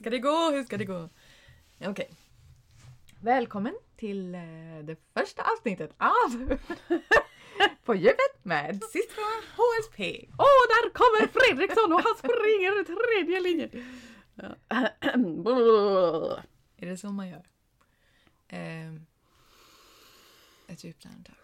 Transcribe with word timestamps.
ska 0.00 0.10
det 0.10 0.18
gå? 0.18 0.50
Hur 0.50 0.64
ska 0.64 0.76
det 0.76 0.84
gå? 0.84 1.08
Okej. 1.84 2.10
Välkommen 3.20 3.74
till 3.96 4.34
eh, 4.34 4.40
det 4.82 4.96
första 5.14 5.42
avsnittet 5.42 5.94
av 5.98 6.48
På 7.84 7.94
djupet 7.94 8.44
med 8.44 8.80
systrarna 8.92 9.42
HSP. 9.56 10.28
Åh, 10.38 10.44
oh, 10.44 10.68
där 10.68 10.90
kommer 10.90 11.26
Fredriksson 11.26 11.92
och 11.92 12.00
han 12.00 12.16
springer 12.16 12.84
tredje 12.84 13.40
linjen. 13.40 13.70
Är 16.76 16.86
det 16.86 16.96
så 16.96 17.12
man 17.12 17.28
gör? 17.28 17.46
Eh, 18.48 18.94
ett 20.68 20.84
djupt 20.84 21.06
andetag. 21.06 21.34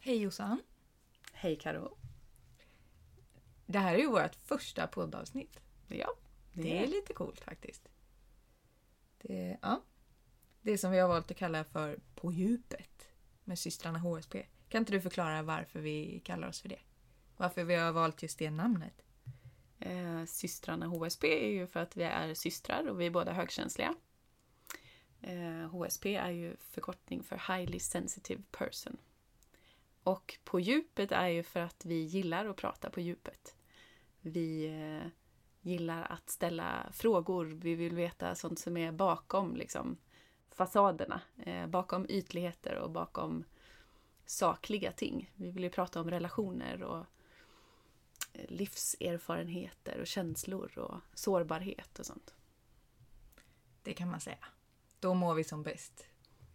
Hej 0.00 0.22
Jossan. 0.22 0.62
Hej 1.32 1.56
Karo. 1.56 1.96
Det 3.72 3.78
här 3.78 3.94
är 3.94 3.98
ju 3.98 4.06
vårt 4.06 4.34
första 4.34 4.86
poddavsnitt. 4.86 5.60
Ja, 5.88 6.14
Det 6.52 6.78
är 6.78 6.86
lite 6.86 7.12
coolt 7.12 7.40
faktiskt. 7.40 7.88
Det, 9.18 9.58
ja. 9.62 9.82
det 10.62 10.78
som 10.78 10.90
vi 10.90 10.98
har 10.98 11.08
valt 11.08 11.30
att 11.30 11.36
kalla 11.36 11.64
för 11.64 11.98
På 12.14 12.32
djupet 12.32 13.08
med 13.44 13.58
systrarna 13.58 13.98
HSP. 13.98 14.46
Kan 14.68 14.78
inte 14.78 14.92
du 14.92 15.00
förklara 15.00 15.42
varför 15.42 15.80
vi 15.80 16.20
kallar 16.24 16.48
oss 16.48 16.60
för 16.60 16.68
det? 16.68 16.80
Varför 17.36 17.64
vi 17.64 17.74
har 17.74 17.92
valt 17.92 18.22
just 18.22 18.38
det 18.38 18.50
namnet? 18.50 19.02
Eh, 19.80 20.24
systrarna 20.24 20.86
HSP 20.86 21.24
är 21.24 21.50
ju 21.50 21.66
för 21.66 21.80
att 21.80 21.96
vi 21.96 22.02
är 22.02 22.34
systrar 22.34 22.88
och 22.88 23.00
vi 23.00 23.06
är 23.06 23.10
båda 23.10 23.32
högkänsliga. 23.32 23.94
Eh, 25.20 25.70
HSP 25.70 26.16
är 26.16 26.30
ju 26.30 26.56
förkortning 26.56 27.22
för 27.22 27.56
Highly 27.56 27.78
Sensitive 27.78 28.42
Person. 28.50 28.96
Och 30.02 30.38
på 30.44 30.60
djupet 30.60 31.12
är 31.12 31.28
ju 31.28 31.42
för 31.42 31.60
att 31.60 31.84
vi 31.84 32.02
gillar 32.02 32.46
att 32.46 32.56
prata 32.56 32.90
på 32.90 33.00
djupet. 33.00 33.54
Vi 34.22 34.66
eh, 34.66 35.08
gillar 35.60 36.02
att 36.02 36.30
ställa 36.30 36.86
frågor. 36.92 37.44
Vi 37.44 37.74
vill 37.74 37.94
veta 37.94 38.34
sånt 38.34 38.58
som 38.58 38.76
är 38.76 38.92
bakom 38.92 39.56
liksom, 39.56 39.96
fasaderna. 40.50 41.20
Eh, 41.36 41.66
bakom 41.66 42.06
ytligheter 42.08 42.76
och 42.76 42.90
bakom 42.90 43.44
sakliga 44.26 44.92
ting. 44.92 45.32
Vi 45.34 45.50
vill 45.50 45.62
ju 45.62 45.70
prata 45.70 46.00
om 46.00 46.10
relationer 46.10 46.82
och 46.82 47.06
eh, 48.32 48.46
livserfarenheter 48.48 50.00
och 50.00 50.06
känslor 50.06 50.78
och 50.78 51.00
sårbarhet 51.14 51.98
och 51.98 52.06
sånt. 52.06 52.34
Det 53.82 53.92
kan 53.92 54.10
man 54.10 54.20
säga. 54.20 54.46
Då 55.00 55.14
mår 55.14 55.34
vi 55.34 55.44
som 55.44 55.62
bäst. 55.62 56.06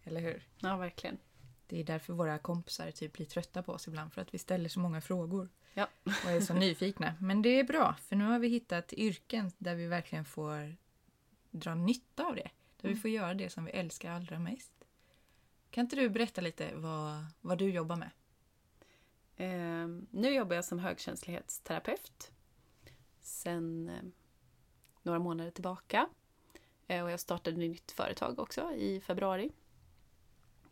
Eller 0.04 0.20
hur? 0.20 0.48
Ja, 0.58 0.76
verkligen. 0.76 1.18
Det 1.66 1.80
är 1.80 1.84
därför 1.84 2.12
våra 2.12 2.38
kompisar 2.38 2.90
typ 2.90 3.12
blir 3.12 3.26
trötta 3.26 3.62
på 3.62 3.72
oss 3.72 3.88
ibland. 3.88 4.12
För 4.12 4.22
att 4.22 4.34
vi 4.34 4.38
ställer 4.38 4.68
så 4.68 4.80
många 4.80 5.00
frågor. 5.00 5.48
Ja. 5.78 5.88
Och 6.24 6.30
är 6.30 6.40
så 6.40 6.54
nyfikna. 6.54 7.14
Men 7.20 7.42
det 7.42 7.48
är 7.48 7.64
bra. 7.64 7.94
För 7.94 8.16
nu 8.16 8.24
har 8.24 8.38
vi 8.38 8.48
hittat 8.48 8.92
yrken 8.92 9.52
där 9.58 9.74
vi 9.74 9.86
verkligen 9.86 10.24
får 10.24 10.76
dra 11.50 11.74
nytta 11.74 12.24
av 12.24 12.34
det. 12.34 12.50
Där 12.80 12.88
vi 12.88 12.96
får 12.96 13.10
göra 13.10 13.34
det 13.34 13.50
som 13.50 13.64
vi 13.64 13.70
älskar 13.70 14.10
allra 14.12 14.38
mest. 14.38 14.72
Kan 15.70 15.84
inte 15.84 15.96
du 15.96 16.08
berätta 16.08 16.40
lite 16.40 16.74
vad, 16.74 17.26
vad 17.40 17.58
du 17.58 17.70
jobbar 17.70 17.96
med? 17.96 18.10
Eh, 19.36 19.88
nu 20.10 20.34
jobbar 20.34 20.56
jag 20.56 20.64
som 20.64 20.78
högkänslighetsterapeut 20.78 22.32
sen 23.22 23.88
eh, 23.88 24.02
några 25.02 25.18
månader 25.18 25.50
tillbaka. 25.50 26.08
Eh, 26.86 27.04
och 27.04 27.10
jag 27.10 27.20
startade 27.20 27.50
ett 27.50 27.58
nytt 27.58 27.90
företag 27.90 28.38
också 28.38 28.72
i 28.72 29.00
februari. 29.00 29.50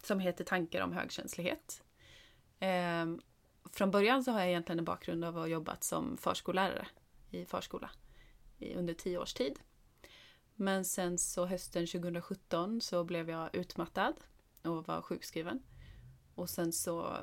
Som 0.02 0.20
heter 0.20 0.44
Tankar 0.44 0.80
om 0.80 0.92
högkänslighet. 0.92 1.82
Från 3.72 3.90
början 3.90 4.24
så 4.24 4.32
har 4.32 4.38
jag 4.38 4.48
egentligen 4.48 4.78
en 4.78 4.84
bakgrund 4.84 5.24
av 5.24 5.36
att 5.36 5.42
ha 5.42 5.46
jobbat 5.46 5.84
som 5.84 6.16
förskollärare 6.16 6.86
i 7.30 7.44
förskola 7.44 7.90
i, 8.58 8.74
under 8.74 8.94
tio 8.94 9.18
års 9.18 9.34
tid. 9.34 9.58
Men 10.54 10.84
sen 10.84 11.18
så 11.18 11.46
hösten 11.46 11.86
2017 11.86 12.80
så 12.80 13.04
blev 13.04 13.30
jag 13.30 13.54
utmattad 13.54 14.14
och 14.62 14.86
var 14.86 15.02
sjukskriven. 15.02 15.62
Och 16.34 16.50
sen 16.50 16.72
så 16.72 17.16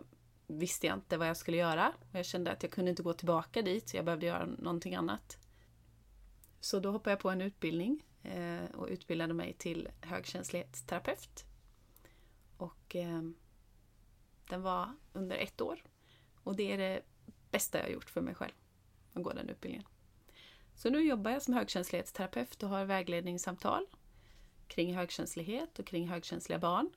visste 0.47 0.87
jag 0.87 0.97
inte 0.97 1.17
vad 1.17 1.27
jag 1.27 1.37
skulle 1.37 1.57
göra. 1.57 1.93
Och 2.11 2.15
jag 2.15 2.25
kände 2.25 2.51
att 2.51 2.63
jag 2.63 2.71
kunde 2.71 2.91
inte 2.91 3.03
gå 3.03 3.13
tillbaka 3.13 3.61
dit, 3.61 3.89
så 3.89 3.97
jag 3.97 4.05
behövde 4.05 4.25
göra 4.25 4.45
någonting 4.45 4.95
annat. 4.95 5.37
Så 6.59 6.79
då 6.79 6.91
hoppade 6.91 7.11
jag 7.11 7.19
på 7.19 7.29
en 7.29 7.41
utbildning 7.41 8.03
eh, 8.23 8.65
och 8.75 8.87
utbildade 8.87 9.33
mig 9.33 9.53
till 9.53 9.89
högkänslighetsterapeut. 10.01 11.45
Och 12.57 12.95
eh, 12.95 13.21
den 14.49 14.61
var 14.61 14.95
under 15.13 15.37
ett 15.37 15.61
år. 15.61 15.83
Och 16.43 16.55
det 16.55 16.71
är 16.71 16.77
det 16.77 17.01
bästa 17.51 17.77
jag 17.77 17.85
har 17.85 17.91
gjort 17.91 18.09
för 18.09 18.21
mig 18.21 18.35
själv, 18.35 18.53
att 19.13 19.23
gå 19.23 19.33
den 19.33 19.49
utbildningen. 19.49 19.87
Så 20.75 20.89
nu 20.89 21.01
jobbar 21.01 21.31
jag 21.31 21.41
som 21.41 21.53
högkänslighetsterapeut 21.53 22.63
och 22.63 22.69
har 22.69 22.85
vägledningssamtal 22.85 23.85
kring 24.67 24.95
högkänslighet 24.95 25.79
och 25.79 25.85
kring 25.85 26.07
högkänsliga 26.07 26.59
barn. 26.59 26.89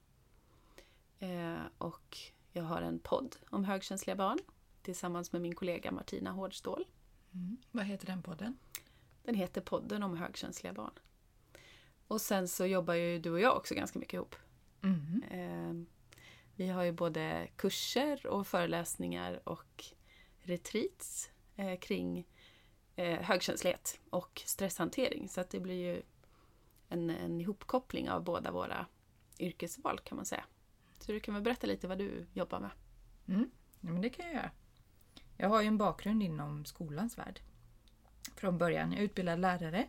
Eh, 1.19 1.67
och 1.79 2.19
jag 2.53 2.63
har 2.63 2.83
en 2.83 2.99
podd 2.99 3.37
om 3.51 3.65
högkänsliga 3.65 4.17
barn 4.17 4.39
tillsammans 4.83 5.33
med 5.33 5.43
min 5.43 5.55
kollega 5.55 5.91
Martina 5.91 6.31
Hårdstål. 6.31 6.85
Mm. 7.33 7.57
Vad 7.71 7.85
heter 7.85 8.07
den 8.07 8.23
podden? 8.23 8.59
Den 9.23 9.35
heter 9.35 9.61
Podden 9.61 10.03
om 10.03 10.17
högkänsliga 10.17 10.73
barn. 10.73 10.93
Och 12.09 12.21
sen 12.21 12.49
så 12.49 12.67
jobbar 12.67 12.95
ju 12.95 13.19
du 13.19 13.31
och 13.31 13.41
jag 13.41 13.57
också 13.57 13.75
ganska 13.75 13.99
mycket 13.99 14.15
ihop. 14.15 14.37
Mm. 14.83 15.23
Eh, 15.31 15.87
vi 16.57 16.69
har 16.69 16.83
ju 16.83 16.93
både 16.93 17.49
kurser 17.57 18.27
och 18.27 18.47
föreläsningar 18.47 19.49
och 19.49 19.85
retreats 20.43 21.31
eh, 21.57 21.79
kring 21.79 22.27
eh, 22.97 23.21
högkänslighet 23.21 24.01
och 24.11 24.43
stresshantering. 24.47 25.29
Så 25.29 25.41
att 25.41 25.51
det 25.51 25.61
blir 25.61 25.95
ju 25.95 26.03
en, 26.89 27.11
en 27.11 27.41
ihopkoppling 27.41 28.11
av 28.11 28.25
båda 28.25 28.51
våra 28.51 28.87
yrkesval 29.39 29.99
kan 29.99 30.17
man 30.17 30.27
säga. 30.27 30.45
Så 30.99 31.13
du 31.13 31.21
kan 31.21 31.35
väl 31.35 31.43
berätta 31.43 31.67
lite 31.67 31.89
vad 31.89 31.99
du 31.99 32.27
jobbar 32.33 32.61
med? 32.61 32.71
Mm. 33.29 33.51
Ja, 33.81 33.93
men 33.93 34.03
det 34.03 34.11
kan 34.11 34.27
jag 34.27 34.35
göra. 34.35 34.51
Jag 35.37 35.49
har 35.49 35.63
ju 35.63 35.69
en 35.69 35.79
bakgrund 35.79 36.23
inom 36.23 36.65
skolans 36.65 37.19
värld. 37.19 37.41
Från 38.37 38.59
början. 38.59 38.93
Jag 38.93 39.01
är 39.01 39.05
utbildad 39.05 39.39
lärare, 39.39 39.87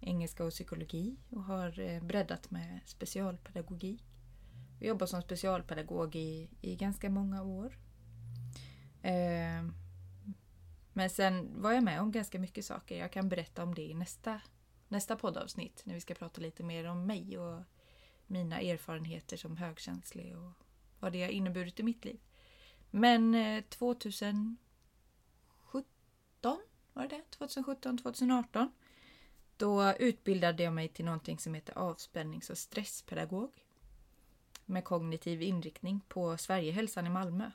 engelska 0.00 0.44
och 0.44 0.50
psykologi 0.50 1.16
och 1.30 1.44
har 1.44 1.80
eh, 1.80 2.02
breddat 2.02 2.50
med 2.50 2.80
specialpedagogik. 2.84 4.02
Jag 4.78 4.88
jobbade 4.88 5.08
som 5.08 5.22
specialpedagog 5.22 6.16
i, 6.16 6.48
i 6.60 6.76
ganska 6.76 7.10
många 7.10 7.42
år. 7.42 7.78
Eh, 9.02 9.64
men 10.92 11.10
sen 11.10 11.62
var 11.62 11.72
jag 11.72 11.84
med 11.84 12.00
om 12.00 12.12
ganska 12.12 12.38
mycket 12.38 12.64
saker. 12.64 12.98
Jag 12.98 13.12
kan 13.12 13.28
berätta 13.28 13.62
om 13.62 13.74
det 13.74 13.82
i 13.82 13.94
nästa, 13.94 14.40
nästa 14.88 15.16
poddavsnitt 15.16 15.82
när 15.84 15.94
vi 15.94 16.00
ska 16.00 16.14
prata 16.14 16.40
lite 16.40 16.62
mer 16.62 16.84
om 16.84 17.06
mig 17.06 17.38
och 17.38 17.62
mina 18.26 18.60
erfarenheter 18.60 19.36
som 19.36 19.56
högkänslig 19.56 20.36
och 20.36 20.52
vad 21.00 21.12
det 21.12 21.22
har 21.22 21.30
inneburit 21.30 21.80
i 21.80 21.82
mitt 21.82 22.04
liv. 22.04 22.20
Men 22.90 23.34
eh, 23.34 23.64
2017 23.64 24.58
var 26.92 27.06
det 27.08 27.22
2017, 27.30 27.98
2018 27.98 28.72
då 29.56 29.92
utbildade 29.92 30.62
jag 30.62 30.72
mig 30.72 30.88
till 30.88 31.04
någonting 31.04 31.38
som 31.38 31.54
heter 31.54 31.78
avspännings 31.78 32.50
och 32.50 32.58
stresspedagog 32.58 33.65
med 34.66 34.84
kognitiv 34.84 35.42
inriktning 35.42 36.00
på 36.08 36.36
Sverigehälsan 36.36 37.06
i 37.06 37.10
Malmö. 37.10 37.50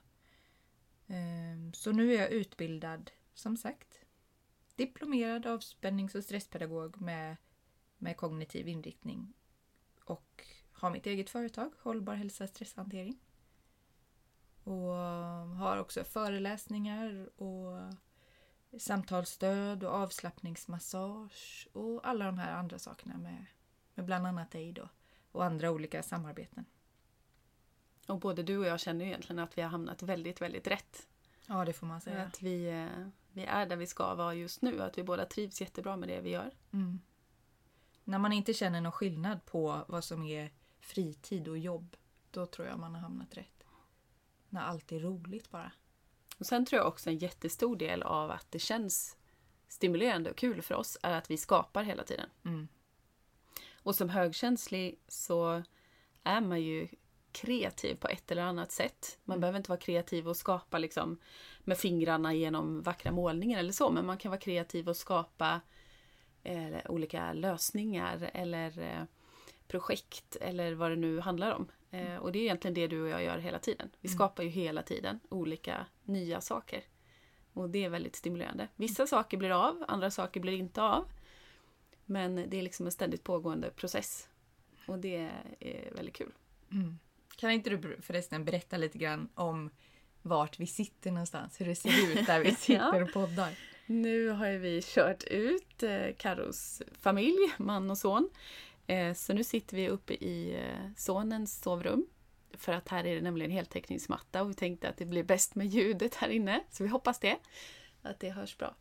Ehm, 1.08 1.74
så 1.74 1.92
nu 1.92 2.14
är 2.14 2.20
jag 2.22 2.32
utbildad, 2.32 3.12
som 3.34 3.58
sagt, 3.58 4.00
diplomerad 4.76 5.46
avspännings 5.46 6.16
och 6.16 6.24
stresspedagog 6.24 7.02
med, 7.02 7.38
med 7.98 8.18
kognitiv 8.18 8.68
inriktning 8.68 9.34
och 10.06 10.46
har 10.72 10.92
mitt 10.92 11.06
eget 11.06 11.30
företag, 11.30 11.72
Hållbar 11.80 12.16
hälsa 12.16 12.44
och 12.44 12.50
stresshantering. 12.50 13.20
Och 14.64 14.94
har 15.58 15.78
också 15.78 16.04
föreläsningar 16.04 17.42
och 17.42 17.94
samtalsstöd 18.80 19.84
och 19.84 19.94
avslappningsmassage 19.94 21.68
och 21.74 22.08
alla 22.08 22.26
de 22.26 22.38
här 22.38 22.54
andra 22.54 22.80
sakerna 22.80 23.18
med, 23.18 23.46
med 23.94 24.06
bland 24.06 24.28
annat 24.28 24.52
dig 24.52 24.72
då 24.74 24.90
och 25.32 25.46
andra 25.46 25.72
olika 25.72 26.04
samarbeten. 26.04 26.66
Och 28.12 28.20
både 28.20 28.44
du 28.44 28.58
och 28.58 28.66
jag 28.66 28.80
känner 28.80 29.06
ju 29.06 29.12
egentligen 29.12 29.40
att 29.40 29.58
vi 29.58 29.62
har 29.62 29.70
hamnat 29.70 30.04
väldigt, 30.04 30.42
väldigt 30.42 30.68
rätt. 30.68 31.08
Ja, 31.48 31.66
det 31.66 31.74
får 31.74 31.88
man 31.88 32.02
säga. 32.02 32.24
Att 32.24 32.42
vi, 32.42 32.70
eh, 32.70 33.08
vi 33.32 33.46
är 33.46 33.66
där 33.66 33.76
vi 33.76 33.88
ska 33.88 34.16
vara 34.16 34.34
just 34.34 34.62
nu. 34.62 34.82
Att 34.82 34.98
vi 34.98 35.04
båda 35.04 35.26
trivs 35.26 35.62
jättebra 35.62 35.98
med 35.98 36.10
det 36.10 36.22
vi 36.22 36.30
gör. 36.30 36.52
Mm. 36.72 37.00
När 38.04 38.20
man 38.20 38.34
inte 38.34 38.54
känner 38.54 38.82
någon 38.82 38.92
skillnad 38.92 39.46
på 39.46 39.86
vad 39.88 40.04
som 40.04 40.24
är 40.24 40.52
fritid 40.80 41.48
och 41.48 41.58
jobb, 41.58 41.96
då 42.32 42.46
tror 42.46 42.68
jag 42.68 42.80
man 42.80 42.96
har 42.96 43.02
hamnat 43.02 43.38
rätt. 43.38 43.64
När 44.50 44.62
allt 44.62 44.92
är 44.92 45.00
roligt 45.00 45.52
bara. 45.52 45.72
Och 46.38 46.46
sen 46.46 46.66
tror 46.66 46.78
jag 46.80 46.88
också 46.88 47.10
en 47.10 47.18
jättestor 47.18 47.76
del 47.76 48.04
av 48.04 48.32
att 48.32 48.52
det 48.52 48.60
känns 48.60 49.18
stimulerande 49.68 50.30
och 50.30 50.38
kul 50.38 50.62
för 50.62 50.76
oss 50.76 50.98
är 51.04 51.18
att 51.18 51.32
vi 51.32 51.38
skapar 51.38 51.84
hela 51.84 52.04
tiden. 52.04 52.30
Mm. 52.44 52.68
Och 53.74 53.96
som 53.96 54.10
högkänslig 54.10 55.00
så 55.08 55.64
är 56.24 56.42
man 56.42 56.62
ju 56.62 56.88
kreativ 57.32 57.96
på 57.96 58.08
ett 58.08 58.32
eller 58.32 58.42
annat 58.42 58.72
sätt. 58.72 59.20
Man 59.26 59.40
behöver 59.40 59.58
inte 59.58 59.70
vara 59.72 59.80
kreativ 59.80 60.28
och 60.28 60.38
skapa 60.38 60.78
liksom 60.78 61.18
med 61.64 61.78
fingrarna 61.78 62.34
genom 62.34 62.82
vackra 62.82 63.12
målningar 63.12 63.60
eller 63.60 63.72
så, 63.74 63.92
men 63.92 64.06
man 64.06 64.18
kan 64.18 64.32
vara 64.32 64.40
kreativ 64.42 64.90
och 64.90 64.98
skapa 64.98 65.62
eh, 66.44 66.78
olika 66.90 67.34
lösningar 67.34 68.30
eller 68.34 68.80
eh, 68.80 69.04
projekt 69.68 70.36
eller 70.42 70.74
vad 70.74 70.92
det 70.92 70.96
nu 70.96 71.20
handlar 71.20 71.52
om. 71.52 71.68
Eh, 71.92 72.16
och 72.16 72.32
det 72.32 72.40
är 72.40 72.44
egentligen 72.44 72.74
det 72.74 72.88
du 72.88 73.02
och 73.04 73.10
jag 73.10 73.24
gör 73.24 73.38
hela 73.38 73.60
tiden. 73.60 73.90
Vi 74.02 74.08
Mm. 74.08 74.16
skapar 74.18 74.44
ju 74.44 74.50
hela 74.50 74.82
tiden 74.84 75.20
olika 75.30 75.86
nya 76.04 76.42
saker. 76.42 76.84
Och 77.54 77.70
det 77.70 77.86
är 77.86 77.90
väldigt 77.90 78.16
stimulerande. 78.16 78.68
Vissa 78.76 79.08
saker 79.08 79.38
blir 79.38 79.50
av, 79.68 79.86
andra 79.88 80.12
saker 80.12 80.40
blir 80.40 80.54
inte 80.54 80.82
av. 80.82 81.06
Men 82.06 82.36
det 82.36 82.58
är 82.58 82.62
liksom 82.62 82.86
en 82.86 82.92
ständigt 82.92 83.24
pågående 83.24 83.70
process. 83.70 84.30
Och 84.88 85.00
det 85.00 85.30
är 85.60 85.92
väldigt 85.96 86.16
kul. 86.16 86.32
Mm. 86.72 87.00
Kan 87.42 87.52
inte 87.52 87.70
du 87.70 88.02
förresten 88.02 88.46
berätta 88.46 88.78
lite 88.78 88.98
grann 88.98 89.30
om 89.36 89.70
vart 90.22 90.60
vi 90.60 90.68
sitter 90.68 91.12
någonstans? 91.12 91.62
Hur 91.62 91.66
det 91.66 91.76
ser 91.76 91.90
ut 91.90 92.28
där 92.28 92.40
vi 92.44 92.56
sitter 92.56 93.04
och 93.04 93.14
poddar? 93.14 93.54
Nu 93.86 94.30
har 94.30 94.48
ju 94.48 94.58
vi 94.58 94.82
kört 94.84 95.24
ut 95.24 95.84
eh, 95.84 96.08
Karos 96.18 96.82
familj, 97.00 97.54
man 97.58 97.92
och 97.92 97.98
son. 97.98 98.30
Eh, 98.88 99.14
så 99.14 99.34
nu 99.34 99.44
sitter 99.44 99.78
vi 99.78 99.90
uppe 99.90 100.14
i 100.14 100.56
eh, 100.56 100.92
sonens 100.98 101.62
sovrum. 101.62 102.08
För 102.54 102.74
att 102.74 102.90
här 102.90 103.06
är 103.06 103.16
det 103.16 103.22
nämligen 103.22 103.52
heltäckningsmatta 103.52 104.42
och 104.42 104.50
vi 104.50 104.54
tänkte 104.54 104.90
att 104.90 104.98
det 104.98 105.06
blir 105.06 105.24
bäst 105.24 105.56
med 105.56 105.68
ljudet 105.68 106.16
här 106.16 106.30
inne. 106.30 106.64
Så 106.70 106.84
vi 106.84 106.90
hoppas 106.90 107.20
det. 107.20 107.38
Att 108.02 108.20
det 108.20 108.30
hörs 108.30 108.58
bra. 108.58 108.76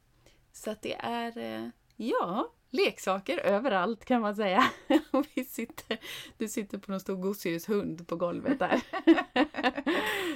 Så 0.52 0.70
att 0.70 0.82
det 0.82 0.94
är, 0.94 1.70
ja, 1.96 2.52
leksaker 2.70 3.38
överallt 3.38 4.05
kan 4.05 4.20
man 4.20 4.37
säga. 4.37 4.70
Och 5.11 5.26
vi 5.34 5.44
sitter, 5.44 5.99
du 6.38 6.49
sitter 6.49 6.78
på 6.78 6.90
någon 6.90 7.00
stor 7.00 7.17
gosedjurshund 7.17 8.08
på 8.08 8.17
golvet 8.17 8.58
där. 8.58 8.81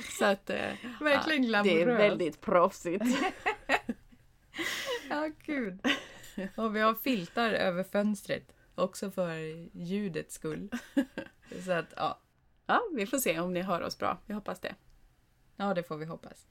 Så 0.19 0.25
att 0.25 0.51
eh, 0.51 0.73
Verkligen 1.01 1.45
ja, 1.45 1.63
det 1.63 1.83
är 1.83 1.87
väldigt 1.87 2.41
proffsigt. 2.41 3.05
Ja, 5.11 5.31
gud. 5.43 5.87
Och 6.57 6.77
vi 6.77 6.81
har 6.81 6.95
filtar 6.95 7.51
över 7.51 7.85
fönstret. 7.85 8.55
Också 8.75 9.11
för 9.11 9.37
ljudets 9.79 10.35
skull. 10.35 10.71
Så 11.65 11.73
att, 11.73 11.93
ja. 11.97 12.21
Ja, 12.67 12.81
vi 12.95 13.07
får 13.07 13.19
se 13.19 13.41
om 13.41 13.53
ni 13.53 13.63
hör 13.63 13.83
oss 13.83 13.99
bra. 13.99 14.19
Vi 14.27 14.35
hoppas 14.35 14.61
det. 14.61 14.75
Ja, 15.57 15.75
det 15.75 15.83
får 15.83 15.97
vi 15.97 16.05
hoppas. 16.05 16.47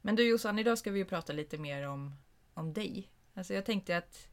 Men 0.00 0.16
du 0.16 0.28
Jossan, 0.28 0.58
idag 0.58 0.78
ska 0.78 0.90
vi 0.90 0.98
ju 0.98 1.04
prata 1.04 1.32
lite 1.32 1.58
mer 1.58 1.88
om, 1.88 2.14
om 2.54 2.72
dig. 2.72 3.10
Alltså 3.34 3.54
jag 3.54 3.64
tänkte 3.64 3.96
att, 3.96 4.28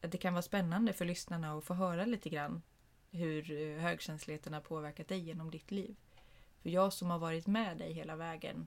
att 0.00 0.12
det 0.12 0.18
kan 0.18 0.34
vara 0.34 0.42
spännande 0.42 0.92
för 0.92 1.04
lyssnarna 1.04 1.58
att 1.58 1.64
få 1.64 1.74
höra 1.74 2.04
lite 2.04 2.28
grann 2.28 2.62
hur 3.10 3.50
eh, 3.50 3.80
högkänsligheten 3.82 4.52
har 4.52 4.60
påverkat 4.60 5.08
dig 5.08 5.18
genom 5.18 5.50
ditt 5.50 5.70
liv. 5.70 5.96
För 6.62 6.70
jag 6.70 6.92
som 6.92 7.10
har 7.10 7.18
varit 7.18 7.46
med 7.46 7.78
dig 7.78 7.92
hela 7.92 8.16
vägen 8.16 8.66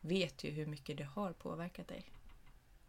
vet 0.00 0.44
ju 0.44 0.50
hur 0.50 0.66
mycket 0.66 0.96
det 0.96 1.04
har 1.04 1.32
påverkat 1.32 1.88
dig. 1.88 2.10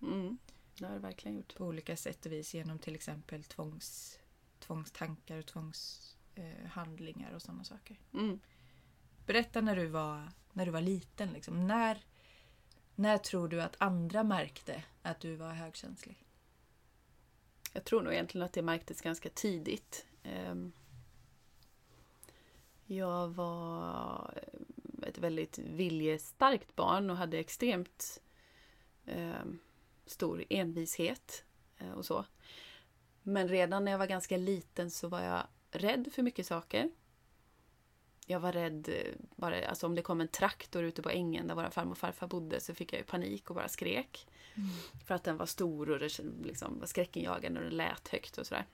Mm, 0.02 0.38
det 0.80 0.86
har 0.86 0.94
det 0.94 1.00
verkligen 1.00 1.38
gjort. 1.38 1.56
På 1.56 1.66
olika 1.66 1.96
sätt 1.96 2.26
och 2.26 2.32
vis 2.32 2.54
genom 2.54 2.80
till 2.80 2.96
exempel 2.96 3.44
tvångs, 3.44 4.20
tvångstankar 4.60 5.38
och 5.38 5.46
tvångshandlingar 5.46 7.30
eh, 7.30 7.36
och 7.36 7.42
sådana 7.42 7.64
saker. 7.64 8.00
Mm. 8.14 8.40
Berätta 9.26 9.62
när 9.62 9.76
du 9.76 9.88
var, 9.88 10.32
när 10.54 10.66
du 10.66 10.72
var 10.72 10.82
liten. 10.82 11.30
Liksom. 11.30 11.68
När, 11.68 12.04
när 12.96 13.18
tror 13.18 13.48
du 13.48 13.62
att 13.62 13.76
andra 13.78 14.24
märkte 14.24 14.84
att 15.02 15.20
du 15.20 15.36
var 15.36 15.52
högkänslig? 15.52 16.26
Jag 17.74 17.84
tror 17.84 18.02
nog 18.02 18.14
egentligen 18.14 18.46
att 18.46 18.54
det 18.54 18.62
märktes 18.62 19.02
ganska 19.02 19.30
tidigt. 19.30 20.06
Ehm, 20.24 20.72
jag 22.86 23.28
var 23.28 24.34
ett 25.08 25.18
väldigt 25.18 25.58
viljestarkt 25.58 26.76
barn 26.76 27.10
och 27.10 27.18
hade 27.18 27.40
extremt 27.40 28.22
ehm, 29.06 29.60
stor 30.06 30.44
envishet 30.50 31.44
eh, 31.78 31.92
och 31.92 32.06
så. 32.06 32.26
Men 33.24 33.48
redan 33.48 33.86
när 33.86 33.92
jag 33.92 34.00
var 34.00 34.08
ganska 34.08 34.38
liten 34.38 34.92
så 34.92 35.08
var 35.08 35.22
jag 35.22 35.48
rädd 35.72 36.10
för 36.14 36.24
mycket 36.24 36.46
saker. 36.46 36.90
Jag 38.26 38.40
var 38.40 38.52
rädd, 38.52 38.90
eh, 38.90 39.14
bara, 39.36 39.68
alltså 39.68 39.86
om 39.86 39.96
det 39.96 40.02
kom 40.02 40.22
en 40.22 40.28
traktor 40.28 40.84
ute 40.84 41.02
på 41.02 41.10
ängen 41.10 41.48
där 41.48 41.56
våra 41.56 41.72
farmor 41.72 41.92
och 41.92 41.98
farfar 41.98 42.28
bodde 42.28 42.60
så 42.60 42.76
fick 42.76 42.94
jag 42.94 43.00
ju 43.00 43.06
panik 43.06 43.50
och 43.50 43.56
bara 43.56 43.68
skrek. 43.68 44.28
För 45.08 45.16
att 45.16 45.24
den 45.24 45.38
var 45.38 45.46
stor 45.46 45.90
och 45.90 46.00
det 46.00 46.20
liksom 46.44 46.80
var 46.80 46.88
skräckinjagande 46.88 47.60
och 47.60 47.66
den 47.66 47.78
lät 47.78 48.08
högt 48.08 48.38
och 48.38 48.48
sådär. 48.48 48.66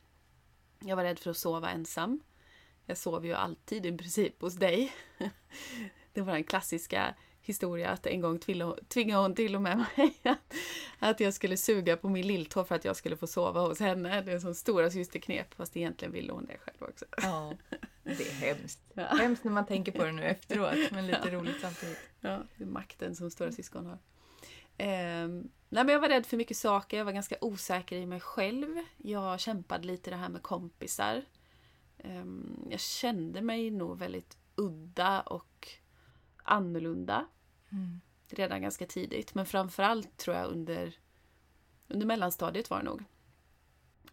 Jag 0.79 0.95
var 0.95 1.03
rädd 1.03 1.19
för 1.19 1.31
att 1.31 1.37
sova 1.37 1.69
ensam. 1.69 2.19
Jag 2.85 2.97
sov 2.97 3.25
ju 3.25 3.33
alltid 3.33 3.85
i 3.85 3.97
princip 3.97 4.41
hos 4.41 4.53
dig. 4.55 4.93
Det 6.13 6.21
var 6.21 6.33
den 6.33 6.43
klassiska 6.43 7.15
historia 7.41 7.89
att 7.89 8.05
en 8.07 8.21
gång 8.21 8.39
tvingade 8.87 9.21
hon 9.21 9.35
till 9.35 9.55
och 9.55 9.61
med 9.61 9.85
mig 9.97 10.13
att- 10.23 10.53
att 10.99 11.19
jag 11.19 11.33
skulle 11.33 11.57
suga 11.57 11.97
på 11.97 12.09
min 12.09 12.27
lilltå 12.27 12.63
för 12.65 12.75
att 12.75 12.85
jag 12.85 12.95
skulle 12.95 13.17
få 13.17 13.27
sova 13.27 13.61
hos 13.61 13.79
henne. 13.79 14.21
Det 14.21 14.31
är 14.31 14.35
en 14.35 14.41
sån 14.41 14.55
stora 14.55 14.89
systerknep 14.91 15.53
fast 15.53 15.77
egentligen 15.77 16.11
ville 16.13 16.33
hon 16.33 16.45
det 16.45 16.57
själv 16.57 16.77
också. 16.89 17.05
Ja, 17.17 17.53
det 18.03 18.27
är 18.29 18.31
hemskt. 18.33 18.79
Ja. 18.93 19.03
Hemskt 19.03 19.43
när 19.43 19.51
man 19.51 19.65
tänker 19.65 19.91
på 19.91 20.03
det 20.05 20.11
nu 20.11 20.23
efteråt, 20.23 20.91
men 20.91 21.07
lite 21.07 21.31
roligt 21.31 21.61
samtidigt. 21.61 21.99
Ja, 22.21 22.43
det 22.57 22.63
är 22.63 22.67
makten 22.67 23.15
som 23.15 23.31
stora 23.31 23.51
syskon 23.51 23.85
har. 23.85 23.97
Ehm, 24.77 25.49
nej, 25.69 25.83
men 25.83 25.93
jag 25.93 25.99
var 25.99 26.09
rädd 26.09 26.25
för 26.25 26.37
mycket 26.37 26.57
saker, 26.57 26.97
jag 26.97 27.05
var 27.05 27.11
ganska 27.11 27.35
osäker 27.41 27.95
i 27.95 28.05
mig 28.05 28.19
själv. 28.19 28.75
Jag 28.97 29.39
kämpade 29.39 29.87
lite 29.87 30.09
det 30.09 30.15
här 30.15 30.29
med 30.29 30.41
kompisar. 30.43 31.25
Ehm, 31.97 32.67
jag 32.69 32.79
kände 32.79 33.41
mig 33.41 33.71
nog 33.71 33.97
väldigt 33.97 34.37
udda 34.55 35.21
och 35.21 35.67
annorlunda 36.43 37.25
Mm. 37.71 38.01
redan 38.27 38.61
ganska 38.61 38.85
tidigt. 38.85 39.35
Men 39.35 39.45
framförallt 39.45 40.17
tror 40.17 40.35
jag 40.35 40.45
under, 40.51 40.93
under 41.87 42.05
mellanstadiet 42.05 42.69
var 42.69 42.77
det 42.77 42.83
nog. 42.85 43.03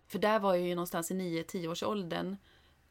För 0.06 0.18
där 0.18 0.38
var 0.38 0.54
jag 0.54 0.66
ju 0.68 0.74
någonstans 0.74 1.10
i 1.10 1.14
9-10 1.14 1.68
års 1.68 1.82
åldern. 1.82 2.36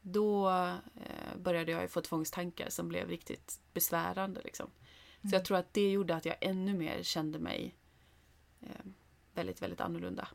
Då 0.00 0.50
eh, 0.50 1.36
började 1.36 1.72
jag 1.72 1.90
få 1.90 2.00
tvångstankar 2.00 2.68
som 2.68 2.88
blev 2.88 3.08
riktigt 3.08 3.60
besvärande. 3.72 4.40
Liksom. 4.44 4.70
Så 5.30 5.36
jag 5.36 5.44
tror 5.44 5.58
att 5.58 5.74
det 5.74 5.90
gjorde 5.90 6.14
att 6.14 6.24
jag 6.24 6.36
ännu 6.40 6.74
mer 6.74 7.02
kände 7.02 7.38
mig 7.38 7.74
eh, 8.60 8.68
väldigt, 9.34 9.62
väldigt 9.62 9.80
annorlunda. 9.80 10.28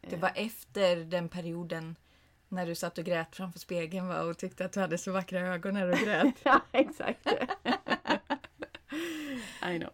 Det 0.00 0.16
var 0.16 0.32
efter 0.34 0.96
den 0.96 1.28
perioden 1.28 1.96
när 2.48 2.66
du 2.66 2.74
satt 2.74 2.98
och 2.98 3.04
grät 3.04 3.36
framför 3.36 3.58
spegeln 3.58 4.08
va? 4.08 4.22
och 4.22 4.38
tyckte 4.38 4.64
att 4.64 4.72
du 4.72 4.80
hade 4.80 4.98
så 4.98 5.12
vackra 5.12 5.40
ögon 5.40 5.74
när 5.74 5.86
du 5.86 6.04
grät. 6.04 6.34
ja, 6.42 6.60
exakt. 6.72 7.26
I 9.62 9.78
know. 9.78 9.90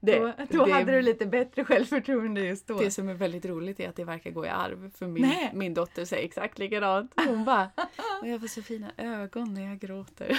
Det, 0.00 0.18
då 0.18 0.32
då 0.50 0.66
det, 0.66 0.72
hade 0.72 0.92
du 0.92 1.02
lite 1.02 1.26
bättre 1.26 1.64
självförtroende 1.64 2.40
just 2.40 2.66
då. 2.66 2.78
det 2.78 2.90
som 2.90 3.08
är 3.08 3.14
väldigt 3.14 3.44
roligt 3.44 3.80
är 3.80 3.88
att 3.88 3.96
det 3.96 4.04
verkar 4.04 4.30
gå 4.30 4.46
i 4.46 4.48
arv. 4.48 4.90
För 4.90 5.06
min, 5.06 5.22
Nej. 5.22 5.50
min 5.54 5.74
dotter 5.74 6.04
säger 6.04 6.24
exakt 6.24 6.58
likadant. 6.58 7.12
Hon 7.16 7.44
bara, 7.44 7.70
och 8.20 8.28
jag 8.28 8.40
får 8.40 8.48
så 8.48 8.62
fina 8.62 8.92
ögon 8.96 9.54
när 9.54 9.62
jag 9.62 9.78
gråter. 9.78 10.28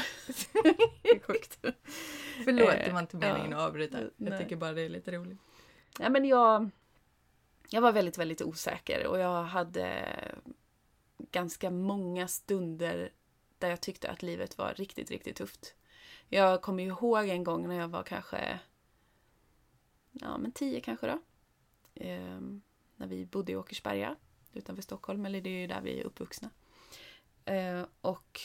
det 1.04 1.10
är 1.10 1.20
sjukt. 1.20 1.60
Förlåt, 2.44 2.70
Eh, 2.70 2.86
det 2.86 2.94
var 2.94 3.00
inte 3.00 3.18
meningen 3.18 3.54
att 3.54 3.68
avbryta. 3.68 4.02
Jag 4.02 4.12
Nej. 4.16 4.40
tycker 4.40 4.56
bara 4.56 4.74
det 4.74 4.82
är 4.82 4.90
lite 4.90 5.12
roligt. 5.12 5.40
Ja, 6.00 6.10
men 6.10 6.26
jag, 6.26 6.70
jag 7.70 7.82
var 7.82 7.92
väldigt, 7.92 8.18
väldigt 8.18 8.42
osäker 8.42 9.08
och 9.08 9.20
jag 9.20 9.44
hade 9.44 10.04
ganska 11.32 11.70
många 11.70 12.28
stunder 12.28 13.12
där 13.58 13.70
jag 13.70 13.82
tyckte 13.82 14.10
att 14.10 14.22
livet 14.22 14.58
var 14.58 14.74
riktigt, 14.74 15.12
riktigt 15.12 15.36
tufft. 15.36 15.76
Jag 16.30 16.62
kommer 16.62 16.84
ihåg 16.84 17.30
en 17.30 17.44
gång 17.44 17.68
när 17.68 17.76
jag 17.76 17.88
var 17.88 18.04
kanske 18.04 18.60
ja, 20.12 20.38
men 20.38 20.52
tio 20.52 20.82
kanske 20.82 21.08
då. 21.08 21.20
Ehm, 21.96 22.62
när 22.96 23.08
vi 23.08 23.26
bodde 23.26 23.52
i 23.52 23.56
Åkersberga 23.56 24.16
utanför 24.54 24.84
Stockholm, 24.84 25.26
eller 25.26 25.42
det 25.42 25.50
är 25.50 25.62
ju 25.62 25.68
där 25.68 25.82
vi 25.82 26.00
är 26.00 26.04
uppvuxna. 26.04 26.50
Ehm, 27.46 27.86
och 28.02 28.40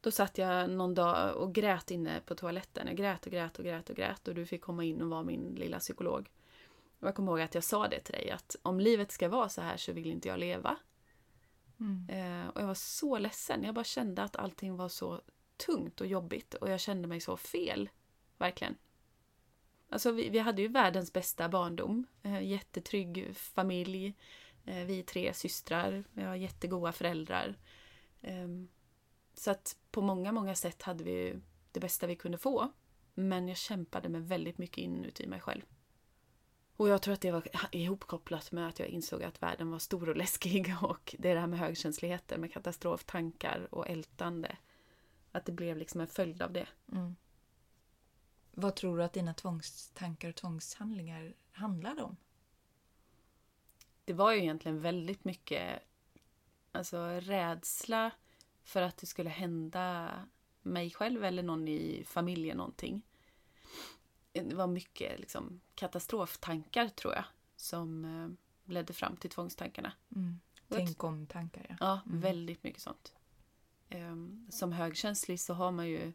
då 0.00 0.10
satt 0.10 0.38
jag 0.38 0.70
någon 0.70 0.94
dag 0.94 1.36
och 1.36 1.54
grät 1.54 1.90
inne 1.90 2.20
på 2.20 2.34
toaletten. 2.34 2.86
Jag 2.86 2.96
grät 2.96 3.26
och 3.26 3.32
grät 3.32 3.58
och 3.58 3.64
grät 3.64 3.90
och 3.90 3.96
grät 3.96 4.28
och 4.28 4.34
du 4.34 4.46
fick 4.46 4.62
komma 4.62 4.84
in 4.84 5.02
och 5.02 5.08
vara 5.08 5.22
min 5.22 5.54
lilla 5.54 5.78
psykolog. 5.78 6.30
Och 7.00 7.08
jag 7.08 7.14
kommer 7.14 7.32
ihåg 7.32 7.40
att 7.40 7.54
jag 7.54 7.64
sa 7.64 7.88
det 7.88 8.00
till 8.00 8.12
dig 8.12 8.30
att 8.30 8.56
om 8.62 8.80
livet 8.80 9.12
ska 9.12 9.28
vara 9.28 9.48
så 9.48 9.60
här 9.60 9.76
så 9.76 9.92
vill 9.92 10.10
inte 10.10 10.28
jag 10.28 10.38
leva. 10.38 10.76
Mm. 11.80 12.08
Eh, 12.08 12.48
och 12.48 12.60
jag 12.60 12.66
var 12.66 12.74
så 12.74 13.18
ledsen. 13.18 13.64
Jag 13.64 13.74
bara 13.74 13.84
kände 13.84 14.22
att 14.22 14.36
allting 14.36 14.76
var 14.76 14.88
så 14.88 15.20
tungt 15.56 16.00
och 16.00 16.06
jobbigt 16.06 16.54
och 16.54 16.70
jag 16.70 16.80
kände 16.80 17.08
mig 17.08 17.20
så 17.20 17.36
fel. 17.36 17.90
Verkligen. 18.38 18.76
Alltså 19.92 20.12
vi, 20.12 20.28
vi 20.28 20.38
hade 20.38 20.62
ju 20.62 20.68
världens 20.68 21.12
bästa 21.12 21.48
barndom. 21.48 22.06
Eh, 22.22 22.42
jättetrygg 22.42 23.36
familj. 23.36 24.14
Eh, 24.64 24.84
vi 24.84 24.98
är 24.98 25.02
tre 25.02 25.34
systrar. 25.34 26.04
Vi 26.12 26.22
har 26.22 26.34
jättegoda 26.34 26.92
föräldrar. 26.92 27.58
Ehm, 28.22 28.68
så 29.34 29.50
att 29.50 29.76
på 29.90 30.00
många, 30.00 30.32
många 30.32 30.54
sätt 30.54 30.82
hade 30.82 31.04
vi 31.04 31.36
det 31.72 31.80
bästa 31.80 32.06
vi 32.06 32.16
kunde 32.16 32.38
få. 32.38 32.72
Men 33.14 33.48
jag 33.48 33.56
kämpade 33.56 34.08
med 34.08 34.28
väldigt 34.28 34.58
mycket 34.58 34.78
inuti 34.78 35.26
mig 35.26 35.40
själv. 35.40 35.62
Och 36.76 36.88
jag 36.88 37.02
tror 37.02 37.14
att 37.14 37.20
det 37.20 37.32
var 37.32 37.48
ihopkopplat 37.72 38.52
med 38.52 38.68
att 38.68 38.78
jag 38.78 38.88
insåg 38.88 39.22
att 39.22 39.42
världen 39.42 39.70
var 39.70 39.78
stor 39.78 40.08
och 40.08 40.16
läskig 40.16 40.74
och 40.82 41.14
det 41.18 41.38
här 41.38 41.46
med 41.46 41.58
högkänsligheter, 41.58 42.38
med 42.38 42.52
katastroftankar 42.52 43.68
och 43.74 43.88
ältande. 43.88 44.56
Att 45.32 45.44
det 45.44 45.52
blev 45.52 45.76
liksom 45.76 46.00
en 46.00 46.06
följd 46.06 46.42
av 46.42 46.52
det. 46.52 46.66
Mm. 46.92 47.16
Vad 48.52 48.76
tror 48.76 48.98
du 48.98 49.04
att 49.04 49.12
dina 49.12 49.34
tvångstankar 49.34 50.28
och 50.28 50.34
tvångshandlingar 50.34 51.34
handlade 51.52 52.02
om? 52.02 52.16
Det 54.04 54.12
var 54.12 54.32
ju 54.32 54.38
egentligen 54.38 54.80
väldigt 54.80 55.24
mycket 55.24 55.82
alltså, 56.72 57.06
rädsla 57.06 58.10
för 58.62 58.82
att 58.82 58.96
det 58.96 59.06
skulle 59.06 59.30
hända 59.30 60.10
mig 60.62 60.90
själv 60.90 61.24
eller 61.24 61.42
någon 61.42 61.68
i 61.68 62.04
familjen 62.06 62.56
någonting. 62.56 63.02
Det 64.32 64.54
var 64.54 64.66
mycket 64.66 65.20
liksom, 65.20 65.60
katastroftankar 65.74 66.88
tror 66.88 67.14
jag 67.14 67.24
som 67.56 68.04
eh, 68.04 68.28
ledde 68.72 68.92
fram 68.92 69.16
till 69.16 69.30
tvångstankarna. 69.30 69.92
Mm. 70.16 70.40
Tänk 70.68 71.04
om 71.04 71.26
tankar 71.26 71.66
ja. 71.68 71.76
Ja, 71.80 72.00
väldigt 72.04 72.62
mycket 72.62 72.82
sånt. 72.82 73.14
Ehm, 73.88 74.46
som 74.50 74.72
högkänslig 74.72 75.40
så 75.40 75.54
har 75.54 75.72
man 75.72 75.88
ju 75.88 76.12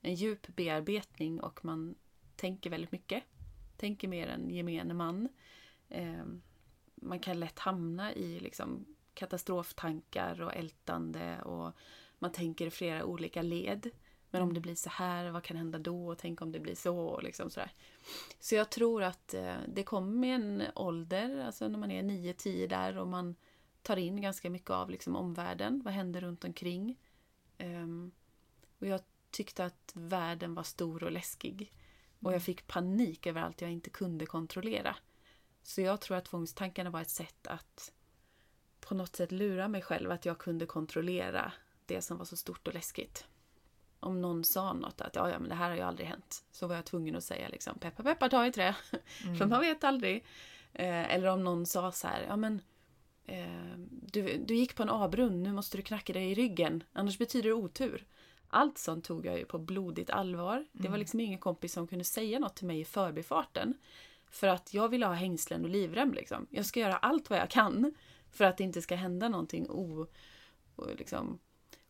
en 0.00 0.14
djup 0.14 0.46
bearbetning 0.56 1.40
och 1.40 1.64
man 1.64 1.94
tänker 2.36 2.70
väldigt 2.70 2.92
mycket. 2.92 3.24
Tänker 3.76 4.08
mer 4.08 4.28
än 4.28 4.50
gemene 4.50 4.94
man. 4.94 5.28
Ehm, 5.88 6.42
man 6.94 7.18
kan 7.18 7.40
lätt 7.40 7.58
hamna 7.58 8.14
i 8.14 8.40
liksom 8.40 8.86
katastroftankar 9.14 10.42
och 10.42 10.54
ältande 10.54 11.42
och 11.42 11.72
man 12.18 12.32
tänker 12.32 12.66
i 12.66 12.70
flera 12.70 13.04
olika 13.04 13.42
led. 13.42 13.90
Men 14.30 14.42
om 14.42 14.54
det 14.54 14.60
blir 14.60 14.74
så 14.74 14.90
här, 14.90 15.30
vad 15.30 15.42
kan 15.42 15.56
hända 15.56 15.78
då? 15.78 16.14
Tänk 16.14 16.42
om 16.42 16.52
det 16.52 16.60
blir 16.60 16.74
så. 16.74 17.20
Liksom 17.20 17.50
sådär. 17.50 17.72
Så 18.40 18.54
jag 18.54 18.70
tror 18.70 19.02
att 19.02 19.34
eh, 19.34 19.56
det 19.68 19.82
kommer 19.82 20.16
med 20.16 20.34
en 20.34 20.62
ålder, 20.74 21.44
alltså 21.46 21.68
när 21.68 21.78
man 21.78 21.90
är 21.90 22.02
9-10 22.02 22.68
där 22.68 22.98
och 22.98 23.08
man 23.08 23.34
tar 23.82 23.96
in 23.96 24.20
ganska 24.20 24.50
mycket 24.50 24.70
av 24.70 24.90
liksom 24.90 25.16
omvärlden. 25.16 25.82
Vad 25.84 25.94
händer 25.94 26.20
runt 26.20 26.44
omkring? 26.44 26.98
Um, 27.58 28.12
och 28.78 28.86
jag 28.86 29.00
tyckte 29.30 29.64
att 29.64 29.92
världen 29.94 30.54
var 30.54 30.62
stor 30.62 31.04
och 31.04 31.12
läskig. 31.12 31.72
Och 32.22 32.32
jag 32.32 32.42
fick 32.42 32.66
panik 32.66 33.26
över 33.26 33.40
allt 33.40 33.60
jag 33.60 33.70
inte 33.70 33.90
kunde 33.90 34.26
kontrollera. 34.26 34.96
Så 35.62 35.80
jag 35.80 36.00
tror 36.00 36.16
att 36.16 36.24
tvångstankarna 36.24 36.90
var 36.90 37.00
ett 37.00 37.10
sätt 37.10 37.46
att 37.46 37.92
på 38.80 38.94
något 38.94 39.16
sätt 39.16 39.32
lura 39.32 39.68
mig 39.68 39.82
själv 39.82 40.10
att 40.10 40.26
jag 40.26 40.38
kunde 40.38 40.66
kontrollera 40.66 41.52
det 41.86 42.02
som 42.02 42.18
var 42.18 42.24
så 42.24 42.36
stort 42.36 42.68
och 42.68 42.74
läskigt. 42.74 43.26
Om 44.00 44.20
någon 44.20 44.44
sa 44.44 44.72
något 44.72 45.00
att 45.00 45.16
ja, 45.16 45.30
ja 45.30 45.38
men 45.38 45.48
det 45.48 45.54
här 45.54 45.68
har 45.68 45.76
ju 45.76 45.82
aldrig 45.82 46.08
hänt. 46.08 46.44
Så 46.50 46.66
var 46.66 46.74
jag 46.74 46.84
tvungen 46.84 47.16
att 47.16 47.24
säga 47.24 47.48
liksom 47.48 47.78
peppa 47.78 48.02
peppa 48.02 48.28
ta 48.28 48.46
i 48.46 48.52
trä. 48.52 48.74
Mm. 49.24 49.36
För 49.38 49.46
man 49.46 49.60
vet 49.60 49.84
aldrig. 49.84 50.24
Eh, 50.72 51.14
eller 51.14 51.28
om 51.28 51.44
någon 51.44 51.66
sa 51.66 51.92
så 51.92 52.06
här, 52.06 52.24
ja 52.28 52.36
men 52.36 52.60
eh, 53.24 53.78
du, 53.90 54.44
du 54.46 54.54
gick 54.54 54.74
på 54.74 54.82
en 54.82 54.90
A-brunn, 54.90 55.42
nu 55.42 55.52
måste 55.52 55.76
du 55.76 55.82
knacka 55.82 56.12
dig 56.12 56.30
i 56.30 56.34
ryggen. 56.34 56.84
Annars 56.92 57.18
betyder 57.18 57.48
det 57.48 57.54
otur. 57.54 58.06
Allt 58.48 58.78
sånt 58.78 59.04
tog 59.04 59.26
jag 59.26 59.38
ju 59.38 59.44
på 59.44 59.58
blodigt 59.58 60.10
allvar. 60.10 60.56
Mm. 60.56 60.68
Det 60.72 60.82
var 60.82 60.88
mm. 60.88 61.00
liksom 61.00 61.20
ingen 61.20 61.38
kompis 61.38 61.72
som 61.72 61.86
kunde 61.86 62.04
säga 62.04 62.38
något 62.38 62.56
till 62.56 62.66
mig 62.66 62.80
i 62.80 62.84
förbifarten. 62.84 63.74
För 64.30 64.46
att 64.46 64.74
jag 64.74 64.88
ville 64.88 65.06
ha 65.06 65.14
hängslen 65.14 65.64
och 65.64 65.70
livrem 65.70 66.12
liksom. 66.12 66.46
Jag 66.50 66.66
ska 66.66 66.80
göra 66.80 66.96
allt 66.96 67.30
vad 67.30 67.38
jag 67.38 67.50
kan 67.50 67.94
för 68.30 68.44
att 68.44 68.56
det 68.56 68.64
inte 68.64 68.82
ska 68.82 68.94
hända 68.94 69.28
någonting 69.28 69.70
o, 69.70 70.06
liksom, 70.98 71.38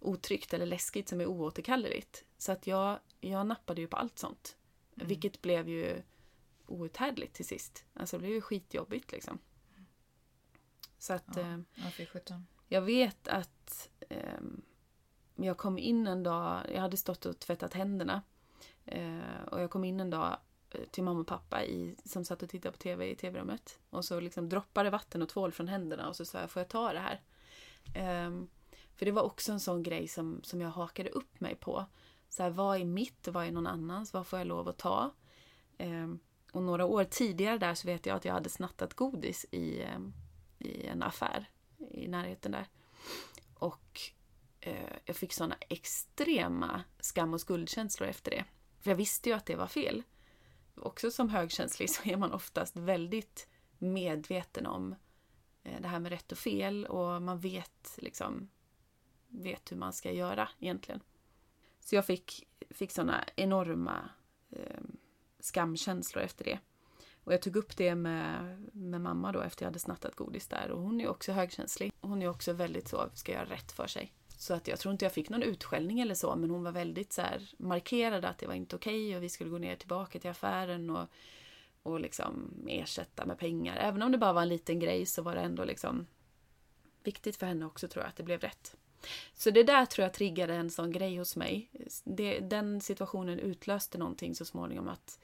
otryggt 0.01 0.55
eller 0.55 0.67
läskigt 0.67 1.09
som 1.09 1.21
är 1.21 1.27
oåterkalleligt. 1.27 2.25
Så 2.39 2.53
att 2.53 2.67
jag, 2.67 2.99
jag 3.21 3.47
nappade 3.47 3.81
ju 3.81 3.87
på 3.87 3.97
allt 3.97 4.19
sånt. 4.19 4.57
Mm. 4.97 5.09
Vilket 5.09 5.43
blev 5.43 5.69
ju 5.69 6.03
outhärdligt 6.67 7.35
till 7.35 7.47
sist. 7.47 7.85
Alltså 7.95 8.17
det 8.17 8.21
blev 8.21 8.33
ju 8.33 8.41
skitjobbigt 8.41 9.13
liksom. 9.13 9.39
Så 10.99 11.13
att... 11.13 11.37
Ja, 11.37 11.41
eh, 11.41 11.61
jag, 11.75 12.43
jag 12.69 12.83
vet 12.83 13.29
att 13.29 13.91
eh, 14.09 14.41
jag 15.45 15.57
kom 15.57 15.79
in 15.79 16.07
en 16.07 16.23
dag, 16.23 16.67
jag 16.75 16.81
hade 16.81 16.97
stått 16.97 17.27
och 17.27 17.39
tvättat 17.39 17.75
händerna. 17.75 18.23
Eh, 18.87 19.43
och 19.51 19.61
jag 19.61 19.71
kom 19.71 19.85
in 19.85 20.01
en 20.01 20.11
dag 20.11 20.37
eh, 20.71 20.81
till 20.91 21.05
mamma 21.05 21.21
och 21.21 21.27
pappa 21.27 21.65
i, 21.65 21.97
som 22.05 22.25
satt 22.25 22.43
och 22.43 22.49
tittade 22.49 22.73
på 22.73 22.79
TV 22.79 23.11
i 23.11 23.17
TV-rummet. 23.17 23.79
Och 23.91 24.05
så 24.05 24.21
liksom 24.21 24.49
droppade 24.49 24.91
vatten 24.91 25.23
och 25.23 25.29
tvål 25.29 25.53
från 25.53 25.69
händerna 25.69 26.09
och 26.09 26.17
så 26.17 26.25
sa 26.25 26.41
jag, 26.41 26.51
får 26.51 26.61
jag 26.61 26.69
ta 26.69 26.93
det 26.93 26.99
här? 26.99 27.21
Ehm, 27.95 28.49
för 28.97 29.07
det 29.07 29.13
var 29.13 29.23
också 29.23 29.53
en 29.53 29.61
sån 29.61 29.83
grej 29.83 30.09
som, 30.09 30.41
som 30.43 30.61
jag 30.61 30.71
hakade 30.71 31.11
upp 31.11 31.41
mig 31.41 31.55
på. 31.55 31.87
Så 32.29 32.43
här, 32.43 32.51
vad 32.51 32.81
är 32.81 32.85
mitt 32.85 33.29
och 33.29 33.35
vad 33.35 33.47
är 33.47 33.53
någon 33.53 33.67
annans? 33.67 34.13
Vad 34.13 34.27
får 34.27 34.39
jag 34.39 34.49
lov 34.49 34.69
att 34.69 34.79
ta? 34.79 35.15
Ehm, 35.79 36.19
och 36.53 36.63
några 36.63 36.87
år 36.87 37.05
tidigare 37.05 37.59
där 37.59 37.75
så 37.75 37.87
vet 37.87 38.07
jag 38.07 38.17
att 38.17 38.25
jag 38.25 38.35
hade 38.35 38.49
snattat 38.49 38.95
godis 38.95 39.47
i, 39.51 39.83
ehm, 39.83 40.13
i 40.59 40.87
en 40.87 41.03
affär 41.03 41.51
i 41.91 42.09
närheten 42.09 42.53
där. 42.53 42.67
Och 43.55 44.01
Eh, 44.61 44.97
jag 45.05 45.17
fick 45.17 45.33
såna 45.33 45.57
extrema 45.61 46.85
skam 47.01 47.35
och 47.35 47.41
skuldkänslor 47.41 48.09
efter 48.09 48.31
det. 48.31 48.45
För 48.81 48.91
jag 48.91 48.97
visste 48.97 49.29
ju 49.29 49.35
att 49.35 49.47
det 49.47 49.57
var 49.57 49.67
fel. 49.67 50.03
Också 50.75 51.11
som 51.11 51.29
högkänslig 51.29 51.91
så 51.91 52.09
är 52.09 52.17
man 52.17 52.33
oftast 52.33 52.77
väldigt 52.77 53.49
medveten 53.79 54.67
om 54.67 54.95
eh, 55.63 55.81
det 55.81 55.89
här 55.89 56.01
med 56.01 56.13
rätt 56.13 56.33
och 56.33 56.39
fel 56.39 56.87
och 56.87 57.23
man 57.23 57.41
vet 57.41 57.99
liksom 57.99 58.49
vet 59.29 59.73
hur 59.73 59.77
man 59.77 59.93
ska 59.93 60.13
göra 60.13 60.49
egentligen. 60.59 61.01
Så 61.81 61.95
jag 61.95 62.07
fick, 62.07 62.49
fick 62.71 62.93
såna 62.93 63.25
enorma 63.37 64.11
eh, 64.51 64.81
skamkänslor 65.41 66.25
efter 66.25 66.45
det. 66.45 66.59
Och 67.25 67.33
jag 67.33 67.43
tog 67.43 67.57
upp 67.57 67.77
det 67.77 67.95
med, 67.95 68.59
med 68.73 69.01
mamma 69.01 69.33
då 69.33 69.41
efter 69.41 69.65
jag 69.65 69.69
hade 69.69 69.79
snattat 69.79 70.17
godis 70.17 70.49
där 70.49 70.71
och 70.71 70.83
hon 70.83 71.01
är 71.01 71.09
också 71.09 71.33
högkänslig. 71.33 71.93
Hon 72.01 72.23
är 72.23 72.29
också 72.29 72.53
väldigt 72.53 72.89
så, 72.89 73.11
ska 73.15 73.33
göra 73.33 73.45
rätt 73.45 73.73
för 73.73 73.87
sig. 73.87 74.13
Så 74.39 74.55
att 74.55 74.69
jag 74.69 74.79
tror 74.79 74.93
inte 74.93 75.05
jag 75.05 75.13
fick 75.13 75.31
någon 75.31 75.43
utskällning 75.43 76.01
eller 76.01 76.15
så 76.15 76.37
men 76.37 76.51
hon 76.51 76.63
var 76.63 76.73
väldigt 76.73 77.13
så 77.13 77.23
här, 77.23 77.43
markerad 77.57 78.25
att 78.25 78.39
det 78.39 78.47
var 78.47 78.55
inte 78.55 78.77
okej 78.77 79.07
okay 79.07 79.17
och 79.17 79.23
vi 79.23 79.29
skulle 79.29 79.51
gå 79.51 79.59
ner 79.59 79.77
tillbaka 79.77 80.19
till 80.19 80.31
affären 80.31 80.91
och, 80.91 81.09
och 81.83 82.01
liksom 82.01 82.53
ersätta 82.69 83.27
med 83.27 83.39
pengar. 83.39 83.77
Även 83.77 84.03
om 84.03 84.13
det 84.13 84.19
bara 84.19 84.33
var 84.33 84.43
en 84.43 84.49
liten 84.49 84.81
grej 84.81 85.07
så 85.07 85.23
var 85.23 85.35
det 85.35 85.41
ändå 85.41 85.65
liksom 85.65 86.07
viktigt 87.03 87.37
för 87.37 87.47
henne 87.47 87.67
också 87.67 87.89
tror 87.89 88.03
jag 88.03 88.09
att 88.09 88.17
det 88.17 88.23
blev 88.23 88.41
rätt. 88.41 88.77
Så 89.35 89.51
det 89.51 89.63
där 89.63 89.87
tror 89.87 90.03
jag 90.03 90.15
triggade 90.15 90.55
en 90.55 90.71
sån 90.71 90.93
grej 90.93 91.17
hos 91.17 91.37
mig. 91.37 91.71
Det, 92.05 92.41
den 92.41 92.81
situationen 92.81 93.39
utlöste 93.39 93.99
någonting 93.99 94.35
så 94.35 94.45
småningom 94.45 94.89
att 94.89 95.19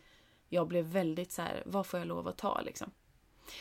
jag 0.48 0.68
blev 0.68 0.84
väldigt 0.84 1.32
så 1.32 1.42
här, 1.42 1.62
vad 1.66 1.86
får 1.86 1.98
jag 2.00 2.06
lov 2.06 2.28
att 2.28 2.38
ta 2.38 2.60
liksom? 2.60 2.90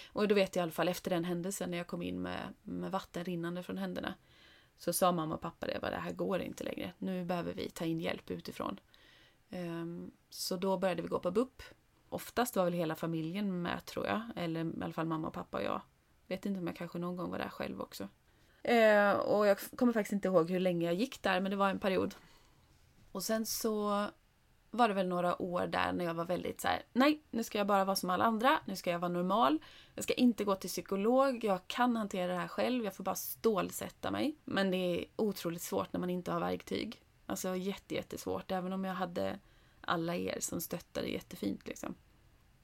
Och 0.08 0.28
då 0.28 0.36
vet 0.36 0.56
jag 0.56 0.62
i 0.62 0.64
alla 0.64 0.72
fall 0.72 0.88
efter 0.88 1.10
den 1.10 1.24
händelsen 1.24 1.72
när 1.72 1.78
jag 1.78 1.88
kom 1.88 2.02
in 2.02 2.22
med, 2.22 2.54
med 2.62 2.92
vatten 2.92 3.26
rinnande 3.26 3.64
från 3.64 3.78
händerna. 3.78 4.14
Så 4.84 4.94
sa 4.94 5.12
mamma 5.12 5.36
och 5.36 5.42
pappa 5.42 5.68
det, 5.68 5.80
det 5.82 5.98
här 5.98 6.12
går 6.12 6.42
inte 6.42 6.64
längre. 6.64 6.94
Nu 6.98 7.26
behöver 7.26 7.54
vi 7.54 7.70
ta 7.70 7.86
in 7.86 8.00
hjälp 8.00 8.32
utifrån. 8.32 8.80
Ehm, 9.50 10.12
så 10.30 10.56
då 10.56 10.78
började 10.78 11.02
vi 11.02 11.08
gå 11.08 11.20
på 11.20 11.32
BUP. 11.32 11.64
Oftast 12.10 12.56
var 12.56 12.64
väl 12.64 12.74
hela 12.74 12.96
familjen 12.96 13.62
med 13.62 13.86
tror 13.86 14.08
jag. 14.08 14.22
Eller 14.36 14.66
i 14.66 14.84
alla 14.84 14.94
fall 14.94 15.06
mamma 15.06 15.28
och 15.28 15.34
pappa 15.34 15.58
och 15.58 15.64
jag. 15.64 15.82
Vet 16.28 16.46
inte 16.46 16.60
om 16.60 16.68
jag 16.68 16.76
kanske 16.76 17.00
någon 17.00 17.16
gång 17.16 17.32
var 17.32 17.38
där 17.38 17.50
själv 17.50 17.82
också. 17.82 18.08
Ehm, 18.64 19.20
och 19.20 19.48
jag 19.48 19.58
kommer 19.60 19.94
faktiskt 19.94 20.14
inte 20.14 20.28
ihåg 20.28 20.50
hur 20.50 20.60
länge 20.60 20.86
jag 20.86 20.96
gick 20.96 21.24
där 21.24 21.40
men 21.42 21.52
det 21.52 21.58
var 21.58 21.70
en 21.70 21.80
period. 21.80 22.16
Och 23.12 23.24
sen 23.24 23.46
så 23.46 24.08
var 24.74 24.88
det 24.88 24.94
väl 24.94 25.08
några 25.08 25.42
år 25.42 25.68
där 25.68 25.94
när 25.94 26.06
jag 26.06 26.14
var 26.14 26.26
väldigt 26.26 26.62
så 26.62 26.68
här, 26.68 26.82
nej, 26.94 27.22
nu 27.32 27.44
ska 27.44 27.58
jag 27.58 27.68
bara 27.68 27.86
vara 27.86 27.96
som 27.96 28.10
alla 28.10 28.24
andra, 28.24 28.60
nu 28.66 28.76
ska 28.76 28.92
jag 28.92 29.00
vara 29.00 29.12
normal, 29.12 29.60
jag 29.96 30.04
ska 30.04 30.14
inte 30.14 30.44
gå 30.44 30.56
till 30.56 30.70
psykolog, 30.70 31.44
jag 31.44 31.68
kan 31.68 31.96
hantera 31.96 32.34
det 32.34 32.40
här 32.40 32.48
själv, 32.48 32.86
jag 32.86 32.96
får 32.96 33.04
bara 33.04 33.16
stålsätta 33.16 34.12
mig. 34.12 34.36
Men 34.46 34.72
det 34.72 34.78
är 34.78 35.06
otroligt 35.16 35.62
svårt 35.62 35.94
när 35.94 36.00
man 36.00 36.10
inte 36.10 36.32
har 36.32 36.40
verktyg. 36.40 37.02
Alltså 37.26 37.56
jättejättesvårt, 37.56 38.52
även 38.52 38.74
om 38.74 38.86
jag 38.86 38.94
hade 38.94 39.40
alla 39.82 40.16
er 40.16 40.38
som 40.40 40.62
stöttade 40.62 41.08
jättefint 41.08 41.68
liksom. 41.68 41.96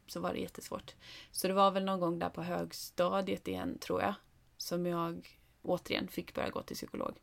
Så 0.08 0.20
var 0.20 0.34
det 0.34 0.39
jättesvårt. 0.39 0.96
Så 1.32 1.48
det 1.48 1.54
var 1.54 1.72
väl 1.72 1.86
någon 1.86 2.00
gång 2.00 2.20
där 2.20 2.30
på 2.30 2.42
högstadiet 2.42 3.48
igen, 3.48 3.78
tror 3.80 4.01
jag, 4.01 4.13
som 4.58 4.86
jag 4.86 5.39
återigen 5.62 6.08
fick 6.08 6.34
börja 6.34 6.50
gå 6.50 6.62
till 6.62 6.75
psykolog. 6.75 7.18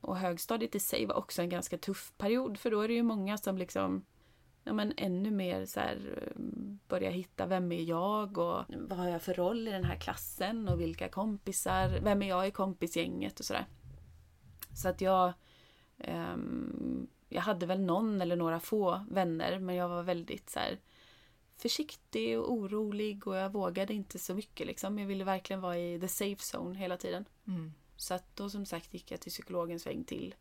Och 0.00 0.16
högstadiet 0.16 0.74
i 0.74 0.80
sig 0.80 1.06
var 1.06 1.14
också 1.14 1.42
en 1.42 1.48
ganska 1.48 1.78
tuff 1.78 2.12
period, 2.16 2.58
för 2.58 2.70
då 2.70 2.80
är 2.80 2.88
det 2.88 2.94
ju 2.94 3.02
många 3.02 3.38
som 3.38 3.58
liksom 3.58 4.04
ja, 4.64 4.72
men 4.72 4.92
ännu 4.96 5.30
mer 5.30 5.66
så 5.66 5.80
här, 5.80 6.28
börja 6.88 7.10
hitta 7.10 7.46
vem 7.46 7.72
är 7.72 7.82
jag 7.82 8.38
och 8.38 8.64
vad 8.68 8.98
har 8.98 9.08
jag 9.08 9.22
för 9.22 9.34
roll 9.34 9.68
i 9.68 9.70
den 9.70 9.84
här 9.84 9.96
klassen 9.96 10.68
och 10.68 10.80
vilka 10.80 11.08
kompisar, 11.08 12.00
vem 12.02 12.22
är 12.22 12.28
jag 12.28 12.48
i 12.48 12.50
kompisgänget 12.50 13.40
och 13.40 13.46
sådär. 13.46 13.66
Så 14.74 14.88
att 14.88 15.00
jag 15.00 15.32
um, 15.98 17.08
jag 17.34 17.42
hade 17.42 17.66
väl 17.66 17.80
någon 17.80 18.20
eller 18.20 18.36
några 18.36 18.60
få 18.60 19.04
vänner 19.10 19.58
men 19.58 19.74
jag 19.74 19.88
var 19.88 20.02
väldigt 20.02 20.50
så 20.50 20.58
här, 20.58 20.78
försiktig 21.56 22.38
och 22.38 22.52
orolig 22.52 23.26
och 23.26 23.36
jag 23.36 23.52
vågade 23.52 23.94
inte 23.94 24.18
så 24.18 24.34
mycket 24.34 24.66
liksom. 24.66 24.98
Jag 24.98 25.06
ville 25.06 25.24
verkligen 25.24 25.60
vara 25.60 25.78
i 25.78 26.00
the 26.00 26.08
safe 26.08 26.56
zone 26.56 26.78
hela 26.78 26.96
tiden. 26.96 27.24
Mm. 27.46 27.72
Så 27.96 28.14
att 28.14 28.36
då 28.36 28.50
som 28.50 28.66
sagt 28.66 28.94
gick 28.94 29.10
jag 29.10 29.20
till 29.20 29.32
psykologens 29.32 29.86
väg 29.86 30.06
till. 30.06 30.34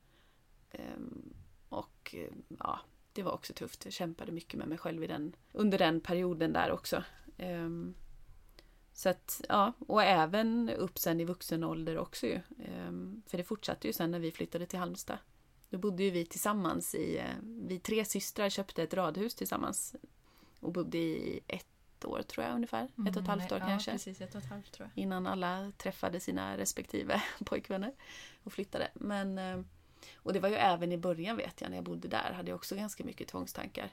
Um, 0.71 1.33
och 1.69 2.15
ja, 2.59 2.79
det 3.13 3.23
var 3.23 3.31
också 3.31 3.53
tufft. 3.53 3.85
Jag 3.85 3.93
kämpade 3.93 4.31
mycket 4.31 4.59
med 4.59 4.67
mig 4.67 4.77
själv 4.77 5.03
i 5.03 5.07
den, 5.07 5.35
under 5.51 5.77
den 5.77 5.99
perioden 6.01 6.53
där 6.53 6.71
också. 6.71 7.03
Um, 7.37 7.95
så 8.93 9.09
att, 9.09 9.41
ja, 9.49 9.73
och 9.87 10.03
även 10.03 10.69
upp 10.69 10.99
sen 10.99 11.19
i 11.19 11.25
vuxen 11.25 11.63
ålder 11.63 11.97
också 11.97 12.27
ju. 12.27 12.39
Um, 12.87 13.21
för 13.27 13.37
det 13.37 13.43
fortsatte 13.43 13.87
ju 13.87 13.93
sen 13.93 14.11
när 14.11 14.19
vi 14.19 14.31
flyttade 14.31 14.65
till 14.65 14.79
Halmstad. 14.79 15.17
Då 15.69 15.77
bodde 15.77 16.03
ju 16.03 16.09
vi 16.09 16.25
tillsammans 16.25 16.95
i... 16.95 17.17
eh, 17.17 17.25
Vi 17.43 17.79
tre 17.79 18.05
systrar 18.05 18.49
köpte 18.49 18.83
ett 18.83 18.93
radhus 18.93 19.35
tillsammans. 19.35 19.95
Och 20.59 20.71
bodde 20.71 20.97
i 20.97 21.39
ett 21.47 22.05
år 22.05 22.21
tror 22.21 22.45
jag 22.45 22.55
ungefär. 22.55 22.83
ett 23.07 23.15
och 23.15 23.21
ett 23.21 23.27
halvt 23.27 23.51
år 23.51 23.55
Mm, 23.55 23.67
ja, 23.69 23.73
kanske. 23.73 23.91
precis. 23.91 24.21
Ett 24.21 24.35
och 24.35 24.41
ett 24.41 24.49
halvt 24.49 24.71
tror 24.71 24.89
jag. 24.93 25.03
Innan 25.03 25.27
alla 25.27 25.71
träffade 25.77 26.19
sina 26.19 26.57
respektive 26.57 27.21
pojkvänner 27.45 27.93
och 28.43 28.53
flyttade. 28.53 28.87
Men, 28.93 29.37
eh, 29.37 29.59
och 30.15 30.33
det 30.33 30.39
var 30.39 30.49
ju 30.49 30.55
även 30.55 30.91
i 30.91 30.97
början 30.97 31.37
vet 31.37 31.61
jag, 31.61 31.69
när 31.69 31.77
jag 31.77 31.83
bodde 31.83 32.07
där, 32.07 32.33
hade 32.33 32.49
jag 32.49 32.55
också 32.55 32.75
ganska 32.75 33.03
mycket 33.03 33.27
tvångstankar. 33.27 33.89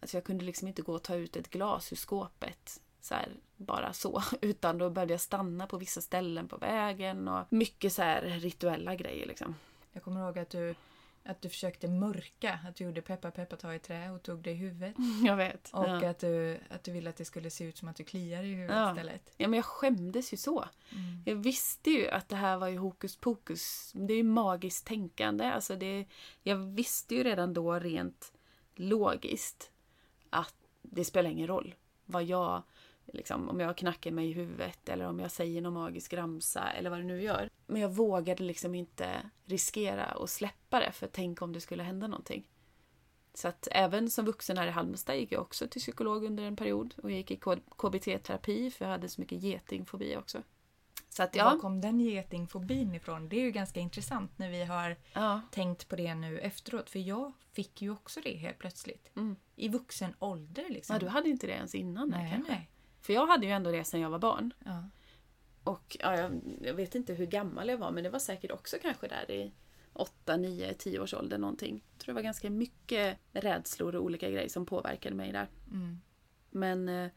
Alltså 0.00 0.16
jag 0.16 0.24
kunde 0.24 0.44
liksom 0.44 0.68
inte 0.68 0.82
gå 0.82 0.94
och 0.94 1.02
ta 1.02 1.14
ut 1.14 1.36
ett 1.36 1.50
glas 1.50 1.92
ur 1.92 1.96
skåpet 1.96 2.80
så 3.00 3.14
här, 3.14 3.28
bara 3.56 3.92
så. 3.92 4.22
Utan 4.40 4.78
då 4.78 4.90
behövde 4.90 5.14
jag 5.14 5.20
stanna 5.20 5.66
på 5.66 5.76
vissa 5.76 6.00
ställen 6.00 6.48
på 6.48 6.56
vägen 6.56 7.28
och 7.28 7.52
mycket 7.52 7.92
så 7.92 8.02
här 8.02 8.22
rituella 8.22 8.94
grejer 8.94 9.26
liksom. 9.26 9.54
Jag 9.92 10.02
kommer 10.02 10.24
ihåg 10.24 10.38
att 10.38 10.50
du, 10.50 10.74
att 11.26 11.42
du 11.42 11.48
försökte 11.48 11.88
mörka. 11.88 12.58
Att 12.68 12.76
du 12.76 12.84
gjorde 12.84 13.02
peppa 13.02 13.30
peppa 13.30 13.56
ta 13.56 13.74
i 13.74 13.78
trä 13.78 14.10
och 14.10 14.22
tog 14.22 14.42
det 14.42 14.50
i 14.50 14.54
huvudet. 14.54 14.94
Jag 15.24 15.36
vet. 15.36 15.70
Och 15.72 15.86
ja. 15.86 16.10
att, 16.10 16.18
du, 16.18 16.58
att 16.70 16.84
du 16.84 16.92
ville 16.92 17.10
att 17.10 17.16
det 17.16 17.24
skulle 17.24 17.50
se 17.50 17.64
ut 17.64 17.76
som 17.78 17.88
att 17.88 17.96
du 17.96 18.04
kliade 18.04 18.46
i 18.46 18.54
huvudet 18.54 18.76
Ja. 18.76 18.90
istället. 18.90 19.34
ja, 19.36 19.48
men 19.48 19.56
jag 19.56 19.64
skämdes 19.64 20.32
ju 20.32 20.36
så. 20.36 20.64
Mm. 20.92 21.22
Jag 21.26 21.36
visste 21.36 21.90
ju 21.90 22.08
att 22.08 22.28
det 22.28 22.36
här 22.36 22.56
var 22.56 22.68
ju 22.68 22.78
hokus 22.78 23.16
pokus. 23.16 23.92
Det 23.94 24.12
är 24.12 24.16
ju 24.16 24.22
magiskt 24.22 24.86
tänkande. 24.86 25.44
Alltså 25.44 25.76
det, 25.76 26.06
jag 26.42 26.56
visste 26.56 27.14
ju 27.14 27.24
redan 27.24 27.54
då 27.54 27.78
rent 27.78 28.32
logiskt 28.74 29.70
att 30.30 30.54
det 30.82 31.04
spelar 31.04 31.30
ingen 31.30 31.46
roll 31.46 31.74
vad 32.04 32.24
jag, 32.24 32.62
liksom, 33.12 33.48
om 33.48 33.60
jag 33.60 33.76
knackar 33.76 34.10
mig 34.10 34.30
i 34.30 34.32
huvudet 34.32 34.88
eller 34.88 35.06
om 35.06 35.20
jag 35.20 35.30
säger 35.30 35.60
någon 35.60 35.74
magisk 35.74 36.12
ramsa 36.12 36.70
eller 36.70 36.90
vad 36.90 36.98
det 36.98 37.04
nu 37.04 37.22
gör. 37.22 37.50
Men 37.66 37.82
jag 37.82 37.88
vågade 37.88 38.42
liksom 38.42 38.74
inte 38.74 39.30
riskera 39.44 40.04
att 40.04 40.30
släppa 40.30 40.80
det 40.80 40.92
för 40.92 41.06
tänk 41.06 41.42
om 41.42 41.52
det 41.52 41.60
skulle 41.60 41.82
hända 41.82 42.06
någonting. 42.06 42.48
Så 43.34 43.48
att 43.48 43.68
även 43.70 44.10
som 44.10 44.24
vuxen 44.24 44.58
här 44.58 44.66
i 44.66 44.70
Halmstad 44.70 45.16
gick 45.16 45.32
jag 45.32 45.42
också 45.42 45.68
till 45.68 45.80
psykolog 45.80 46.24
under 46.24 46.44
en 46.44 46.56
period 46.56 46.94
och 47.02 47.10
jag 47.10 47.16
gick 47.16 47.30
i 47.30 47.36
KBT-terapi 47.76 48.70
för 48.70 48.84
jag 48.84 48.92
hade 48.92 49.08
så 49.08 49.20
mycket 49.20 49.42
getingfobi 49.42 50.16
också. 50.16 50.42
Så 51.08 51.22
att 51.22 51.36
Var 51.36 51.42
ja, 51.42 51.58
kom 51.60 51.80
den 51.80 52.00
getingfobin 52.00 52.94
ifrån? 52.94 53.28
Det 53.28 53.36
är 53.36 53.40
ju 53.40 53.50
ganska 53.50 53.80
intressant 53.80 54.38
när 54.38 54.50
vi 54.50 54.64
har 54.64 54.96
ja, 55.12 55.40
tänkt 55.50 55.88
på 55.88 55.96
det 55.96 56.14
nu 56.14 56.38
efteråt. 56.38 56.90
För 56.90 56.98
jag 56.98 57.32
fick 57.52 57.82
ju 57.82 57.90
också 57.90 58.20
det 58.20 58.36
helt 58.36 58.58
plötsligt. 58.58 59.10
Mm. 59.16 59.36
I 59.56 59.68
vuxen 59.68 60.14
ålder 60.18 60.64
liksom. 60.68 60.94
ja, 60.94 61.00
du 61.00 61.08
hade 61.08 61.28
inte 61.28 61.46
det 61.46 61.52
ens 61.52 61.74
innan 61.74 62.12
här, 62.12 62.22
nej, 62.22 62.32
kanske? 62.32 62.52
nej. 62.52 62.70
För 63.00 63.12
jag 63.12 63.26
hade 63.26 63.46
ju 63.46 63.52
ändå 63.52 63.70
det 63.70 63.84
sedan 63.84 64.00
jag 64.00 64.10
var 64.10 64.18
barn. 64.18 64.54
Ja. 64.64 64.84
Och 65.66 65.96
ja, 66.00 66.30
jag, 66.60 66.74
vet 66.74 66.94
inte 66.94 67.14
hur 67.14 67.26
gammal 67.26 67.68
jag 67.68 67.78
var 67.78 67.90
men 67.90 68.04
det 68.04 68.10
var 68.10 68.18
säkert 68.18 68.50
också 68.50 68.76
kanske 68.82 69.08
där 69.08 69.30
i 69.30 69.52
8, 69.92 70.36
9, 70.36 70.74
10 70.74 71.00
års 71.00 71.14
ålder 71.14 71.38
någonting. 71.38 71.84
Jag 71.92 72.00
tror 72.00 72.12
det 72.12 72.14
var 72.14 72.22
ganska 72.22 72.50
mycket 72.50 73.18
rädslor 73.32 73.94
och 73.94 74.04
olika 74.04 74.30
grejer 74.30 74.48
som 74.48 74.66
påverkade 74.66 75.16
mig 75.16 75.32
där. 75.32 75.48
Mm. 75.70 76.00
Men 76.50 76.88
eh, 76.88 77.10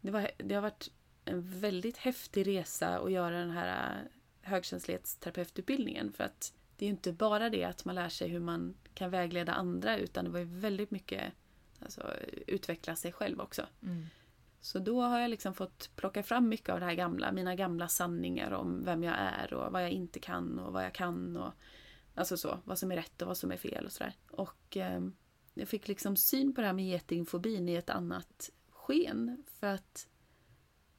det, 0.00 0.10
var, 0.10 0.30
det 0.36 0.54
har 0.54 0.62
varit 0.62 0.90
en 1.24 1.60
väldigt 1.60 1.96
häftig 1.96 2.46
resa 2.46 2.98
att 2.98 3.12
göra 3.12 3.38
den 3.38 3.50
här 3.50 3.94
eh, 3.94 4.10
högkänslighetsterapeututbildningen. 4.40 6.12
För 6.12 6.24
att 6.24 6.52
det 6.76 6.84
är 6.84 6.86
ju 6.86 6.92
inte 6.94 7.12
bara 7.12 7.50
det 7.50 7.64
att 7.64 7.84
man 7.84 7.94
lär 7.94 8.08
sig 8.08 8.28
hur 8.28 8.40
man 8.40 8.76
kan 8.94 9.10
vägleda 9.10 9.52
andra 9.52 9.98
utan 9.98 10.24
det 10.24 10.30
var 10.30 10.38
ju 10.38 10.44
väldigt 10.44 10.90
mycket 10.90 11.32
alltså, 11.80 12.12
utveckla 12.46 12.96
sig 12.96 13.12
själv 13.12 13.40
också. 13.40 13.66
Mm. 13.82 14.06
Så 14.60 14.78
då 14.78 15.00
har 15.02 15.18
jag 15.20 15.30
liksom 15.30 15.54
fått 15.54 15.90
plocka 15.96 16.22
fram 16.22 16.48
mycket 16.48 16.68
av 16.68 16.80
det 16.80 16.86
här 16.86 16.94
gamla, 16.94 17.32
mina 17.32 17.54
gamla 17.54 17.88
sanningar 17.88 18.50
om 18.50 18.84
vem 18.84 19.02
jag 19.02 19.14
är 19.18 19.54
och 19.54 19.72
vad 19.72 19.82
jag 19.82 19.90
inte 19.90 20.20
kan 20.20 20.58
och 20.58 20.72
vad 20.72 20.84
jag 20.84 20.92
kan 20.94 21.36
och 21.36 21.52
alltså 22.14 22.36
så, 22.36 22.58
vad 22.64 22.78
som 22.78 22.92
är 22.92 22.96
rätt 22.96 23.22
och 23.22 23.28
vad 23.28 23.36
som 23.36 23.52
är 23.52 23.56
fel 23.56 23.84
och 23.86 23.92
sådär. 23.92 24.14
Och 24.30 24.76
eh, 24.76 25.00
jag 25.54 25.68
fick 25.68 25.88
liksom 25.88 26.16
syn 26.16 26.54
på 26.54 26.60
det 26.60 26.66
här 26.66 26.74
med 26.74 26.86
getingfobin 26.86 27.68
i 27.68 27.74
ett 27.74 27.90
annat 27.90 28.50
sken 28.70 29.42
för 29.46 29.66
att 29.66 30.08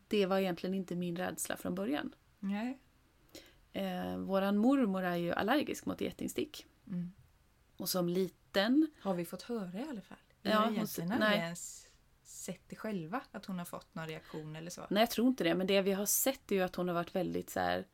det 0.07 0.25
var 0.25 0.37
egentligen 0.39 0.73
inte 0.73 0.95
min 0.95 1.15
rädsla 1.15 1.57
från 1.57 1.75
början. 1.75 2.15
Nej. 2.39 2.79
Eh, 3.73 4.17
våran 4.17 4.57
mormor 4.57 5.03
är 5.03 5.15
ju 5.15 5.31
allergisk 5.33 5.85
mot 5.85 6.01
getingstick 6.01 6.65
Mm. 6.87 7.11
och 7.77 7.89
som 7.89 8.09
liten 8.09 8.87
Har 9.01 9.13
vi 9.13 9.25
fått 9.25 9.41
höra 9.41 9.79
i 9.79 9.89
alla 9.89 10.01
fall? 10.01 10.17
Ja, 10.41 10.65
hon- 10.65 10.87
nej. 11.19 11.37
ens 11.39 11.86
sett 12.29 12.61
det 12.69 12.75
själva. 12.75 13.21
Att 13.31 13.45
hon 13.45 13.57
har 13.59 13.65
fått 13.65 13.95
någon 13.95 14.07
reaktion 14.07 14.55
eller 14.55 14.71
så. 14.71 14.85
Nej, 14.89 15.01
jag 15.01 15.09
tror 15.11 15.27
inte 15.27 15.43
det. 15.43 15.55
Men 15.55 15.67
det 15.67 15.81
vi 15.81 15.91
har 15.91 16.05
sett 16.05 16.51
är 16.51 16.55
ju 16.55 16.61
att 16.61 16.75
hon 16.75 16.87
har 16.87 16.95
varit 16.95 17.15
väldigt 17.15 17.49
så 17.49 17.59
här. 17.59 17.85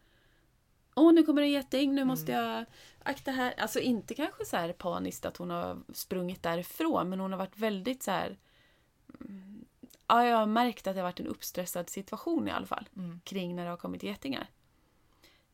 Åh, 0.95 1.13
nu 1.13 1.23
kommer 1.23 1.41
en 1.41 1.49
geting, 1.51 1.95
nu 1.95 2.03
måste 2.05 2.31
jag 2.31 2.65
akta 3.03 3.31
här. 3.31 3.53
Alltså 3.57 3.79
inte 3.79 4.13
kanske 4.15 4.45
så 4.45 4.57
här 4.57 4.73
paniskt 4.73 5.25
att 5.25 5.37
hon 5.37 5.49
har 5.49 5.83
sprungit 5.93 6.43
därifrån, 6.43 7.09
men 7.09 7.19
hon 7.19 7.31
har 7.31 7.39
varit 7.39 7.57
väldigt 7.57 8.03
så 8.03 8.11
här. 8.11 8.37
mm, 9.21 9.65
Ja, 10.07 10.25
jag 10.25 10.37
har 10.37 10.45
märkt 10.45 10.87
att 10.87 10.95
det 10.95 10.99
har 11.01 11.07
varit 11.07 11.19
en 11.19 11.27
uppstressad 11.27 11.89
situation 11.89 12.47
i 12.47 12.51
alla 12.51 12.65
fall 12.65 12.89
Mm. 12.95 13.19
kring 13.23 13.55
när 13.55 13.63
det 13.63 13.69
har 13.69 13.77
kommit 13.77 14.03
getingar. 14.03 14.47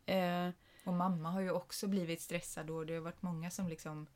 Eh, 0.06 0.50
Och 0.86 0.94
mamma 0.94 1.30
har 1.30 1.42
ju 1.42 1.52
också 1.52 1.88
blivit 1.88 2.22
stressad 2.22 2.70
och 2.70 2.86
det 2.86 2.94
har 2.94 3.02
varit 3.02 3.22
många 3.22 3.52
som 3.52 3.68
liksom 3.68 4.08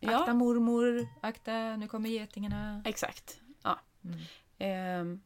Ja. 0.00 0.18
Akta 0.20 0.34
mormor, 0.34 1.08
akta 1.22 1.76
nu 1.76 1.88
kommer 1.88 2.08
getingarna. 2.10 2.82
exakt. 2.84 3.40
Mm. 4.04 5.14
Eh, 5.14 5.18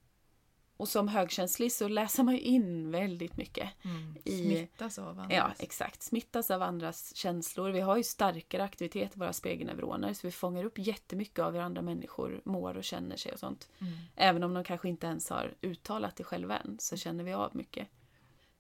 och 0.77 0.89
som 0.89 1.09
högkänslig 1.09 1.73
så 1.73 1.89
läser 1.89 2.23
man 2.23 2.35
ju 2.35 2.41
in 2.41 2.91
väldigt 2.91 3.37
mycket. 3.37 3.71
Mm. 3.85 4.17
I- 4.25 4.31
Smittas 4.45 4.99
av 4.99 5.09
andras. 5.09 5.33
Ja, 5.33 5.51
exakt. 5.59 6.03
Smittas 6.03 6.51
av 6.51 6.63
andras 6.63 7.17
känslor. 7.17 7.71
Vi 7.71 7.81
har 7.81 7.97
ju 7.97 8.03
starkare 8.03 8.65
aktivitet 8.65 9.17
i 9.17 9.19
våra 9.19 9.33
spegelneuroner 9.33 10.15
så 10.15 10.27
vi 10.27 10.31
fångar 10.31 10.65
upp 10.65 10.79
jättemycket 10.79 11.39
av 11.39 11.53
hur 11.53 11.61
andra 11.61 11.83
människor 11.83 12.41
mår 12.45 12.77
och 12.77 12.85
känner 12.85 13.17
sig 13.17 13.33
och 13.33 13.39
sånt. 13.39 13.69
Mm. 13.81 13.93
Även 14.17 14.43
om 14.43 14.55
de 14.55 14.65
kanske 14.65 14.89
inte 14.89 15.07
ens 15.07 15.31
har 15.31 15.55
uttalat 15.61 16.17
det 16.17 16.25
själva 16.25 16.57
än 16.59 16.77
så 16.81 16.97
känner 16.97 17.25
vi 17.25 17.33
av 17.33 17.57
mycket. 17.57 17.89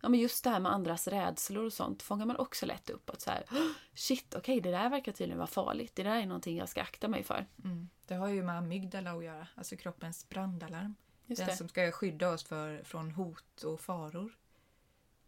Ja, 0.04 0.08
men 0.08 0.20
just 0.20 0.44
det 0.44 0.50
här 0.50 0.60
med 0.60 0.72
andras 0.72 1.08
rädslor 1.08 1.64
och 1.64 1.72
sånt 1.72 2.02
fångar 2.02 2.26
man 2.26 2.36
också 2.36 2.66
lätt 2.66 2.90
upp. 2.90 3.10
Att 3.10 3.20
så 3.20 3.30
här, 3.30 3.44
"Åh, 3.50 3.70
shit, 3.94 4.34
okej, 4.34 4.60
det 4.60 4.70
där 4.70 4.88
verkar 4.90 5.12
tydligen 5.12 5.38
vara 5.38 5.46
farligt. 5.46 5.94
Det 5.94 6.02
där 6.02 6.16
är 6.16 6.26
någonting 6.26 6.56
jag 6.56 6.68
ska 6.68 6.82
akta 6.82 7.08
mig 7.08 7.22
för. 7.22 7.46
Mm. 7.64 7.88
Det 8.06 8.14
har 8.14 8.28
ju 8.28 8.42
med 8.42 8.58
amygdala 8.58 9.12
att 9.12 9.24
göra, 9.24 9.46
alltså 9.54 9.76
kroppens 9.76 10.28
brandalarm. 10.28 10.94
Just 11.26 11.38
den 11.38 11.48
det. 11.48 11.56
som 11.56 11.68
ska 11.68 11.90
skydda 11.92 12.30
oss 12.30 12.44
för, 12.44 12.82
från 12.84 13.10
hot 13.10 13.62
och 13.62 13.80
faror. 13.80 14.38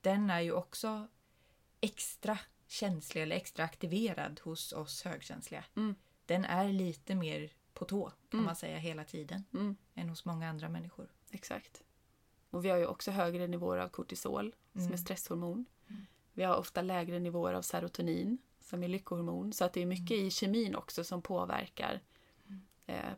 Den 0.01 0.31
är 0.31 0.41
ju 0.41 0.53
också 0.53 1.09
extra 1.81 2.39
känslig 2.67 3.23
eller 3.23 3.37
extra 3.37 3.65
aktiverad 3.65 4.41
hos 4.45 4.73
oss 4.73 5.03
högkänsliga. 5.05 5.65
Mm. 5.77 5.95
Den 6.27 6.45
är 6.45 6.69
lite 6.73 7.15
mer 7.15 7.51
på 7.75 7.85
tå 7.85 8.05
kan 8.11 8.17
Mm. 8.41 8.45
man 8.47 8.57
säga 8.57 8.79
hela 8.79 9.05
tiden 9.05 9.45
Mm, 9.55 9.77
än 9.95 10.09
hos 10.09 10.25
många 10.25 10.49
andra 10.51 10.69
människor. 10.69 11.09
exakt. 11.31 11.83
Och 12.55 12.65
vi 12.65 12.69
har 12.71 12.77
ju 12.79 12.87
också 12.87 13.11
högre 13.11 13.47
nivåer 13.47 13.79
av 13.79 13.89
kortisol 13.89 14.55
som 14.73 14.81
Mm. 14.81 14.93
är 14.93 14.97
stresshormon. 14.97 15.67
Vi 16.33 16.43
har 16.43 16.57
ofta 16.57 16.83
lägre 16.83 17.19
nivåer 17.19 17.55
av 17.55 17.63
serotonin 17.63 18.39
som 18.61 18.83
är 18.83 18.89
lyckohormon. 18.89 19.53
Så 19.53 19.65
att 19.65 19.73
det 19.73 19.83
är 19.83 19.87
mycket 19.87 20.17
i 20.17 20.31
kemin 20.31 20.75
också 20.75 21.05
som 21.05 21.23
påverkar 21.23 22.01
eh, 22.87 23.13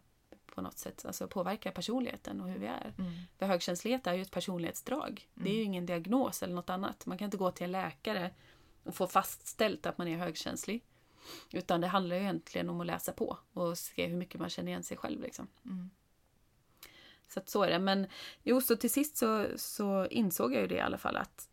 på 0.55 0.63
något 0.63 0.79
sätt, 0.79 1.05
alltså 1.07 1.29
påverkar 1.29 1.71
personligheten 1.71 2.41
och 2.41 2.49
hur 2.49 2.59
vi 2.59 2.67
är. 2.67 2.95
Mm. 2.99 3.13
För 3.39 3.47
högkänslighet 3.47 4.07
är 4.07 4.15
ju 4.15 4.23
ett 4.23 4.31
personlighetsdrag. 4.31 5.29
Det 5.35 5.51
är 5.51 5.55
ju 5.55 5.63
ingen 5.63 5.87
diagnos 5.87 6.43
eller 6.43 6.55
något 6.55 6.71
annat. 6.71 7.07
Man 7.07 7.19
kan 7.19 7.25
inte 7.25 7.37
gå 7.37 7.51
till 7.51 7.65
en 7.65 7.73
läkare 7.73 8.31
och 8.83 8.95
få 8.95 9.07
fastställt 9.07 9.87
att 9.87 9.99
man 9.99 10.09
är 10.09 10.17
högkänslig. 10.17 10.85
Utan 11.53 11.81
det 11.81 11.87
handlar 11.87 12.17
ju 12.17 12.23
egentligen 12.23 12.71
om 12.71 12.81
att 12.81 12.87
läsa 12.87 13.13
på 13.13 13.39
och 13.53 13.79
se 13.79 14.07
hur 14.07 14.17
mycket 14.17 14.41
man 14.41 14.51
känner 14.51 14.69
igen 14.69 14.83
sig 14.83 14.97
själv. 14.97 15.21
Liksom. 15.23 15.47
Mm. 15.65 15.91
Så 17.29 17.41
att 17.41 17.49
så 17.49 17.63
är 17.63 17.71
det. 17.71 17.79
Men 17.79 18.07
jo, 18.43 18.61
så 18.61 18.77
till 18.77 18.93
sist 18.93 19.17
så, 19.17 19.47
så 19.57 20.07
insåg 20.07 20.55
jag 20.55 20.61
ju 20.61 20.67
det 20.67 20.75
i 20.75 20.81
alla 20.81 20.99
fall 20.99 21.17
att 21.17 21.49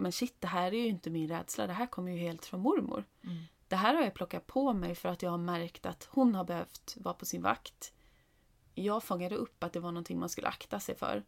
men 0.00 0.12
shit, 0.12 0.40
det 0.40 0.46
här 0.46 0.74
är 0.74 0.78
ju 0.78 0.86
inte 0.86 1.10
min 1.10 1.28
rädsla. 1.28 1.66
Det 1.66 1.72
här 1.72 1.86
kommer 1.86 2.12
ju 2.12 2.18
helt 2.18 2.44
från 2.44 2.60
mormor. 2.60 3.04
Mm. 3.24 3.42
Det 3.68 3.76
här 3.76 3.94
har 3.94 4.02
jag 4.02 4.14
plockat 4.14 4.46
på 4.46 4.72
mig 4.72 4.94
för 4.94 5.08
att 5.08 5.22
jag 5.22 5.30
har 5.30 5.38
märkt 5.38 5.86
att 5.86 6.08
hon 6.10 6.34
har 6.34 6.44
behövt 6.44 6.96
vara 6.96 7.14
på 7.14 7.26
sin 7.26 7.42
vakt. 7.42 7.92
Jag 8.74 9.02
fångade 9.02 9.36
upp 9.36 9.64
att 9.64 9.72
det 9.72 9.80
var 9.80 9.92
någonting 9.92 10.18
man 10.18 10.28
skulle 10.28 10.48
akta 10.48 10.80
sig 10.80 10.94
för. 10.94 11.24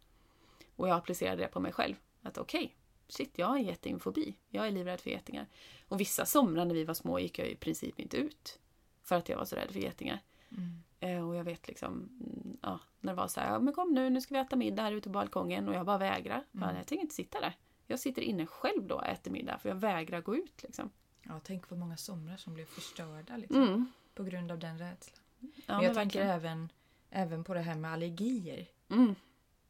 Och 0.76 0.88
jag 0.88 0.96
applicerade 0.96 1.42
det 1.42 1.48
på 1.48 1.60
mig 1.60 1.72
själv. 1.72 1.94
Att 2.22 2.38
okej, 2.38 2.76
shit, 3.08 3.32
jag 3.34 3.46
har 3.46 3.56
en 3.56 3.64
getingfobi. 3.64 4.36
Jag 4.48 4.66
är 4.66 4.70
livrädd 4.70 5.00
för 5.00 5.10
getingar. 5.10 5.46
Och 5.88 6.00
vissa 6.00 6.26
somrar 6.26 6.64
när 6.64 6.74
vi 6.74 6.84
var 6.84 6.94
små 6.94 7.18
gick 7.18 7.38
jag 7.38 7.48
i 7.48 7.56
princip 7.56 8.00
inte 8.00 8.16
ut. 8.16 8.58
För 9.02 9.16
att 9.16 9.28
jag 9.28 9.36
var 9.36 9.44
så 9.44 9.56
rädd 9.56 9.70
för 9.70 9.80
getingar. 9.80 10.20
Mm. 10.50 10.82
Eh, 11.02 11.28
och 11.28 11.36
jag 11.36 11.44
vet 11.44 11.68
liksom, 11.68 11.92
mm, 11.92 12.56
ja, 12.62 12.80
när 13.00 13.12
det 13.12 13.16
var 13.16 13.28
så 13.28 13.40
här, 13.40 13.52
ja, 13.52 13.58
men 13.58 13.74
kom 13.74 13.94
nu, 13.94 14.10
nu 14.10 14.20
ska 14.20 14.34
vi 14.34 14.40
äta 14.40 14.56
middag 14.56 14.82
här 14.82 14.92
ute 14.92 15.08
på 15.08 15.12
balkongen. 15.12 15.68
Och 15.68 15.74
jag 15.74 15.86
bara 15.86 15.98
vägrar. 15.98 16.44
Mm. 16.54 16.76
Jag 16.76 16.86
tänker 16.86 17.02
inte 17.02 17.14
sitta 17.14 17.40
där. 17.40 17.56
Jag 17.86 17.98
sitter 18.00 18.22
inne 18.22 18.46
själv 18.46 18.86
då 18.86 18.94
och 18.94 19.06
äter 19.06 19.30
middag 19.30 19.58
för 19.58 19.68
jag 19.68 19.76
vägrar 19.76 20.20
gå 20.20 20.36
ut 20.36 20.62
liksom. 20.62 20.90
Ja, 21.22 21.40
tänk 21.44 21.70
vad 21.70 21.78
många 21.78 21.96
somrar 21.96 22.36
som 22.36 22.54
blev 22.54 22.64
förstörda 22.66 23.36
liksom, 23.36 23.62
Mm. 23.62 23.92
på 24.14 24.24
grund 24.24 24.50
av 24.52 24.58
den 24.58 24.78
rädslan. 24.78 25.18
Ja, 25.40 25.48
Men 25.66 25.74
jag 25.76 25.82
men 25.82 25.94
tänker 25.94 26.18
verkligen. 26.18 26.28
även, 26.30 26.68
även 27.10 27.44
på 27.44 27.54
det 27.54 27.60
här 27.60 27.74
med 27.74 27.92
allergier. 27.92 28.66
Mm. 28.90 29.14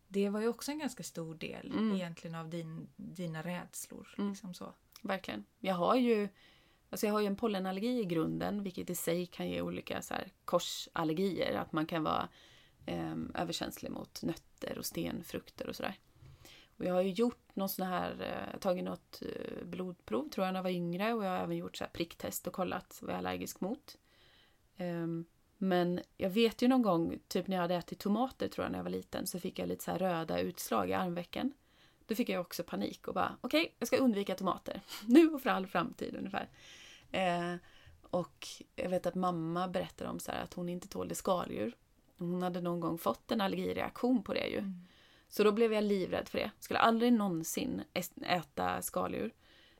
Det 0.09 0.29
var 0.29 0.41
ju 0.41 0.49
också 0.49 0.71
en 0.71 0.79
ganska 0.79 1.03
stor 1.03 1.35
del 1.35 1.73
Mm. 1.73 1.95
egentligen 1.95 2.35
av 2.35 2.49
din, 2.49 2.89
dina 2.97 3.43
rädslor. 3.43 4.15
Mm. 4.19 4.31
Liksom 4.31 4.55
så. 4.55 4.73
Verkligen. 5.03 5.45
Jag 5.59 5.75
har 5.75 5.97
ju 5.97 6.29
Alltså 6.93 7.07
jag 7.07 7.13
har 7.13 7.21
ju 7.21 7.27
en 7.27 7.37
pollenallergi 7.37 8.01
i 8.01 8.05
grunden, 8.05 8.63
vilket 8.63 8.91
i 8.91 8.95
sig 8.95 9.27
kan 9.27 9.49
ge 9.49 9.61
olika 9.61 10.03
så 10.03 10.15
här, 10.15 10.33
korsallergier. 10.45 11.57
Att 11.57 11.73
man 11.73 11.87
kan 11.87 12.03
vara 12.03 12.29
eh, 12.87 13.15
överkänslig 13.35 13.91
mot 13.91 14.23
nötter 14.23 14.79
och 14.79 14.87
stenfrukter 14.87 15.69
och 15.69 15.77
sådär. 15.77 15.99
Och 16.77 16.85
jag 16.85 16.95
har 16.95 17.03
ju 17.03 17.11
gjort 17.11 17.57
någon 17.57 17.69
sån 17.69 17.87
här, 17.87 18.17
eh, 18.21 18.59
tagit 18.59 18.85
något 18.85 19.23
eh, 19.23 19.65
blodprov 19.65 20.29
tror 20.29 20.47
jag 20.47 20.53
när 20.53 20.59
jag 20.59 20.63
var 20.63 20.71
yngre 20.71 21.13
och 21.15 21.25
jag 21.25 21.31
har 21.31 21.39
även 21.39 21.57
gjort 21.57 21.77
så 21.77 21.85
här 21.85 21.91
pricktest 21.91 22.47
och 22.47 22.53
kollat 22.53 22.99
vad 23.03 23.11
jag 23.11 23.15
är 23.15 23.19
allergisk 23.19 23.61
mot. 23.61 23.99
Eh, 24.77 25.07
men 25.59 26.01
jag 26.17 26.31
vet 26.31 26.63
ju 26.63 26.69
någon 26.69 26.83
gång, 26.83 27.19
typ 27.29 27.47
när 27.47 27.57
jag 27.57 27.63
hade 27.63 27.75
ätit 27.75 27.99
tomater 27.99 28.49
tror 28.49 28.65
jag 28.65 28.73
när 28.73 28.79
jag 28.79 28.85
var 28.85 28.91
liten, 28.91 29.27
så 29.27 29.41
fick 29.41 29.59
jag 29.59 29.69
lite 29.69 29.85
så 29.85 29.91
här 29.91 29.99
röda 29.99 30.39
utslag 30.39 30.91
i 30.91 30.93
armvecken. 30.93 31.53
Då 32.07 32.15
fick 32.15 32.29
jag 32.29 32.41
också 32.41 32.63
panik 32.63 33.09
och 33.09 33.15
bara 33.15 33.37
okej, 33.41 33.61
okay, 33.61 33.73
jag 33.79 33.89
ska 33.89 33.97
undvika 33.97 34.35
tomater. 34.35 34.81
Nu 35.07 35.29
och 35.29 35.43
för 35.43 35.51
all 35.51 35.67
framtid 35.67 36.17
ungefär. 36.19 36.49
Eh, 37.13 37.55
och 38.03 38.49
jag 38.77 38.89
vet 38.91 39.07
att 39.07 39.15
mamma 39.15 39.69
berättade 39.69 40.11
om 40.11 40.21
så 40.21 40.33
att 40.33 40.55
hon 40.55 40.69
inte 40.69 40.89
tålde 40.89 41.15
skaldjur. 41.15 41.77
Hon 42.17 42.43
hade 42.43 42.61
någon 42.61 42.81
gång 42.81 42.99
fått 42.99 43.33
en 43.33 43.41
allergireaktion 43.41 44.23
på 44.23 44.35
det 44.35 44.47
ju. 44.47 44.59
Mm. 44.59 44.87
Så 45.29 45.45
då 45.45 45.53
blev 45.53 45.73
jag 45.73 45.85
livrädd 45.85 46.29
för 46.29 46.39
det. 46.39 46.51
Skulle 46.61 46.79
aldrig 46.79 47.13
någonsin 47.13 47.83
äta 48.23 48.83
skaldjur. 48.83 49.35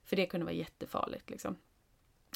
För 0.05 0.17
det 0.17 0.27
kunde 0.27 0.45
vara 0.45 0.55
jättefarligt 0.55 1.31
liksom. 1.31 1.57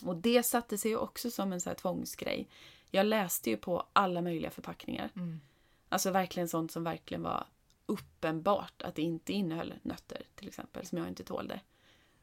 Och 0.02 0.16
det 0.16 0.42
satte 0.42 0.78
sig 0.78 0.90
ju 0.90 0.96
också 0.96 1.30
som 1.30 1.52
en 1.52 1.60
så 1.60 1.70
här 1.70 1.74
tvångsgrej. 1.74 2.48
Jag 2.90 3.06
läste 3.06 3.50
ju 3.50 3.56
på 3.56 3.86
alla 3.92 4.22
möjliga 4.22 4.50
förpackningar. 4.50 5.10
Mm. 5.16 5.40
Alltså 5.88 6.10
verkligen 6.10 6.48
sånt 6.48 6.72
som 6.72 6.84
verkligen 6.84 7.22
var 7.22 7.46
uppenbart 7.86 8.82
att 8.82 8.94
det 8.94 9.02
inte 9.02 9.32
innehöll 9.32 9.74
nötter 9.82 10.22
till 10.34 10.48
exempel, 10.48 10.86
som 10.86 10.98
jag 10.98 11.08
inte 11.08 11.24
tålde. 11.24 11.60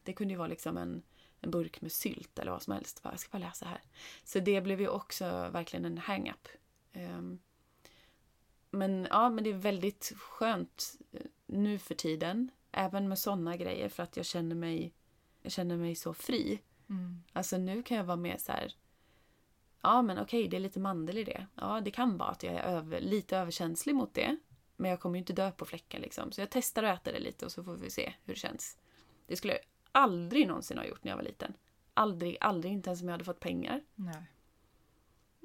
Det 0.04 0.14
kunde 0.14 0.34
ju 0.34 0.38
vara 0.38 0.48
liksom 0.48 0.78
en, 0.78 1.04
en 1.44 1.52
burk 1.52 1.82
med 1.82 1.92
sylt 1.92 2.40
eller 2.40 2.52
vad 2.52 2.62
som 2.62 2.74
helst. 2.74 3.00
Jag 3.04 3.20
ska 3.20 3.38
bara 3.38 3.48
läsa 3.48 3.66
här. 3.66 3.82
Så 4.24 4.40
det 4.40 4.62
blev 4.62 4.82
ju 4.82 4.88
också 4.88 5.26
verkligen 5.26 5.86
en 5.86 5.98
hang-up. 5.98 6.48
Um, 6.94 7.40
men 8.72 9.08
ja, 9.10 9.30
men 9.30 9.44
det 9.44 9.50
är 9.50 9.54
väldigt 9.54 10.14
skönt 10.18 10.96
eh, 11.12 11.22
nu 11.46 11.80
för 11.80 11.96
tiden. 11.96 12.52
Även 12.72 13.10
med 13.10 13.20
såna 13.20 13.58
grejer 13.58 13.90
för 13.90 14.04
att 14.04 14.18
jag 14.18 14.26
känner 14.26 14.56
mig, 14.56 14.94
jag 15.42 15.52
känner 15.52 15.78
mig 15.78 15.96
så 15.96 16.14
fri. 16.14 16.62
Mm. 16.90 17.24
Alltså 17.34 17.58
nu 17.58 17.84
kan 17.84 17.98
jag 17.98 18.04
vara 18.04 18.18
mer 18.18 18.38
så 18.38 18.52
här. 18.52 18.76
Ja 19.82 20.02
men 20.02 20.20
okej, 20.20 20.48
det 20.48 20.58
är 20.58 20.62
lite 20.62 20.80
mandel 20.80 21.18
i 21.18 21.24
det. 21.24 21.48
Ja, 21.56 21.82
det 21.82 21.92
kan 21.92 22.18
vara 22.18 22.30
att 22.30 22.44
jag 22.44 22.54
är 22.54 22.64
över, 22.64 23.02
lite 23.02 23.38
överkänslig 23.38 23.96
mot 23.96 24.14
det. 24.14 24.38
Men 24.76 24.92
jag 24.92 25.00
kommer 25.00 25.16
ju 25.16 25.20
inte 25.20 25.34
dö 25.34 25.52
på 25.52 25.66
fläcken 25.66 26.02
liksom. 26.02 26.32
Så 26.32 26.42
jag 26.42 26.50
testar 26.50 26.84
att 26.84 27.00
äta 27.00 27.12
det 27.12 27.20
lite 27.20 27.46
och 27.46 27.52
så 27.52 27.64
får 27.64 27.76
vi 27.76 27.90
se 27.90 28.14
hur 28.24 28.34
det 28.34 28.40
känns. 28.40 28.78
Det 29.28 29.36
skulle 29.36 29.54
jag 29.54 29.62
aldrig 29.94 30.48
någonsin 30.48 30.78
ha 30.78 30.86
gjort 30.86 31.04
när 31.04 31.12
jag 31.12 31.18
var 31.18 31.24
liten. 31.24 31.54
Aldrig, 31.94 32.38
aldrig, 32.42 32.74
inte 32.74 32.90
ens 32.90 33.02
om 33.02 33.08
jag 33.08 33.14
hade 33.14 33.24
fått 33.24 33.40
pengar. 33.40 33.82
Nej. 33.96 34.24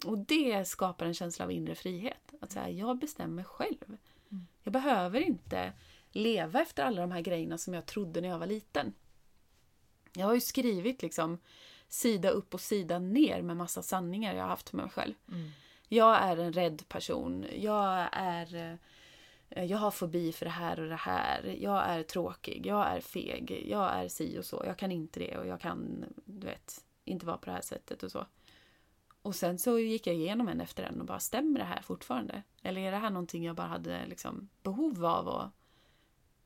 Och 0.04 0.18
det 0.18 0.68
skapar 0.68 1.06
en 1.06 1.14
känsla 1.14 1.44
av 1.44 1.52
inre 1.52 1.74
frihet. 1.74 2.34
Att 2.40 2.52
säga, 2.52 2.68
jag 2.68 2.98
bestämmer 2.98 3.42
själv. 3.42 3.84
Mm. 4.30 4.46
Jag 4.62 4.72
behöver 4.72 5.20
inte 5.20 5.72
leva 6.10 6.62
efter 6.62 6.84
alla 6.84 7.00
de 7.00 7.10
här 7.10 7.20
grejerna 7.20 7.58
som 7.58 7.74
jag 7.74 7.86
trodde 7.86 8.20
när 8.20 8.28
jag 8.28 8.38
var 8.38 8.46
liten. 8.46 8.94
Jag 10.12 10.26
har 10.26 10.34
ju 10.34 10.40
skrivit 10.40 11.02
liksom 11.02 11.38
sida 11.88 12.30
upp 12.30 12.54
och 12.54 12.60
sida 12.60 12.98
ner 12.98 13.42
med 13.42 13.56
massa 13.56 13.82
sanningar 13.82 14.34
jag 14.34 14.42
har 14.42 14.48
haft 14.48 14.72
med 14.72 14.84
mig 14.84 14.92
själv. 14.92 15.14
Mm. 15.28 15.50
Jag 15.88 16.22
är 16.22 16.36
en 16.36 16.52
rädd 16.52 16.88
person. 16.88 17.46
Jag 17.52 18.08
är... 18.12 18.78
Eh, 19.50 19.64
jag 19.64 19.78
har 19.78 19.90
fobi 19.90 20.32
för 20.32 20.44
det 20.44 20.50
här 20.50 20.80
och 20.80 20.88
det 20.88 20.96
här. 20.96 21.56
Jag 21.60 21.84
är 21.84 22.02
tråkig. 22.02 22.66
Jag 22.66 22.86
är 22.86 23.00
feg. 23.00 23.64
Jag 23.68 23.92
är 23.92 24.08
si 24.08 24.38
och 24.38 24.44
så. 24.44 24.62
Jag 24.66 24.76
kan 24.78 24.92
inte 24.92 25.20
det 25.20 25.38
och 25.38 25.46
jag 25.46 25.60
kan, 25.60 26.04
du 26.24 26.46
vet, 26.46 26.84
inte 27.04 27.26
vara 27.26 27.38
på 27.38 27.46
det 27.46 27.52
här 27.52 27.60
sättet 27.60 28.02
och 28.02 28.10
så. 28.10 28.26
Och 29.22 29.34
sen 29.34 29.58
så 29.58 29.78
gick 29.78 30.06
jag 30.06 30.16
igenom 30.16 30.48
en 30.48 30.60
efter 30.60 30.82
en 30.82 31.00
och 31.00 31.06
bara, 31.06 31.20
stämmer 31.20 31.60
det 31.60 31.66
här 31.66 31.82
fortfarande? 31.82 32.42
Eller 32.62 32.80
är 32.80 32.90
det 32.90 32.96
här 32.96 33.10
någonting 33.10 33.44
jag 33.44 33.56
bara 33.56 33.66
hade 33.66 34.06
liksom 34.06 34.48
behov 34.62 35.04
av 35.04 35.28
att 35.28 35.50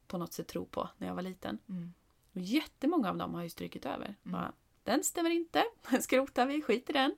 på 0.07 0.19
något 0.19 0.33
sätt 0.33 0.49
tro 0.49 0.67
på 0.67 0.89
när 0.97 1.07
jag 1.07 1.15
var 1.15 1.23
liten? 1.23 1.59
Mm. 1.69 1.93
Och 2.33 2.41
jättemånga 2.41 3.11
av 3.11 3.17
dem 3.17 3.35
har 3.35 3.43
ju 3.43 3.51
strykit 3.51 3.87
över. 3.87 4.05
Mm. 4.05 4.17
Bara, 4.23 4.53
den 4.83 5.05
stämmer 5.05 5.31
inte, 5.31 5.65
den 5.91 6.03
skrotar 6.03 6.47
vi, 6.47 6.63
skit 6.63 6.91
i 6.91 6.93
den. 6.93 7.17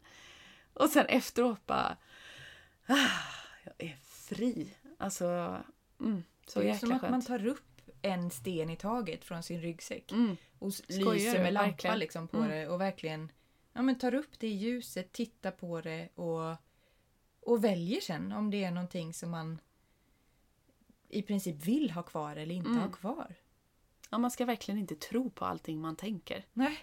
Och 0.75 0.91
sen 0.91 1.07
efteråt 1.07 1.67
bara, 1.67 1.97
ah, 2.87 3.11
jag 3.65 3.89
är 3.89 3.97
fri. 4.03 4.75
Alltså, 4.99 5.59
mm, 6.05 6.25
så 6.47 6.61
Det 6.61 6.71
är 6.71 6.75
som 6.75 6.93
att 6.93 7.01
skönt. 7.01 7.11
man 7.11 7.23
tar 7.23 7.47
upp 7.47 7.91
en 8.03 8.31
sten 8.31 8.71
i 8.71 8.77
taget 8.77 9.25
från 9.25 9.43
sin 9.43 9.61
ryggsäck 9.61 10.13
mm. 10.13 10.37
och 10.59 10.73
lyser 10.89 11.43
med 11.43 11.53
lampa 11.53 11.95
liksom 11.95 12.29
på 12.29 12.37
mm. 12.37 12.51
det 12.51 12.69
och 12.69 12.81
verkligen 12.81 13.33
ja, 13.73 13.83
men 13.83 13.99
tar 13.99 14.15
upp 14.15 14.39
det 14.39 14.47
i 14.47 14.55
ljuset, 14.55 15.13
tittar 15.13 15.51
på 15.51 15.81
det 15.81 16.09
och, 16.15 16.57
och 17.41 17.65
väljer 17.65 18.01
sen 18.01 18.33
om 18.33 18.51
det 18.51 18.65
är 18.65 18.71
någonting 18.71 19.15
som 19.15 19.31
man 19.31 19.59
i 21.09 21.23
princip 21.23 21.67
vill 21.67 21.91
ha 21.91 22.03
kvar 22.03 22.37
eller 22.37 22.55
inte 22.55 22.71
mm. 22.71 22.83
ha 22.83 22.91
kvar. 22.91 23.35
Ja, 24.11 24.19
man 24.19 24.31
ska 24.31 24.45
verkligen 24.45 24.81
inte 24.81 24.95
tro 24.95 25.31
på 25.31 25.45
allting 25.45 25.81
man 25.81 25.97
tänker. 25.97 26.47
Nej. 26.53 26.79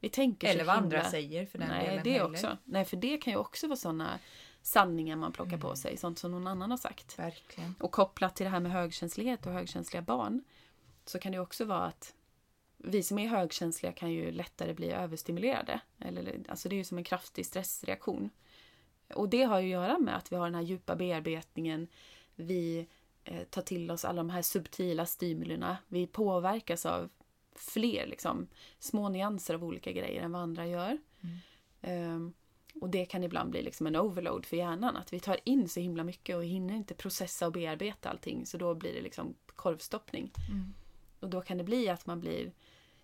Vi 0.00 0.08
tänker 0.08 0.48
eller 0.48 0.64
vad 0.64 0.74
himla... 0.74 0.96
andra 0.98 1.10
säger 1.10 1.46
för 1.46 1.58
den 1.58 1.68
Nej, 1.68 1.86
delen 1.86 2.04
det 2.04 2.12
heller. 2.12 2.30
också. 2.30 2.56
Nej, 2.64 2.84
för 2.84 2.96
det 2.96 3.18
kan 3.18 3.32
ju 3.32 3.38
också 3.38 3.66
vara 3.66 3.76
sådana 3.76 4.18
sanningar 4.66 5.16
man 5.16 5.32
plockar 5.32 5.52
mm. 5.52 5.60
på 5.60 5.76
sig. 5.76 5.96
Sånt 5.96 6.18
som 6.18 6.30
någon 6.30 6.46
annan 6.46 6.70
har 6.70 6.78
sagt. 6.78 7.18
Verkligen. 7.18 7.74
Och 7.80 7.92
kopplat 7.92 8.36
till 8.36 8.44
det 8.44 8.50
här 8.50 8.60
med 8.60 8.72
högkänslighet 8.72 9.46
och 9.46 9.52
högkänsliga 9.52 10.02
barn 10.02 10.44
så 11.04 11.18
kan 11.18 11.32
det 11.32 11.38
också 11.38 11.64
vara 11.64 11.84
att 11.84 12.14
vi 12.76 13.02
som 13.02 13.18
är 13.18 13.28
högkänsliga 13.28 13.92
kan 13.92 14.12
ju 14.12 14.30
lättare 14.30 14.74
bli 14.74 14.90
överstimulerade. 14.90 15.80
Eller, 15.98 16.40
alltså 16.48 16.68
det 16.68 16.74
är 16.74 16.78
ju 16.78 16.84
som 16.84 16.98
en 16.98 17.04
kraftig 17.04 17.46
stressreaktion. 17.46 18.30
Och 19.14 19.28
det 19.28 19.42
har 19.42 19.60
ju 19.60 19.66
att 19.66 19.82
göra 19.82 19.98
med 19.98 20.16
att 20.16 20.32
vi 20.32 20.36
har 20.36 20.44
den 20.44 20.54
här 20.54 20.62
djupa 20.62 20.96
bearbetningen. 20.96 21.88
Vi 22.34 22.86
eh, 23.24 23.44
tar 23.44 23.62
till 23.62 23.90
oss 23.90 24.04
alla 24.04 24.16
de 24.16 24.30
här 24.30 24.42
subtila 24.42 25.06
stimulierna. 25.06 25.76
Vi 25.88 26.06
påverkas 26.06 26.86
av 26.86 27.08
fler 27.54 28.06
liksom, 28.06 28.46
små 28.78 29.08
nyanser 29.08 29.54
av 29.54 29.64
olika 29.64 29.92
grejer 29.92 30.22
än 30.22 30.32
vad 30.32 30.42
andra 30.42 30.66
gör. 30.66 30.98
Mm. 31.20 32.14
Um, 32.14 32.34
och 32.80 32.90
det 32.90 33.06
kan 33.06 33.24
ibland 33.24 33.50
bli 33.50 33.62
liksom 33.62 33.86
en 33.86 33.96
overload 33.96 34.46
för 34.46 34.56
hjärnan. 34.56 34.96
Att 34.96 35.12
vi 35.12 35.20
tar 35.20 35.40
in 35.44 35.68
så 35.68 35.80
himla 35.80 36.04
mycket 36.04 36.36
och 36.36 36.44
hinner 36.44 36.74
inte 36.74 36.94
processa 36.94 37.46
och 37.46 37.52
bearbeta 37.52 38.10
allting. 38.10 38.46
Så 38.46 38.58
då 38.58 38.74
blir 38.74 38.94
det 38.94 39.00
liksom 39.00 39.34
korvstoppning. 39.46 40.32
Mm. 40.50 40.74
Och 41.20 41.30
då 41.30 41.40
kan 41.40 41.58
det 41.58 41.64
bli 41.64 41.88
att 41.88 42.06
man 42.06 42.20
blir 42.20 42.52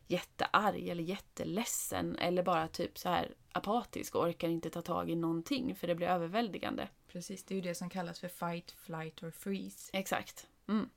jättearg 0.06 0.88
eller 0.88 1.02
jätteledsen 1.02 2.16
eller 2.16 2.42
bara 2.42 2.68
typ 2.68 2.98
så 2.98 3.08
här 3.08 3.34
apatisk 3.52 4.14
och 4.14 4.22
orkar 4.22 4.48
inte 4.48 4.70
ta 4.70 4.82
tag 4.82 5.10
i 5.10 5.16
någonting 5.16 5.74
för 5.74 5.86
det 5.86 5.94
blir 5.94 6.06
överväldigande. 6.06 6.88
Precis, 7.08 7.44
det 7.44 7.54
är 7.54 7.56
ju 7.56 7.62
det 7.62 7.74
som 7.74 7.90
kallas 7.90 8.20
för 8.20 8.28
fight, 8.28 8.70
flight 8.70 9.22
or 9.22 9.30
freeze. 9.30 9.90
Exakt. 9.92 10.46
Mm. 10.68 10.88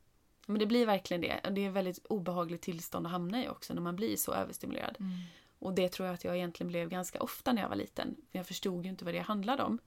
Men 0.45 0.59
det 0.59 0.65
blir 0.65 0.85
verkligen 0.85 1.21
det. 1.21 1.49
Det 1.51 1.61
är 1.61 1.67
ett 1.67 1.73
väldigt 1.73 2.05
obehagligt 2.05 2.61
tillstånd 2.61 3.05
att 3.05 3.11
hamna 3.11 3.43
i 3.43 3.49
också 3.49 3.73
när 3.73 3.81
man 3.81 3.95
blir 3.95 4.17
så 4.17 4.33
överstimulerad. 4.33 4.97
Mm. 4.99 5.11
Och 5.59 5.73
det 5.73 5.89
tror 5.89 6.07
jag 6.07 6.13
att 6.13 6.23
jag 6.23 6.35
egentligen 6.35 6.67
blev 6.67 6.89
ganska 6.89 7.19
ofta 7.19 7.53
när 7.53 7.61
jag 7.61 7.69
var 7.69 7.75
liten. 7.75 8.15
För 8.31 8.39
jag 8.39 8.47
förstod 8.47 8.83
ju 8.83 8.89
inte 8.89 9.05
vad 9.05 9.13
det 9.13 9.19
handlade 9.19 9.63
om. 9.63 9.79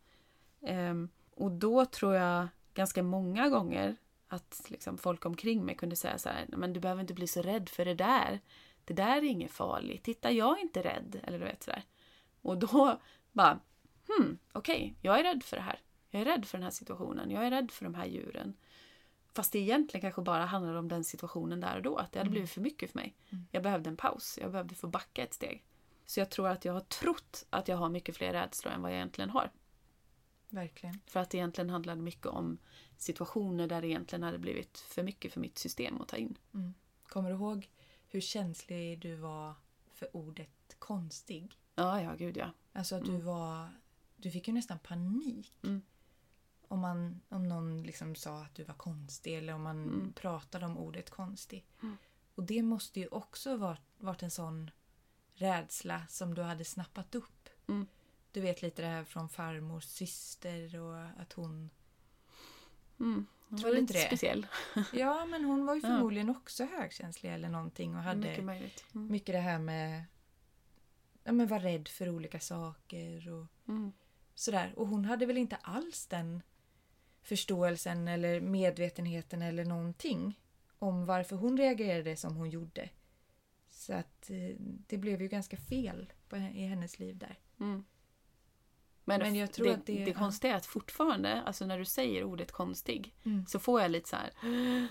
Um, 0.61 1.09
och 1.35 1.53
då 1.53 1.85
tror 1.85 2.15
jag 2.15 2.49
ganska 2.75 3.03
många 3.03 3.49
gånger 3.49 3.97
att 4.29 4.63
liksom 4.69 4.99
folk 4.99 5.27
omkring 5.27 5.65
mig 5.65 5.75
kunde 5.75 5.97
säga 5.97 6.19
så 6.19 6.29
här, 6.29 6.47
men 6.49 6.73
du 6.73 6.81
behöver 6.81 7.01
inte 7.01 7.15
bli 7.15 7.27
så 7.27 7.43
rädd 7.43 7.69
för 7.69 7.85
det 7.85 7.95
där. 7.95 8.41
Det 8.85 8.95
där 8.95 9.17
är 9.17 9.23
inget 9.23 9.51
farligt. 9.51 10.05
Titta, 10.05 10.31
jag 10.31 10.59
är 10.59 10.63
inte 10.63 10.83
rädd. 10.83 11.21
Eller 11.25 11.39
du 11.39 11.45
vet 11.45 11.63
sådär. 11.63 11.83
Och 12.43 12.59
då 12.59 13.01
bara, 13.33 13.61
hmm, 14.09 14.39
okej, 14.53 14.77
okay, 14.77 14.95
jag 15.03 15.19
är 15.19 15.23
rädd 15.23 15.43
för 15.43 15.57
det 15.57 15.63
här. 15.63 15.81
Jag 16.11 16.21
är 16.21 16.25
rädd 16.25 16.45
för 16.45 16.59
den 16.59 16.65
här 16.65 16.71
situationen. 16.71 17.31
Jag 17.31 17.47
är 17.47 17.51
rädd 17.51 17.71
för 17.71 17.85
de 17.85 17.95
här 17.95 18.07
djuren. 18.07 18.55
Fast 19.39 19.53
det 19.53 19.59
egentligen 19.59 20.01
kanske 20.01 20.23
bara 20.23 20.45
handlar 20.45 20.75
om 20.75 20.89
den 20.89 21.05
situationen 21.05 21.61
där 21.61 21.77
och 21.77 21.83
då. 21.83 21.97
Att 21.97 22.13
det 22.13 22.19
hade 22.19 22.27
mm. 22.27 22.33
blivit 22.33 22.51
för 22.51 22.61
mycket 22.61 22.91
för 22.91 22.99
mig. 22.99 23.17
Mm. 23.31 23.47
Jag 23.51 23.63
behövde 23.63 23.91
en 23.91 23.97
paus. 23.97 24.39
Jag 24.43 24.51
behövde 24.51 24.75
få 24.75 24.87
backa 24.87 25.23
ett 25.23 25.35
steg. 25.35 25.65
Så 26.07 26.21
jag 26.21 26.31
tror 26.31 26.49
att 26.49 26.65
jag 26.65 26.73
har 26.73 26.81
trott 26.81 27.47
att 27.51 27.69
jag 27.69 27.77
har 27.77 27.89
mycket 27.89 28.17
fler 28.17 28.33
rädslor 28.33 28.73
än 28.73 28.83
vad 28.83 28.91
jag 28.91 28.97
egentligen 28.97 29.31
har. 29.31 29.51
Verkligen. 30.49 31.01
För 31.07 31.21
att 31.21 31.31
det 31.31 31.39
egentligen 31.39 31.71
handlade 31.71 32.03
mycket 32.03 32.27
om 32.27 32.59
situationer 32.97 33.67
där 33.67 33.81
det 33.81 33.89
egentligen 33.89 34.23
hade 34.23 34.39
blivit 34.39 34.79
för 34.79 35.03
mycket 35.03 35.33
för 35.33 35.41
mitt 35.41 35.59
system 35.59 36.01
att 36.01 36.09
ta 36.09 36.17
in. 36.17 36.39
Mm. 36.55 36.75
Kommer 37.09 37.31
du 37.31 37.37
ihåg 37.37 37.71
hur 38.09 38.21
känslig 38.21 38.99
du 38.99 39.17
var 39.17 39.55
för 39.95 40.17
ordet 40.17 40.77
konstig? 40.79 41.53
Ja, 41.75 42.03
ja, 42.03 42.15
gud 42.15 42.37
ja. 42.37 42.51
Alltså 42.73 42.97
att 42.97 43.03
mm. 43.03 43.15
du 43.15 43.23
var... 43.23 43.69
Du 44.17 44.31
fick 44.31 44.49
ju 44.49 44.55
nästan 44.55 44.79
panik. 44.79 45.53
Mm. 45.63 45.83
Om, 46.69 46.81
man, 46.81 47.21
om 47.29 47.49
någon 47.49 47.83
liksom 47.83 48.15
sa 48.15 48.43
att 48.43 48.55
du 48.55 48.65
var 48.65 48.75
konstig 48.75 49.39
eller 49.39 49.55
om 49.55 49.63
man 49.63 49.83
mm. 49.83 50.13
pratade 50.13 50.67
om 50.67 50.79
ordet 50.79 51.11
konstig. 51.11 51.65
Mm. 51.83 51.97
Och 52.35 52.45
det 52.45 52.63
måste 52.63 53.01
ju 53.01 53.07
också 53.09 53.57
varit, 53.57 53.83
varit 53.99 54.23
en 54.23 54.31
sån 54.31 54.71
rädsla 55.35 56.03
som 56.09 56.35
du 56.35 56.43
hade 56.43 56.65
snappat 56.65 57.15
upp. 57.15 57.49
Mm. 57.69 57.87
Du 58.33 58.41
vet 58.41 58.63
lite 58.63 58.83
det 58.83 58.89
här 58.89 59.05
från 59.05 59.29
farmors 59.29 59.85
syster 59.85 60.81
och 60.81 60.99
att 61.23 61.33
hon... 61.33 61.71
Mm. 63.01 63.27
Hon 63.49 63.63
var 63.63 63.71
lite 63.71 63.99
speciell. 64.01 64.47
ja, 64.93 65.27
men 65.27 65.45
hon 65.45 65.67
var 65.67 65.75
ju 65.75 65.81
förmodligen 65.81 66.29
ja. 66.29 66.35
också 66.35 66.65
högkänslig 66.65 67.35
eller 67.35 67.49
någonting 67.49 67.97
och 67.97 68.03
hade 68.03 68.43
mycket, 68.43 68.95
mm. 68.95 69.09
mycket 69.13 69.35
det 69.35 69.41
här 69.41 69.59
med 69.59 70.05
ja, 71.25 71.33
men 71.33 71.47
var 71.47 71.61
rädd 71.61 71.89
för 71.89 72.09
olika 72.09 72.41
saker 72.41 73.29
och 73.33 73.47
Mm. 73.69 73.93
sådär. 74.35 74.73
Och 74.77 74.87
hon 74.87 75.05
hade 75.05 75.27
väl 75.27 75.39
inte 75.39 75.57
alls 75.57 76.07
den 76.07 76.43
förståelsen 77.23 78.09
eller 78.09 78.41
medvetenheten 78.41 79.43
eller 79.43 79.65
någonting 79.65 80.41
om 80.79 81.07
varför 81.07 81.37
hon 81.37 81.57
reagerade 81.59 82.17
som 82.17 82.37
hon 82.37 82.51
gjorde. 82.51 82.91
Så 83.71 83.93
att 83.93 84.31
eh, 84.31 84.57
det 84.61 84.97
blev 84.99 85.23
ju 85.23 85.29
ganska 85.29 85.57
fel 85.57 86.13
på, 86.29 86.37
i 86.37 86.41
hennes 86.67 86.99
liv 86.99 87.17
där. 87.19 87.39
Mm. 87.61 87.85
Men, 89.05 89.21
Men 89.21 89.35
jag 89.35 89.53
tror 89.53 89.67
det, 89.67 89.75
att 89.75 89.87
det- 89.87 90.05
det 90.05 90.13
konstiga 90.13 90.53
är 90.53 90.57
att 90.57 90.67
fortfarande, 90.67 91.43
alltså 91.43 91.67
när 91.67 91.79
du 91.79 91.85
säger 91.85 92.25
ordet 92.25 92.53
konstig, 92.53 93.15
Mm. 93.25 93.47
så 93.47 93.59
får 93.59 93.81
jag 93.81 93.91
lite 93.91 94.09
så 94.09 94.17
här. 94.17 94.31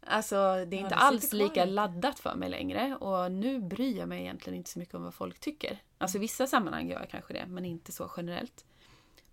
Alltså 0.00 0.34
det 0.36 0.76
är 0.76 0.80
Ja, 0.80 0.84
inte 0.84 0.88
det 0.88 0.94
alls 0.94 1.32
lika 1.32 1.64
laddat 1.64 2.18
för 2.18 2.34
mig 2.34 2.48
längre 2.48 2.96
och 2.96 3.32
nu 3.32 3.60
bryr 3.60 3.98
jag 3.98 4.08
mig 4.08 4.20
egentligen 4.20 4.56
inte 4.56 4.70
så 4.70 4.78
mycket 4.78 4.94
om 4.94 5.02
vad 5.02 5.14
folk 5.14 5.38
tycker. 5.40 5.78
Alltså 5.98 6.18
i 6.18 6.20
vissa 6.20 6.46
sammanhang 6.46 6.88
gör 6.88 7.00
jag 7.00 7.10
kanske 7.10 7.32
det, 7.32 7.46
men 7.46 7.64
inte 7.64 7.92
så 7.92 8.10
generellt. 8.16 8.64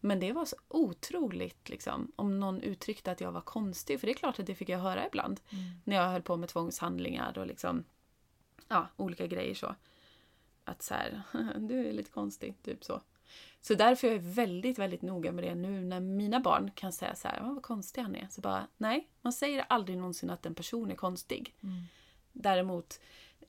Men 0.06 0.20
det 0.20 0.32
var 0.32 0.46
så 0.46 0.56
otroligt 0.68 1.70
liksom, 1.70 2.12
om 2.16 2.40
någon 2.40 2.62
uttryckte 2.62 3.12
att 3.12 3.22
jag 3.22 3.32
var 3.32 3.42
konstig, 3.42 4.00
för 4.00 4.08
det 4.08 4.14
är 4.14 4.18
klart 4.18 4.40
att 4.40 4.46
det 4.46 4.56
fick 4.56 4.70
jag 4.70 4.80
höra 4.80 5.08
ibland. 5.08 5.42
Mm. 5.50 5.64
När 5.84 5.96
jag 5.96 6.10
höll 6.10 6.22
på 6.22 6.38
med 6.38 6.50
tvångshandlingar 6.50 7.38
och 7.38 7.48
liksom, 7.48 7.84
ja, 8.68 8.88
olika 8.96 9.28
grejer 9.28 9.54
så. 9.56 9.76
Att 10.64 10.82
så 10.82 10.94
här, 10.94 11.22
du 11.60 11.88
är 11.88 11.94
lite 11.94 12.12
konstig, 12.12 12.56
typ 12.64 12.84
så. 12.84 13.02
Så 13.62 13.74
därför 13.74 14.08
är 14.08 14.12
jag 14.12 14.20
väldigt, 14.20 14.80
väldigt 14.80 15.02
noga 15.02 15.32
med 15.32 15.44
det 15.44 15.56
nu 15.56 15.82
när 15.82 16.00
mina 16.00 16.40
barn 16.40 16.72
kan 16.76 16.92
säga 16.94 17.16
så 17.16 17.28
här, 17.28 17.40
"Åh, 17.44 17.54
vad 17.54 17.64
konstig 17.64 18.02
han 18.02 18.16
är. 18.16 18.28
Så 18.32 18.42
bara, 18.42 18.68
nej, 18.78 19.10
man 19.22 19.34
säger 19.34 19.66
aldrig 19.70 19.98
någonsin 19.98 20.30
att 20.30 20.46
en 20.46 20.56
person 20.56 20.92
är 20.92 20.96
konstig. 20.96 21.56
Mm. 21.64 21.84
Däremot, 22.32 23.00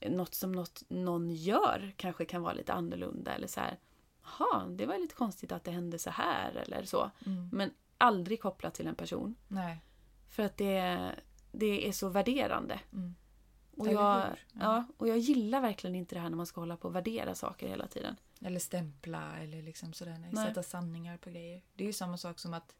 något 0.01 0.35
som 0.35 0.51
något, 0.51 0.83
någon 0.87 1.29
gör 1.29 1.93
kanske 1.97 2.25
kan 2.25 2.41
vara 2.41 2.53
lite 2.53 2.73
annorlunda 2.73 3.31
eller 3.35 3.47
så 3.47 3.59
här, 3.59 3.77
jaha, 4.39 4.67
det 4.67 4.85
var 4.85 4.97
lite 4.97 5.15
konstigt 5.15 5.51
att 5.51 5.63
det 5.63 5.71
hände 5.71 5.99
så 5.99 6.09
här 6.09 6.55
eller 6.55 6.83
så. 6.83 7.11
Mm. 7.25 7.49
Men 7.53 7.71
aldrig 7.97 8.41
kopplat 8.41 8.73
till 8.73 8.87
en 8.87 8.95
person. 8.95 9.35
Nej. 9.47 9.81
För 10.29 10.43
att 10.43 10.57
det, 10.57 11.11
det 11.51 11.87
är 11.87 11.91
så 11.91 12.09
värderande. 12.09 12.79
Mm. 12.93 13.15
Och 13.77 13.87
jag? 13.87 13.93
Ja. 13.93 14.35
ja, 14.53 14.85
och 14.97 15.07
jag 15.07 15.17
gillar 15.17 15.61
verkligen 15.61 15.95
inte 15.95 16.15
det 16.15 16.21
här 16.21 16.29
när 16.29 16.37
man 16.37 16.45
ska 16.45 16.61
hålla 16.61 16.77
på 16.77 16.87
och 16.87 16.95
värdera 16.95 17.35
saker 17.35 17.67
hela 17.67 17.87
tiden. 17.87 18.15
Eller 18.41 18.59
stämpla 18.59 19.37
eller 19.37 19.61
liksom 19.61 19.93
sådär. 19.93 20.17
Nej. 20.19 20.29
Nej. 20.33 20.47
Sätta 20.47 20.63
sanningar 20.63 21.17
på 21.17 21.29
grejer. 21.29 21.61
Det 21.75 21.83
är 21.83 21.87
ju 21.87 21.93
samma 21.93 22.17
sak 22.17 22.39
som 22.39 22.53
att 22.53 22.75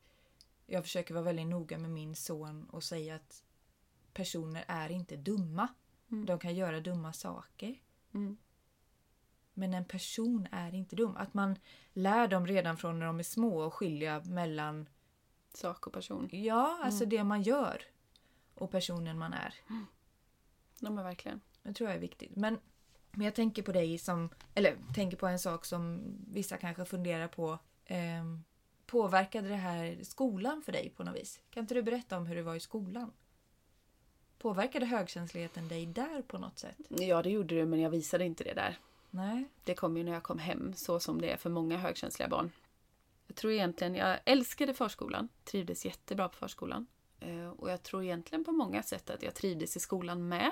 jag 0.66 0.84
försöker 0.84 1.14
vara 1.14 1.24
väldigt 1.24 1.48
noga 1.48 1.78
med 1.78 1.92
min 1.92 2.16
son 2.16 2.64
och 2.64 2.84
säga 2.84 3.16
att 3.16 3.44
personer 4.14 4.66
är 4.68 4.92
inte 4.92 5.16
dumma. 5.16 5.68
Mm. 6.12 6.26
De 6.26 6.40
kan 6.40 6.56
göra 6.56 6.80
dumma 6.80 7.14
saker. 7.14 7.76
Mm. 8.14 8.38
Men 9.58 9.74
en 9.74 9.86
person 9.86 10.48
är 10.52 10.76
inte 10.76 10.96
dum. 10.96 11.16
Att 11.18 11.34
man 11.34 11.56
lär 11.94 12.28
dem 12.28 12.48
redan 12.48 12.78
från 12.78 13.00
när 13.00 13.06
de 13.06 13.20
är 13.20 13.24
små 13.24 13.64
att 13.68 13.74
skilja 13.74 14.20
mellan 14.26 14.90
Sak 15.54 15.88
och 15.88 15.94
person. 15.94 16.30
ja, 16.32 16.80
alltså 16.84 17.04
Mm. 17.04 17.10
det 17.10 17.24
man 17.24 17.42
gör 17.42 17.82
och 18.56 18.72
personen 18.72 19.18
man 19.18 19.34
är. 19.34 19.54
De 20.80 20.98
är 20.98 21.04
verkligen. 21.04 21.42
Det 21.64 21.74
tror 21.74 21.90
jag 21.90 21.98
är 21.98 22.02
viktigt. 22.02 22.36
Men, 22.36 22.60
men 23.12 23.26
jag 23.26 23.36
tänker 23.36 23.64
på 23.64 23.72
dig 23.72 23.98
som, 23.98 24.30
eller 24.56 24.76
tänker 24.96 25.18
på 25.18 25.28
en 25.28 25.40
sak 25.40 25.66
som 25.66 26.02
vissa 26.28 26.58
kanske 26.58 26.86
funderar 26.86 27.28
på. 27.28 27.60
Ehm, 27.86 28.44
påverkade 28.86 29.48
det 29.48 29.56
här 29.56 29.98
skolan 30.04 30.62
för 30.62 30.72
dig 30.72 30.90
på 30.90 31.04
något 31.04 31.16
vis? 31.16 31.40
Kan 31.50 31.62
inte 31.64 31.74
du 31.74 31.84
berätta 31.84 32.18
om 32.18 32.26
hur 32.26 32.36
det 32.36 32.44
var 32.44 32.56
i 32.56 32.60
skolan? 32.60 33.12
Påverkade 34.40 34.86
högkänsligheten 34.86 35.68
dig 35.68 35.86
där 35.86 36.22
på 36.22 36.38
något 36.38 36.60
sätt? 36.60 36.78
Ja, 36.90 37.22
det 37.22 37.30
gjorde 37.30 37.56
du, 37.56 37.66
men 37.66 37.80
jag 37.82 37.90
visade 37.90 38.26
inte 38.26 38.44
det 38.44 38.54
där. 38.54 38.78
Nej. 39.10 39.50
Det 39.64 39.76
kom 39.76 39.98
ju 39.98 40.04
när 40.04 40.12
jag 40.12 40.24
kom 40.24 40.40
hem, 40.40 40.74
så 40.74 41.00
som 41.00 41.22
det 41.22 41.32
är 41.32 41.38
för 41.38 41.50
många 41.50 41.78
högkänsliga 41.78 42.30
barn. 42.30 42.52
Jag 43.28 43.36
tror 43.36 43.54
egentligen, 43.54 43.96
jag 43.96 44.20
älskade 44.26 44.74
förskolan, 44.74 45.30
trivdes 45.44 45.86
jättebra 45.86 46.30
på 46.30 46.36
förskolan. 46.36 46.88
Eh, 47.20 47.50
och 47.50 47.72
jag 47.72 47.84
tror 47.84 48.04
egentligen 48.04 48.44
på 48.44 48.52
många 48.52 48.84
sätt 48.84 49.10
att 49.10 49.24
jag 49.24 49.36
trivdes 49.36 49.78
i 49.78 49.80
skolan 49.80 50.28
med. 50.28 50.52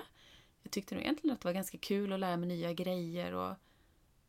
Jag 0.63 0.71
tyckte 0.71 0.95
nog 0.95 1.03
egentligen 1.03 1.33
att 1.33 1.41
det 1.41 1.47
var 1.47 1.53
ganska 1.53 1.77
kul 1.77 2.13
att 2.13 2.19
lära 2.19 2.37
mig 2.37 2.47
nya 2.47 2.73
grejer 2.73 3.33
och 3.33 3.55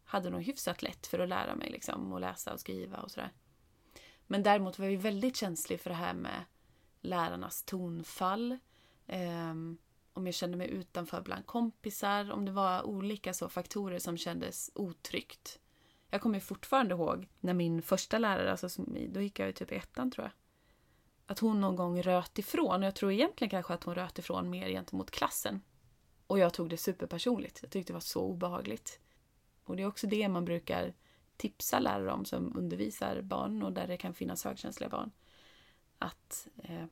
hade 0.04 0.30
nog 0.30 0.42
hyfsat 0.42 0.82
lätt 0.82 1.06
för 1.06 1.18
att 1.18 1.28
lära 1.28 1.54
mig 1.54 1.70
liksom, 1.70 2.12
och 2.12 2.20
läsa 2.20 2.52
och 2.52 2.60
skriva 2.60 2.98
och 2.98 3.10
sådär. 3.10 3.32
Men 4.26 4.42
däremot 4.42 4.78
var 4.78 4.86
jag 4.86 4.92
ju 4.92 4.98
väldigt 4.98 5.36
känslig 5.36 5.80
för 5.80 5.90
det 5.90 5.96
här 5.96 6.14
med 6.14 6.44
lärarnas 7.00 7.62
tonfall. 7.62 8.58
Ehm, 9.06 9.78
om 10.16 10.26
jag 10.26 10.34
kände 10.34 10.56
mig 10.56 10.70
utanför 10.70 11.20
bland 11.20 11.46
kompisar, 11.46 12.30
om 12.30 12.44
det 12.44 12.52
var 12.52 12.82
olika 12.82 13.34
så 13.34 13.48
faktorer 13.48 13.98
som 13.98 14.16
kändes 14.16 14.70
otryggt. 14.74 15.58
Jag 16.10 16.20
kommer 16.20 16.40
fortfarande 16.40 16.94
ihåg 16.94 17.28
när 17.40 17.54
min 17.54 17.82
första 17.82 18.18
lärare, 18.18 18.50
alltså, 18.50 18.68
som- 18.68 18.96
då 19.12 19.20
gick 19.20 19.38
jag 19.38 19.46
ju 19.46 19.52
typ 19.52 19.72
i 19.72 19.74
ettan 19.74 20.10
tror 20.10 20.24
jag, 20.24 20.32
att 21.26 21.38
hon 21.38 21.60
någon 21.60 21.76
gång 21.76 22.02
röt 22.02 22.38
ifrån. 22.38 22.80
Och 22.82 22.86
jag 22.86 22.94
tror 22.94 23.12
egentligen 23.12 23.50
kanske 23.50 23.74
att 23.74 23.84
hon 23.84 23.94
röt 23.94 24.18
ifrån 24.18 24.50
mer 24.50 24.68
gentemot 24.68 25.10
klassen. 25.10 25.60
Och 26.26 26.38
jag 26.38 26.54
tog 26.54 26.68
det 26.70 26.76
superpersonligt. 26.76 27.58
Jag 27.62 27.70
tyckte 27.70 27.92
det 27.92 27.94
var 27.94 28.00
så 28.00 28.20
obehagligt. 28.22 29.00
Och 29.64 29.76
det 29.76 29.82
är 29.82 29.86
också 29.86 30.06
det 30.06 30.28
man 30.28 30.44
brukar 30.44 30.94
tipsa 31.36 31.78
lärare 31.78 32.12
om 32.12 32.24
som 32.24 32.56
undervisar 32.56 33.22
barn 33.22 33.62
och 33.62 33.72
där 33.72 33.86
det 33.86 33.96
kan 33.96 34.14
finnas 34.14 34.44
högkänsliga 34.44 34.88
barn. 34.90 35.10
Att 35.98 36.48
eh, 36.62 36.84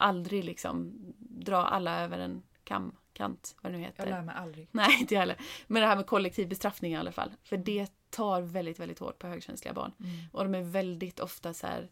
aldrig 0.00 0.44
liksom 0.44 0.92
dra 1.18 1.56
alla 1.56 2.00
över 2.00 2.18
en 2.18 2.42
kam, 2.64 2.96
kant, 3.12 3.56
vad 3.62 3.72
det 3.72 3.78
nu 3.78 3.84
heter. 3.84 4.06
Jag 4.06 4.10
lär 4.10 4.22
mig 4.22 4.34
aldrig. 4.34 4.68
Nej, 4.70 5.00
inte 5.00 5.14
jag 5.14 5.20
heller. 5.20 5.36
Men 5.66 5.82
det 5.82 5.88
här 5.88 5.96
med 5.96 6.06
kollektiv 6.06 6.48
bestraffning 6.48 6.92
i 6.92 6.96
alla 6.96 7.12
fall. 7.12 7.32
För 7.42 7.56
det 7.56 7.92
tar 8.10 8.42
väldigt, 8.42 8.78
väldigt 8.78 8.98
hårt 8.98 9.18
på 9.18 9.26
högkänsliga 9.26 9.74
barn. 9.74 9.92
Mm. 10.00 10.10
Och 10.32 10.44
de 10.44 10.54
är 10.54 10.62
väldigt 10.62 11.20
ofta 11.20 11.54
så 11.54 11.66
här... 11.66 11.90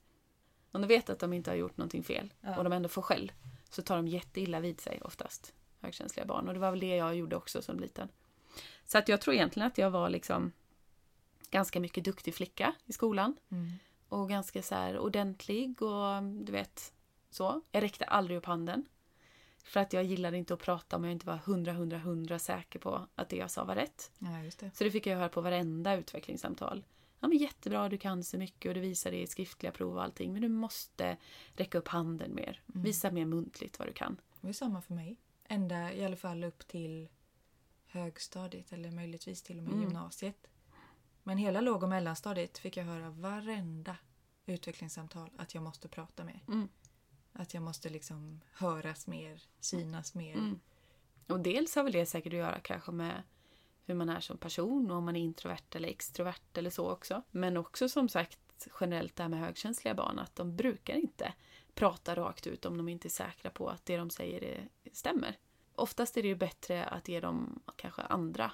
Om 0.73 0.81
de 0.81 0.87
vet 0.87 1.11
att 1.11 1.19
de 1.19 1.33
inte 1.33 1.51
har 1.51 1.57
gjort 1.57 1.77
någonting 1.77 2.03
fel 2.03 2.33
Ja. 2.41 2.57
och 2.57 2.65
de 2.65 2.73
ändå 2.73 2.89
får 2.89 3.03
skäll 3.03 3.33
så 3.71 3.83
tar 3.83 3.97
de 3.97 4.09
jätteilla 4.09 4.61
vid 4.61 4.81
sig 4.81 5.01
oftast. 5.03 5.55
Högkänsliga 5.81 6.27
barn. 6.27 6.49
Och 6.49 6.55
det 6.55 6.61
var 6.61 6.71
väl 6.71 6.81
det 6.81 6.97
jag 6.97 7.17
gjorde 7.17 7.37
också 7.37 7.63
som 7.63 7.81
liten. 7.81 8.09
Så 8.85 8.99
att 8.99 9.09
jag 9.09 9.21
tror 9.21 9.35
egentligen 9.35 9.67
att 9.67 9.79
jag 9.79 9.91
var 9.91 10.11
liksom 10.11 10.53
ganska 11.51 11.81
mycket 11.81 12.05
duktig 12.05 12.35
flicka 12.35 12.75
i 12.85 12.93
skolan. 12.93 13.37
Mm. 13.51 13.73
Och 14.09 14.29
ganska 14.29 14.63
så 14.63 14.75
här 14.75 14.99
ordentlig 14.99 15.83
och 15.83 16.23
du 16.23 16.53
vet 16.53 16.93
så. 17.31 17.63
Jag 17.73 17.83
räckte 17.83 18.05
aldrig 18.05 18.39
upp 18.39 18.47
handen. 18.47 18.89
För 19.65 19.81
att 19.81 19.93
jag 19.93 20.05
gillade 20.05 20.37
inte 20.37 20.55
att 20.55 20.61
prata 20.61 20.97
om 20.97 21.05
jag 21.05 21.13
inte 21.13 21.27
var 21.27 21.37
hundra, 21.37 21.73
hundra, 21.73 21.99
hundra 21.99 22.39
säker 22.39 22.79
på 22.79 23.07
att 23.15 23.29
det 23.29 23.37
jag 23.37 23.51
sa 23.51 23.65
var 23.65 23.75
rätt. 23.75 24.11
Ja, 24.19 24.43
just 24.43 24.59
det. 24.59 24.71
Så 24.75 24.85
det 24.85 24.91
fick 24.91 25.07
jag 25.07 25.17
höra 25.17 25.29
på 25.29 25.41
varenda 25.41 25.95
utvecklingssamtal. 25.97 26.85
Ja, 27.21 27.29
men 27.29 27.39
jättebra, 27.39 27.89
du 27.89 27.99
kan 27.99 28.25
så 28.25 28.39
mycket 28.39 28.69
och 28.69 28.75
du 28.75 28.81
visar 28.81 29.11
det 29.11 29.23
i 29.23 29.27
skriftliga 29.27 29.73
prov 29.73 29.95
och 29.97 30.03
allting. 30.03 30.33
Men 30.33 30.43
du 30.43 30.49
måste 30.49 31.17
räcka 31.53 31.79
upp 31.79 31.89
handen 31.89 32.35
mer. 32.35 32.63
Mm. 32.75 32.83
Visa 32.83 33.11
mer 33.11 33.25
muntligt 33.25 33.79
vad 33.79 33.89
du 33.89 33.93
kan. 33.93 34.21
Det 34.41 34.47
var 34.47 34.53
samma 34.53 34.83
för 34.83 34.95
mig. 34.95 35.17
Ända 35.45 35.93
i 35.93 36.05
alla 36.05 36.17
fall 36.17 36.45
upp 36.45 36.69
till 36.69 37.09
högstadiet 37.87 38.73
eller 38.73 38.91
möjligtvis 38.91 39.43
till 39.43 39.59
och 39.59 39.65
med 39.65 39.73
Mm. 39.73 39.85
gymnasiet. 39.85 40.47
Men 41.23 41.39
hela 41.39 41.61
låg 41.61 41.83
och 41.83 41.89
mellanstadiet 41.89 42.59
fick 42.59 42.77
jag 42.77 42.85
höra 42.85 43.11
varenda 43.11 43.97
utvecklingssamtal 44.47 45.31
att 45.37 45.55
jag 45.55 45.63
måste 45.63 45.89
prata 45.89 46.25
mer. 46.25 46.43
Mm. 46.49 46.69
Att 47.33 47.55
jag 47.55 47.63
måste 47.63 47.89
liksom 47.89 48.41
höras 48.53 49.07
mer, 49.07 49.43
synas 49.61 50.15
mer. 50.15 50.35
Mm. 50.35 50.61
Och 51.27 51.41
dels 51.41 51.77
har 51.77 51.83
väl 51.83 51.93
det 51.93 52.07
säkert 52.07 52.33
att 52.33 52.39
göra 52.39 52.61
kanske 52.61 52.93
med 52.93 53.23
hur 53.85 53.95
man 53.95 54.09
är 54.09 54.21
som 54.21 54.39
person 54.39 54.91
och 54.91 54.97
om 54.97 55.05
man 55.05 55.17
är 55.17 55.21
introvert 55.21 55.75
eller 55.75 55.89
extrovert 55.89 56.59
eller 56.59 56.71
så 56.71 56.91
också. 56.91 57.23
Men 57.31 57.57
också 57.57 57.89
som 57.89 58.09
sagt 58.09 58.69
generellt 58.81 59.17
det 59.17 59.23
här 59.23 59.31
med 59.31 59.41
högkänsliga 59.41 59.95
barn 59.95 60.19
att 60.19 60.37
de 60.37 60.57
brukar 60.57 60.95
inte 60.95 61.35
prata 61.75 62.15
rakt 62.15 62.47
ut 62.47 62.65
om 62.65 62.77
de 62.77 62.89
inte 62.89 63.09
är 63.09 63.11
säkra 63.11 63.51
på 63.51 63.69
att 63.69 63.87
det 63.87 63.97
de 63.97 64.11
säger 64.11 64.45
är, 64.45 64.69
stämmer. 64.93 65.39
Oftast 65.75 66.17
är 66.17 66.23
det 66.23 66.29
ju 66.29 66.35
bättre 66.35 66.85
att 66.85 67.09
ge 67.09 67.21
dem 67.21 67.63
kanske 67.77 68.03
andra 68.03 68.53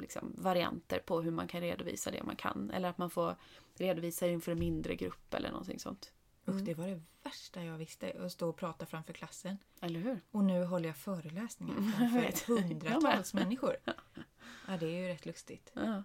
liksom, 0.00 0.34
varianter 0.38 0.98
på 0.98 1.20
hur 1.20 1.30
man 1.30 1.48
kan 1.48 1.60
redovisa 1.60 2.10
det 2.10 2.22
man 2.22 2.36
kan. 2.36 2.70
Eller 2.70 2.88
att 2.88 2.98
man 2.98 3.10
får 3.10 3.36
redovisa 3.74 4.26
inför 4.26 4.52
en 4.52 4.58
mindre 4.58 4.96
grupp 4.96 5.34
eller 5.34 5.50
någonting 5.50 5.78
sånt. 5.78 6.12
Usch, 6.48 6.54
Mm. 6.54 6.64
det 6.64 6.74
var 6.74 6.86
det 6.86 7.00
värsta 7.22 7.64
jag 7.64 7.78
visste, 7.78 8.12
att 8.24 8.32
stå 8.32 8.48
och 8.48 8.56
prata 8.56 8.86
framför 8.86 9.12
klassen. 9.12 9.58
Eller 9.80 10.00
hur? 10.00 10.20
Och 10.30 10.44
nu 10.44 10.64
håller 10.64 10.86
jag 10.88 10.96
föreläsningar 10.96 11.76
Mm, 11.76 11.92
framför 11.92 12.46
hundratals 12.62 13.34
människor. 13.34 13.76
Ja, 14.66 14.76
det 14.80 14.86
är 14.86 15.00
ju 15.02 15.08
rätt 15.08 15.26
lustigt. 15.26 15.70
Ja. 15.74 16.04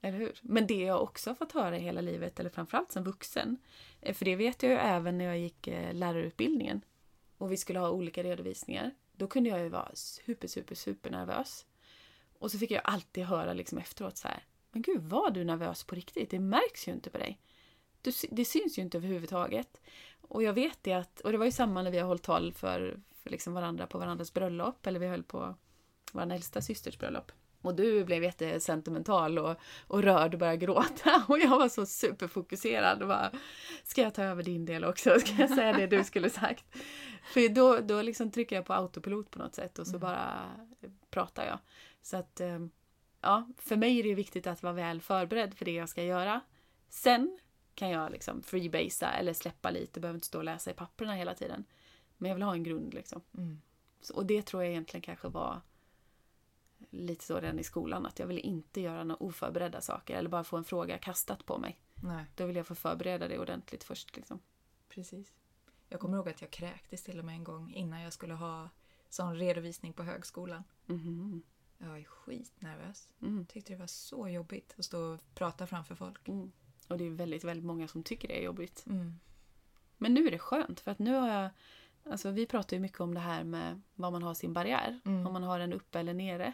Eller 0.00 0.18
hur? 0.18 0.38
Men 0.42 0.66
det 0.66 0.80
jag 0.82 1.02
också 1.02 1.30
har 1.30 1.34
fått 1.34 1.52
höra 1.52 1.76
hela 1.76 2.00
livet, 2.00 2.40
eller 2.40 2.50
framförallt 2.50 2.92
som 2.92 3.04
vuxen, 3.04 3.58
eh, 4.00 4.14
för 4.14 4.24
det 4.24 4.36
vet 4.36 4.62
jag 4.62 4.72
ju 4.72 4.78
även 4.78 5.18
när 5.18 5.24
jag 5.24 5.38
gick 5.38 5.66
eh, 5.68 5.94
lärarutbildningen 5.94 6.80
och 7.38 7.52
vi 7.52 7.56
skulle 7.56 7.78
ha 7.78 7.90
olika 7.90 8.22
redovisningar. 8.22 8.90
Då 9.12 9.26
kunde 9.26 9.50
jag 9.50 9.60
ju 9.60 9.68
vara 9.68 9.90
super, 9.94 10.48
super, 10.48 10.74
super 10.74 11.10
nervös. 11.10 11.66
Och 12.38 12.50
så 12.50 12.58
fick 12.58 12.70
jag 12.70 12.80
alltid 12.84 13.24
höra 13.24 13.52
liksom 13.52 13.78
efteråt 13.78 14.16
så 14.16 14.28
här, 14.28 14.44
men 14.72 14.82
gud 14.82 15.02
var 15.02 15.30
du 15.30 15.44
nervös 15.44 15.84
på 15.84 15.94
riktigt? 15.94 16.30
Det 16.30 16.38
märks 16.38 16.88
ju 16.88 16.92
inte 16.92 17.10
på 17.10 17.18
dig. 17.18 17.40
Du, 18.06 18.28
det 18.30 18.44
syns 18.44 18.78
ju 18.78 18.82
inte 18.82 18.98
överhuvudtaget. 18.98 19.80
Och 20.20 20.42
jag 20.42 20.52
vet 20.52 20.78
det 20.82 20.92
att, 20.92 21.20
och 21.20 21.32
det 21.32 21.38
var 21.38 21.44
ju 21.44 21.52
samma 21.52 21.82
när 21.82 21.90
vi 21.90 21.98
har 21.98 22.06
hållit 22.06 22.22
tal 22.22 22.52
för, 22.52 23.00
för 23.22 23.30
liksom 23.30 23.52
varandra 23.52 23.86
på 23.86 23.98
varandras 23.98 24.34
bröllop, 24.34 24.86
eller 24.86 25.00
vi 25.00 25.06
höll 25.06 25.22
på 25.22 25.54
vår 26.12 26.32
äldsta 26.32 26.60
systers 26.60 26.98
bröllop. 26.98 27.32
Och 27.62 27.74
du 27.74 28.04
blev 28.04 28.22
jättesentimental 28.22 29.38
och, 29.38 29.56
och 29.86 30.02
rörd 30.02 30.34
och 30.34 30.40
började 30.40 30.58
gråta. 30.58 31.24
Och 31.28 31.38
jag 31.38 31.58
var 31.58 31.68
så 31.68 31.86
superfokuserad 31.86 33.02
och 33.02 33.08
bara, 33.08 33.30
ska 33.84 34.02
jag 34.02 34.14
ta 34.14 34.22
över 34.22 34.42
din 34.42 34.64
del 34.64 34.84
också? 34.84 35.20
Ska 35.20 35.32
jag 35.38 35.50
säga 35.50 35.72
det 35.72 35.86
du 35.86 36.04
skulle 36.04 36.30
sagt? 36.30 36.64
För 37.22 37.48
då, 37.48 37.78
då 37.80 38.02
liksom 38.02 38.30
trycker 38.30 38.56
jag 38.56 38.64
på 38.64 38.72
autopilot 38.72 39.30
på 39.30 39.38
något 39.38 39.54
sätt 39.54 39.78
och 39.78 39.86
så 39.86 39.98
bara 39.98 40.50
pratar 41.10 41.46
jag. 41.46 41.58
Så 42.02 42.16
att, 42.16 42.40
eh, 42.40 42.58
ja, 43.20 43.48
för 43.58 43.76
mig 43.76 43.98
är 43.98 44.02
det 44.02 44.14
viktigt 44.14 44.46
att 44.46 44.62
vara 44.62 44.72
väl 44.72 45.00
förberedd 45.00 45.54
för 45.54 45.64
det 45.64 45.72
jag 45.72 45.88
ska 45.88 46.02
göra. 46.02 46.40
Sen 46.88 47.38
kan 47.76 47.90
jag 47.90 48.12
liksom 48.12 48.42
freebasea 48.42 49.12
eller 49.12 49.32
släppa 49.32 49.70
lite, 49.70 50.00
behöver 50.00 50.16
inte 50.16 50.26
stå 50.26 50.38
och 50.38 50.44
läsa 50.44 50.70
i 50.70 50.74
papperna 50.74 51.14
hela 51.14 51.34
tiden. 51.34 51.64
Men 52.16 52.28
jag 52.28 52.34
vill 52.36 52.42
ha 52.42 52.52
en 52.52 52.62
grund 52.62 52.94
liksom. 52.94 53.22
Mm. 53.34 53.60
Så, 54.00 54.14
och 54.14 54.26
det 54.26 54.42
tror 54.42 54.62
jag 54.62 54.70
egentligen 54.72 55.02
kanske 55.02 55.28
var 55.28 55.60
lite 56.90 57.24
så 57.24 57.40
redan 57.40 57.58
i 57.58 57.64
skolan, 57.64 58.06
att 58.06 58.18
jag 58.18 58.26
ville 58.26 58.40
inte 58.40 58.80
göra 58.80 59.04
några 59.04 59.22
oförberedda 59.22 59.80
saker 59.80 60.16
eller 60.16 60.28
bara 60.28 60.44
få 60.44 60.56
en 60.56 60.64
fråga 60.64 60.98
kastat 60.98 61.46
på 61.46 61.58
mig. 61.58 61.80
Nej, 61.94 62.24
Då 62.34 62.46
vill 62.46 62.56
jag 62.56 62.66
få 62.66 62.74
förbereda 62.74 63.28
det 63.28 63.38
ordentligt 63.38 63.84
först. 63.84 64.16
Liksom. 64.16 64.40
precis. 64.88 65.32
Jag 65.88 66.00
kommer 66.00 66.16
ihåg 66.16 66.28
att 66.28 66.40
jag 66.40 66.50
kräktes 66.50 67.02
till 67.02 67.18
och 67.18 67.24
med 67.24 67.34
en 67.34 67.44
gång 67.44 67.72
innan 67.74 68.00
jag 68.00 68.12
skulle 68.12 68.34
ha 68.34 68.70
sån 69.08 69.36
redovisning 69.36 69.92
på 69.92 70.02
högskolan. 70.02 70.64
Mhm. 70.86 71.42
Jag 71.78 71.88
var 71.88 72.04
skitnervös. 72.04 73.08
Mm. 73.22 73.46
Tyckte 73.46 73.72
det 73.72 73.78
var 73.78 73.86
så 73.86 74.28
jobbigt 74.28 74.74
att 74.78 74.84
stå 74.84 75.00
och 75.00 75.20
prata 75.34 75.66
framför 75.66 75.94
folk. 75.94 76.28
Mm. 76.28 76.52
Och 76.88 76.98
det 76.98 77.06
är 77.06 77.10
väldigt, 77.10 77.44
väldigt 77.44 77.64
många 77.66 77.88
som 77.88 78.02
tycker 78.02 78.28
det 78.28 78.38
är 78.38 78.44
jobbigt. 78.44 78.84
Mm. 78.86 79.18
Men 79.98 80.14
nu 80.14 80.26
är 80.26 80.30
det 80.30 80.38
skönt 80.38 80.80
för 80.80 80.90
att 80.90 80.98
nu 80.98 81.14
har 81.14 81.28
jag 81.28 81.50
Alltså 82.10 82.30
vi 82.30 82.46
pratar 82.46 82.76
ju 82.76 82.80
mycket 82.80 83.00
om 83.00 83.14
det 83.14 83.20
här 83.20 83.44
med 83.44 83.80
var 83.94 84.10
man 84.10 84.22
har 84.22 84.34
sin 84.34 84.52
barriär. 84.52 85.00
Mm. 85.04 85.26
Om 85.26 85.32
man 85.32 85.42
har 85.42 85.58
den 85.58 85.72
uppe 85.72 86.00
eller 86.00 86.14
nere. 86.14 86.52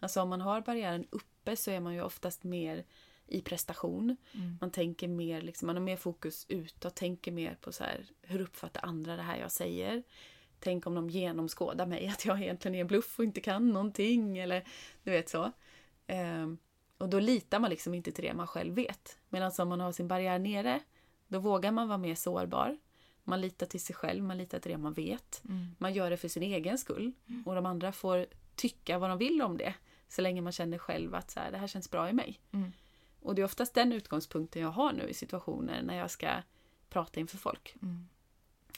Alltså 0.00 0.22
om 0.22 0.28
man 0.28 0.40
har 0.40 0.60
barriären 0.60 1.06
uppe 1.10 1.56
så 1.56 1.70
är 1.70 1.80
man 1.80 1.94
ju 1.94 2.02
oftast 2.02 2.44
mer 2.44 2.84
i 3.26 3.40
prestation. 3.40 4.16
Mm. 4.32 4.58
Man 4.60 4.70
tänker 4.70 5.08
mer, 5.08 5.40
liksom, 5.40 5.66
man 5.66 5.76
har 5.76 5.82
mer 5.82 5.96
fokus 5.96 6.46
utåt, 6.48 6.94
tänker 6.94 7.32
mer 7.32 7.56
på 7.60 7.72
så 7.72 7.84
här, 7.84 8.06
hur 8.22 8.40
uppfattar 8.40 8.84
andra 8.84 9.16
det 9.16 9.22
här 9.22 9.38
jag 9.38 9.52
säger? 9.52 10.02
Tänk 10.60 10.86
om 10.86 10.94
de 10.94 11.10
genomskådar 11.10 11.86
mig, 11.86 12.08
att 12.08 12.24
jag 12.24 12.42
egentligen 12.42 12.74
är 12.74 12.84
bluff 12.84 13.18
och 13.18 13.24
inte 13.24 13.40
kan 13.40 13.70
någonting 13.70 14.38
eller 14.38 14.64
du 15.02 15.10
vet 15.10 15.28
så. 15.28 15.52
Ehm, 16.06 16.58
och 17.04 17.10
då 17.10 17.20
litar 17.20 17.58
man 17.58 17.70
liksom 17.70 17.94
inte 17.94 18.12
till 18.12 18.24
det 18.24 18.34
man 18.34 18.46
själv 18.46 18.74
vet. 18.74 19.18
Medan 19.28 19.52
om 19.58 19.68
man 19.68 19.80
har 19.80 19.92
sin 19.92 20.08
barriär 20.08 20.38
nere, 20.38 20.80
då 21.28 21.38
vågar 21.38 21.72
man 21.72 21.88
vara 21.88 21.98
mer 21.98 22.14
sårbar. 22.14 22.78
Man 23.24 23.40
litar 23.40 23.66
till 23.66 23.80
sig 23.80 23.96
själv, 23.96 24.24
man 24.24 24.38
litar 24.38 24.58
till 24.58 24.72
det 24.72 24.78
man 24.78 24.92
vet. 24.92 25.42
Mm. 25.48 25.74
Man 25.78 25.94
gör 25.94 26.10
det 26.10 26.16
för 26.16 26.28
sin 26.28 26.42
egen 26.42 26.78
skull. 26.78 27.12
Och 27.46 27.54
de 27.54 27.66
andra 27.66 27.92
får 27.92 28.26
tycka 28.54 28.98
vad 28.98 29.10
de 29.10 29.18
vill 29.18 29.42
om 29.42 29.56
det. 29.56 29.74
Så 30.08 30.22
länge 30.22 30.40
man 30.40 30.52
känner 30.52 30.78
själv 30.78 31.14
att 31.14 31.30
så 31.30 31.40
här, 31.40 31.50
det 31.50 31.58
här 31.58 31.66
känns 31.66 31.90
bra 31.90 32.08
i 32.08 32.12
mig. 32.12 32.40
Mm. 32.52 32.72
Och 33.20 33.34
det 33.34 33.42
är 33.42 33.44
oftast 33.44 33.74
den 33.74 33.92
utgångspunkten 33.92 34.62
jag 34.62 34.70
har 34.70 34.92
nu 34.92 35.08
i 35.08 35.14
situationer 35.14 35.82
när 35.82 35.96
jag 35.96 36.10
ska 36.10 36.28
prata 36.88 37.20
inför 37.20 37.38
folk. 37.38 37.76
Mm. 37.82 38.08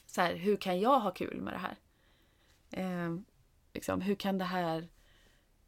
Så 0.05 0.21
här, 0.21 0.35
hur 0.35 0.55
kan 0.55 0.79
jag 0.79 0.99
ha 0.99 1.11
kul 1.11 1.41
med 1.41 1.53
det 1.53 1.57
här? 1.59 1.77
Eh, 2.71 3.17
liksom, 3.73 4.01
hur 4.01 4.15
kan 4.15 4.37
det 4.37 4.45
här 4.45 4.87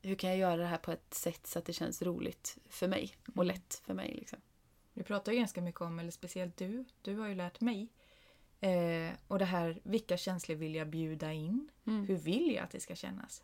hur 0.01 0.15
kan 0.15 0.29
jag 0.29 0.39
göra 0.39 0.57
det 0.57 0.65
här 0.65 0.77
på 0.77 0.91
ett 0.91 1.13
sätt 1.13 1.47
så 1.47 1.59
att 1.59 1.65
det 1.65 1.73
känns 1.73 2.01
roligt 2.01 2.57
för 2.69 2.88
mig 2.88 3.15
och 3.27 3.43
Mm. 3.43 3.47
lätt 3.47 3.81
för 3.85 3.93
mig? 3.93 4.13
Liksom. 4.19 4.39
Vi 4.93 5.03
pratar 5.03 5.31
ju 5.31 5.38
ganska 5.38 5.62
mycket 5.62 5.81
om, 5.81 5.99
eller 5.99 6.12
speciellt 6.12 6.57
du, 6.57 6.85
du 7.01 7.15
har 7.15 7.27
ju 7.27 7.35
lärt 7.35 7.62
mig. 7.62 7.88
Eh, 8.59 9.12
och 9.27 9.39
det 9.39 9.45
här, 9.45 9.79
vilka 9.83 10.17
känslor 10.17 10.55
vill 10.55 10.75
jag 10.75 10.88
bjuda 10.89 11.33
in? 11.33 11.69
Mm. 11.85 12.05
Hur 12.05 12.15
vill 12.15 12.51
jag 12.55 12.63
att 12.63 12.71
det 12.71 12.79
ska 12.79 12.95
kännas? 12.95 13.43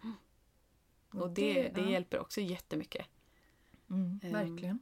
Och 1.11 1.29
det, 1.29 1.69
det 1.69 1.81
ja. 1.81 1.89
hjälper 1.89 2.19
också 2.19 2.41
jättemycket. 2.41 3.05
Mm, 3.89 4.19
Ehm, 4.23 4.31
verkligen. 4.31 4.79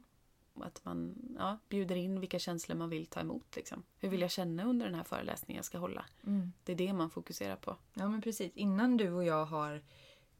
Att 0.54 0.84
man 0.84 1.14
ja, 1.38 1.58
bjuder 1.68 1.96
in 1.96 2.20
vilka 2.20 2.38
känslor 2.38 2.76
man 2.76 2.90
vill 2.90 3.06
ta 3.06 3.20
emot. 3.20 3.56
Liksom. 3.56 3.82
Hur 3.98 4.08
vill 4.08 4.20
jag 4.20 4.30
känna 4.30 4.64
under 4.64 4.86
den 4.86 4.94
här 4.94 5.04
föreläsningen 5.04 5.56
jag 5.58 5.64
ska 5.64 5.78
hålla? 5.78 6.04
Mm. 6.26 6.52
Det 6.64 6.72
är 6.72 6.76
det 6.76 6.92
man 6.92 7.10
fokuserar 7.10 7.56
på. 7.56 7.76
Ja 7.94 8.08
men 8.08 8.22
precis. 8.22 8.52
Innan 8.54 8.96
du 8.96 9.10
och 9.10 9.24
jag 9.24 9.44
har 9.44 9.82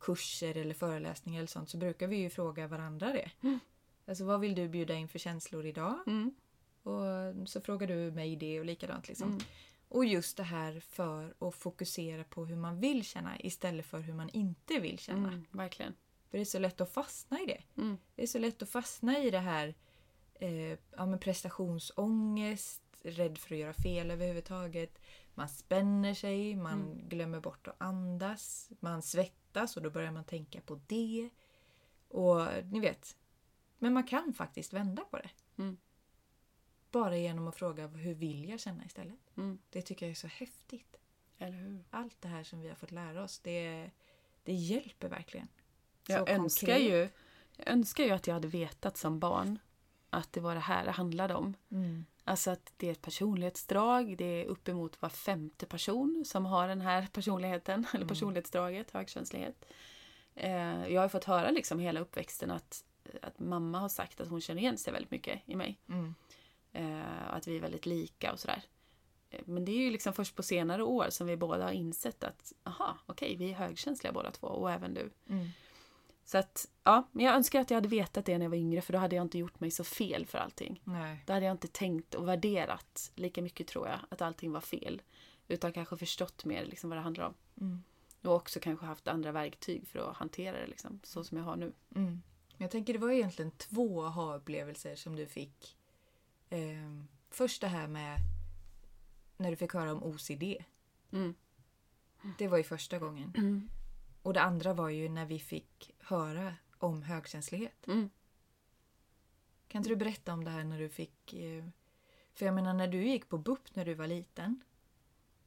kurser 0.04 0.56
eller 0.56 0.74
föreläsningar 0.74 1.38
eller 1.38 1.46
sånt 1.48 1.70
så 1.70 1.76
brukar 1.76 2.06
vi 2.06 2.16
ju 2.16 2.30
fråga 2.30 2.66
varandra 2.66 3.12
det. 3.12 3.30
Mm. 3.42 3.58
Alltså 4.06 4.24
vad 4.24 4.40
vill 4.40 4.54
du 4.54 4.68
bjuda 4.68 4.94
in 4.94 5.08
för 5.08 5.18
känslor 5.18 5.66
idag? 5.66 5.98
Mm. 6.06 6.34
Och 6.82 7.48
så 7.48 7.60
frågar 7.60 7.86
du 7.86 8.10
mig 8.10 8.36
det 8.36 8.60
och 8.60 8.66
likadant 8.66 9.08
liksom. 9.08 9.28
Mm. 9.28 9.40
Och 9.88 10.04
just 10.04 10.36
det 10.36 10.42
här 10.42 10.80
för 10.80 11.34
att 11.38 11.54
fokusera 11.54 12.24
på 12.24 12.46
hur 12.46 12.56
man 12.56 12.80
vill 12.80 13.04
känna 13.04 13.40
istället 13.40 13.86
för 13.86 14.00
hur 14.00 14.14
man 14.14 14.28
inte 14.28 14.80
vill 14.80 14.98
känna. 14.98 15.28
Mm, 15.28 15.44
verkligen. 15.50 15.94
För 16.30 16.38
det 16.38 16.42
är 16.42 16.44
så 16.44 16.58
lätt 16.58 16.80
att 16.80 16.92
fastna 16.92 17.40
i 17.40 17.46
det. 17.46 17.80
Mm. 17.82 17.96
Det 18.14 18.22
är 18.22 18.26
så 18.26 18.38
lätt 18.38 18.62
att 18.62 18.68
fastna 18.68 19.18
i 19.18 19.30
det 19.30 19.38
här 19.38 19.74
eh, 20.34 20.78
ja, 20.96 21.06
men 21.06 21.18
prestationsångest, 21.18 22.82
rädd 23.02 23.38
för 23.38 23.54
att 23.54 23.60
göra 23.60 23.74
fel 23.74 24.10
överhuvudtaget. 24.10 24.98
Man 25.34 25.48
spänner 25.48 26.14
sig, 26.14 26.56
man 26.56 26.82
Mm. 26.82 27.08
glömmer 27.08 27.40
bort 27.40 27.68
att 27.68 27.76
andas, 27.78 28.70
man 28.80 29.02
svettas 29.02 29.43
och 29.62 29.82
då 29.82 29.90
börjar 29.90 30.10
man 30.10 30.24
tänka 30.24 30.60
på 30.60 30.80
det. 30.86 31.30
Och 32.08 32.46
ni 32.70 32.80
vet, 32.80 33.16
men 33.78 33.92
man 33.92 34.04
kan 34.04 34.34
faktiskt 34.34 34.72
vända 34.72 35.04
på 35.04 35.16
det. 35.16 35.30
Mm. 35.58 35.76
Bara 36.90 37.16
genom 37.16 37.48
att 37.48 37.56
fråga 37.56 37.86
hur 37.86 38.14
vill 38.14 38.48
jag 38.48 38.60
känna 38.60 38.84
istället. 38.84 39.36
Mm. 39.36 39.58
Det 39.70 39.82
tycker 39.82 40.06
jag 40.06 40.10
är 40.10 40.14
så 40.14 40.26
häftigt. 40.26 40.96
Eller 41.38 41.56
hur? 41.56 41.84
Allt 41.90 42.20
det 42.20 42.28
här 42.28 42.44
som 42.44 42.60
vi 42.60 42.68
har 42.68 42.74
fått 42.74 42.90
lära 42.90 43.22
oss, 43.22 43.38
det, 43.38 43.90
det 44.42 44.52
hjälper 44.52 45.08
verkligen. 45.08 45.48
Jag 46.06 46.28
önskar, 46.28 46.76
ju, 46.76 47.08
jag 47.56 47.68
önskar 47.68 48.04
ju 48.04 48.10
att 48.10 48.26
jag 48.26 48.34
hade 48.34 48.48
vetat 48.48 48.96
som 48.96 49.20
barn 49.20 49.58
att 50.10 50.32
det 50.32 50.40
var 50.40 50.54
det 50.54 50.60
här 50.60 50.84
det 50.84 50.90
handlade 50.90 51.34
om. 51.34 51.54
Mm. 51.70 52.04
Alltså 52.24 52.50
att 52.50 52.72
det 52.76 52.88
är 52.88 52.92
ett 52.92 53.02
personlighetsdrag. 53.02 54.16
Det 54.18 54.24
är 54.24 54.44
uppemot 54.44 55.02
var 55.02 55.08
femte 55.08 55.66
person 55.66 56.24
som 56.26 56.46
har 56.46 56.68
den 56.68 56.80
här 56.80 57.06
personligheten, 57.12 57.87
eller 57.90 57.96
Mm. 57.96 58.08
personlighetsdraget, 58.08 58.90
högkänslighet. 58.90 59.64
Eh, 60.34 60.87
jag 60.88 61.00
har 61.00 61.08
fått 61.08 61.24
höra 61.24 61.50
liksom 61.50 61.78
hela 61.78 62.00
uppväxten 62.00 62.50
att, 62.50 62.84
att 63.22 63.38
mamma 63.38 63.78
har 63.78 63.88
sagt 63.88 64.20
att 64.20 64.28
hon 64.28 64.40
känner 64.40 64.60
igen 64.62 64.78
sig 64.78 64.92
väldigt 64.92 65.10
mycket 65.10 65.40
i 65.46 65.56
mig. 65.56 65.78
Mm. 65.88 66.14
Eh, 66.72 67.34
att 67.34 67.46
vi 67.48 67.56
är 67.56 67.60
väldigt 67.60 67.87
lika 67.87 68.32
och 68.32 68.40
sådär. 68.40 68.62
Eh, 69.30 69.40
Men 69.44 69.64
det 69.64 69.72
är 69.72 69.78
ju 69.78 69.90
liksom 69.90 70.12
först 70.12 70.34
på 70.37 70.42
senare 70.42 70.82
år 70.82 71.06
som 71.10 71.26
vi 71.26 71.37
båda 71.37 71.64
har 71.64 71.72
insett 71.72 72.24
att 72.24 72.52
aha, 72.62 72.98
okej, 73.06 73.37
vi 73.37 73.50
är 73.50 73.54
högkänsliga 73.54 74.12
båda 74.12 74.30
två 74.30 74.46
och 74.46 74.70
även 74.72 74.94
du. 74.94 75.10
Mm. 75.28 75.48
Så 76.25 76.38
att, 76.38 76.68
ja, 76.85 77.08
men 77.12 77.27
jag 77.27 77.35
önskar 77.35 77.60
att 77.60 77.70
jag 77.70 77.77
hade 77.77 77.88
vetat 77.88 78.25
det 78.25 78.38
när 78.38 78.44
jag 78.44 78.50
var 78.50 78.56
yngre 78.56 78.81
för 78.81 78.92
då 78.92 78.98
hade 78.98 79.16
jag 79.16 79.25
inte 79.25 79.38
gjort 79.38 79.60
mig 79.60 79.70
så 79.70 79.85
fel 79.85 80.27
för 80.27 80.38
allting. 80.38 80.81
Nej. 80.85 81.22
Då 81.27 81.33
hade 81.33 81.46
jag 81.46 81.54
inte 81.54 81.68
tänkt 81.68 82.14
och 82.14 82.29
värderat 82.29 83.12
lika 83.14 83.42
mycket 83.42 83.66
tror 83.66 83.88
jag, 83.88 83.98
att 84.08 84.22
allting 84.22 84.52
var 84.52 84.60
fel. 84.60 85.02
Utan 85.48 85.72
kanske 85.72 85.96
förstått 85.96 86.44
mer 86.44 86.64
liksom 86.64 86.90
vad 86.90 86.98
det 86.98 87.02
handlar 87.02 87.25
om. 87.25 87.35
Mm. 87.60 87.83
Och 88.22 88.35
också 88.35 88.60
kanske 88.60 88.87
haft 88.87 89.08
andra 89.08 89.33
verktyg 89.33 89.88
för 89.88 90.10
att 90.10 90.16
hantera 90.16 90.60
det 90.60 90.66
liksom, 90.66 91.00
så 91.02 91.25
som 91.25 91.38
jag 91.38 91.44
har 91.44 91.56
nu. 91.56 91.72
Mm. 91.94 92.22
Jag 92.56 92.70
tänker 92.70 92.92
det 92.92 92.98
var 92.98 93.10
egentligen 93.10 93.50
två 93.50 94.04
aha-upplevelser 94.04 94.96
som 94.96 95.16
du 95.16 95.27
fick. 95.27 95.77
Ehm, 96.50 97.08
först 97.31 97.60
det 97.60 97.68
här 97.68 97.88
med 97.88 98.18
när 99.37 99.50
du 99.50 99.56
fick 99.56 99.75
höra 99.75 99.92
om 99.92 100.02
OCD. 100.02 100.42
Mm. 101.12 101.35
Det 102.38 102.48
var 102.48 102.58
ju 102.58 102.64
första 102.64 102.98
gången. 102.98 103.33
Och 104.25 104.33
det 104.33 104.42
andra 104.42 104.72
var 104.75 104.88
ju 104.88 105.08
när 105.08 105.27
vi 105.27 105.38
fick 105.38 105.90
höra 105.98 106.54
om 106.79 107.02
högkänslighet. 107.02 107.87
Mm. 107.87 108.10
Kan 109.68 109.79
inte 109.81 109.88
du 109.88 109.96
berätta 109.96 110.33
om 110.33 110.44
det 110.44 110.50
här 110.50 110.64
när 110.64 110.79
du 110.79 110.88
fick... 110.88 111.33
eh, 111.33 111.64
För 112.33 112.46
jag 112.46 112.54
menar 112.54 112.75
när 112.75 112.88
du 112.88 113.04
gick 113.04 113.29
på 113.29 113.38
BUP 113.38 113.75
när 113.75 113.85
du 113.85 113.94
var 113.94 114.06
liten. 114.06 114.64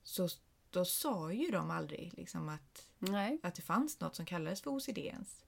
Så 0.04 0.30
då 0.70 0.86
sa 0.86 1.32
ju 1.32 1.52
de 1.52 1.72
aldrig 1.72 2.14
liksom 2.18 2.50
att, 2.50 2.90
Nej. 2.98 3.40
att 3.44 3.56
det 3.56 3.62
fanns 3.62 4.00
något 4.00 4.16
som 4.16 4.26
kallades 4.26 4.62
för 4.62 4.72
OCD 4.72 4.98
ens. 4.98 5.46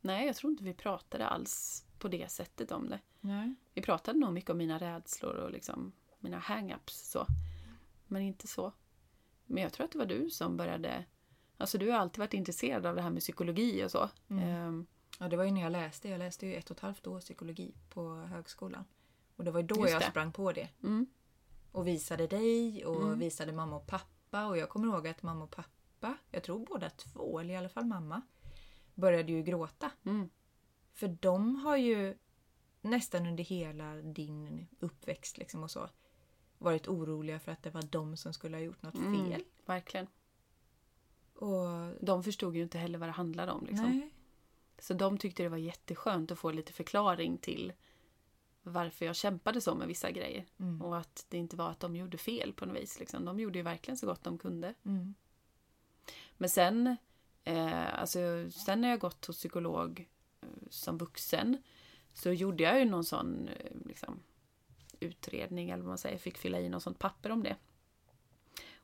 Nej, 0.00 0.26
jag 0.26 0.36
tror 0.36 0.50
inte 0.50 0.64
vi 0.64 0.74
pratade 0.74 1.26
alls 1.26 1.84
på 1.98 2.08
det 2.08 2.30
sättet 2.30 2.70
om 2.72 2.88
det. 2.88 3.00
Nej. 3.20 3.54
Vi 3.74 3.82
pratade 3.82 4.18
nog 4.18 4.32
mycket 4.32 4.50
om 4.50 4.58
mina 4.58 4.78
rädslor 4.78 5.34
och 5.34 5.50
liksom 5.50 5.92
mina 6.18 6.38
hang-ups 6.38 7.10
så. 7.10 7.26
Men 8.06 8.22
inte 8.22 8.46
så. 8.46 8.72
Men 9.46 9.62
jag 9.62 9.72
tror 9.72 9.84
att 9.84 9.92
det 9.92 9.98
var 9.98 10.06
du 10.06 10.30
som 10.30 10.56
började... 10.56 11.04
Alltså 11.56 11.78
du 11.78 11.90
har 11.90 11.98
alltid 11.98 12.18
varit 12.18 12.34
intresserad 12.34 12.86
av 12.86 12.96
det 12.96 13.02
här 13.02 13.10
med 13.10 13.22
psykologi 13.22 13.84
och 13.84 13.90
så. 13.90 14.08
Mm. 14.28 14.44
Ehm, 14.48 14.86
Ja, 15.18 15.28
det 15.28 15.36
var 15.36 15.44
ju 15.44 15.50
när 15.50 15.60
jag 15.60 15.72
läste. 15.72 16.08
Jag 16.08 16.18
läste 16.18 16.46
ju 16.46 16.54
ett 16.54 16.70
och 16.70 16.76
ett 16.76 16.80
halvt 16.82 17.06
år 17.06 17.20
psykologi 17.20 17.74
på 17.90 18.14
högskolan. 18.14 18.84
Och 19.36 19.44
det 19.44 19.50
var 19.50 19.60
ju 19.60 19.66
då 19.66 19.76
Just 19.80 19.92
jag 19.92 20.00
det. 20.02 20.06
sprang 20.06 20.32
på 20.32 20.52
det. 20.52 20.68
mm, 20.82 21.06
Och 21.72 21.86
visade 21.86 22.26
dig 22.26 22.84
och 22.86 23.02
Mm. 23.02 23.18
visade 23.18 23.52
mamma 23.52 23.76
och 23.76 23.86
pappa. 23.86 24.46
Och 24.46 24.58
jag 24.58 24.68
kommer 24.68 24.86
ihåg 24.94 25.08
att 25.08 25.22
mamma 25.22 25.44
och 25.44 25.50
pappa, 25.50 26.16
jag 26.30 26.42
tror 26.42 26.66
båda 26.66 26.90
två, 26.90 27.40
eller 27.40 27.54
i 27.54 27.56
alla 27.56 27.68
fall 27.68 27.84
mamma, 27.84 28.22
började 28.94 29.32
ju 29.32 29.42
gråta. 29.42 29.90
mm, 30.04 30.28
För 30.92 31.08
de 31.20 31.56
har 31.56 31.76
ju 31.76 32.14
nästan 32.80 33.26
under 33.26 33.44
hela 33.44 33.94
din 33.96 34.66
uppväxt 34.80 35.38
liksom 35.38 35.62
och 35.62 35.70
så 35.70 35.88
varit 36.58 36.88
oroliga 36.88 37.38
för 37.40 37.52
att 37.52 37.62
det 37.62 37.70
var 37.70 37.82
de 37.82 38.16
som 38.16 38.32
skulle 38.32 38.56
ha 38.56 38.62
gjort 38.62 38.82
något 38.82 38.94
mm, 38.94 39.30
fel. 39.30 39.42
verkligen. 39.66 40.06
Och 41.36 41.94
De 42.00 42.22
förstod 42.22 42.56
ju 42.56 42.62
inte 42.62 42.78
heller 42.78 42.98
vad 42.98 43.08
det 43.08 43.12
handlade 43.12 43.52
om. 43.52 43.66
Liksom. 43.66 43.90
nej. 43.90 44.10
Så 44.78 44.94
de 44.94 45.18
tyckte 45.18 45.42
det 45.42 45.48
var 45.48 45.56
jätteskönt 45.56 46.30
att 46.30 46.38
få 46.38 46.50
lite 46.50 46.72
förklaring 46.72 47.38
till 47.38 47.72
varför 48.62 49.06
jag 49.06 49.16
kämpade 49.16 49.60
så 49.60 49.74
med 49.74 49.88
vissa 49.88 50.10
grejer. 50.10 50.46
Mm. 50.58 50.82
Och 50.82 50.98
att 50.98 51.26
det 51.28 51.38
inte 51.38 51.56
var 51.56 51.70
att 51.70 51.80
de 51.80 51.96
gjorde 51.96 52.18
fel 52.18 52.52
på 52.52 52.66
något 52.66 52.76
vis. 52.76 52.98
Liksom. 52.98 53.24
De 53.24 53.40
gjorde 53.40 53.58
ju 53.58 53.62
verkligen 53.62 53.98
så 53.98 54.06
gott 54.06 54.24
de 54.24 54.38
kunde. 54.38 54.74
Mm. 54.84 55.14
Men 56.36 56.50
sen, 56.50 56.96
eh, 57.44 58.00
alltså, 58.00 58.50
sen 58.50 58.80
när 58.80 58.88
jag 58.88 59.00
gått 59.00 59.26
hos 59.26 59.36
psykolog 59.36 60.08
eh, 60.40 60.48
som 60.70 60.98
vuxen 60.98 61.62
så 62.12 62.32
gjorde 62.32 62.62
jag 62.62 62.78
ju 62.78 62.84
någon 62.84 63.04
sån 63.04 63.48
eh, 63.48 63.76
liksom, 63.84 64.20
utredning 65.00 65.70
eller 65.70 65.82
vad 65.82 65.88
man 65.88 65.98
säger, 65.98 66.18
fick 66.18 66.38
fylla 66.38 66.60
i 66.60 66.68
något 66.68 66.82
sånt 66.82 66.98
papper 66.98 67.30
om 67.30 67.42
det. 67.42 67.56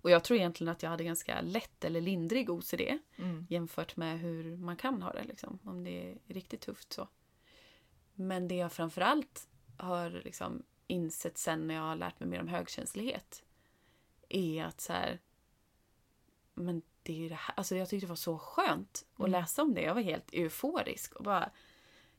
Och 0.02 0.10
jag 0.10 0.24
tror 0.24 0.38
egentligen 0.38 0.72
att 0.72 0.82
jag 0.82 0.90
hade 0.90 1.04
ganska 1.04 1.40
lätt 1.40 1.84
eller 1.84 2.00
lindrig 2.00 2.50
OCD 2.50 2.98
Mm. 3.16 3.46
jämfört 3.50 3.96
med 3.96 4.18
hur 4.20 4.56
man 4.56 4.76
kan 4.76 5.02
ha 5.02 5.12
det 5.12 5.24
liksom, 5.24 5.58
om 5.64 5.84
det 5.84 6.10
är 6.10 6.18
riktigt 6.26 6.60
tufft 6.60 6.92
så. 6.92 7.08
Men 8.14 8.48
det 8.48 8.54
jag 8.54 8.72
framförallt 8.72 9.48
har 9.76 10.10
liksom 10.10 10.62
insett 10.86 11.38
sen 11.38 11.66
när 11.66 11.74
jag 11.74 11.82
har 11.82 11.96
lärt 11.96 12.20
mig 12.20 12.28
mer 12.28 12.40
om 12.40 12.48
högkänslighet 12.48 13.42
är 14.28 14.64
att 14.64 14.80
så 14.80 14.92
här, 14.92 15.20
men 16.54 16.82
det 17.02 17.24
är 17.24 17.28
det 17.28 17.34
här, 17.34 17.54
alltså 17.56 17.76
jag 17.76 17.88
tyckte 17.88 18.06
det 18.06 18.08
var 18.08 18.16
så 18.16 18.38
skönt 18.38 19.04
att 19.14 19.18
Mm. 19.18 19.30
läsa 19.32 19.62
om 19.62 19.74
det. 19.74 19.82
Jag 19.82 19.94
var 19.94 20.00
helt 20.02 20.32
euforisk 20.32 21.12
och 21.14 21.24
bara, 21.24 21.50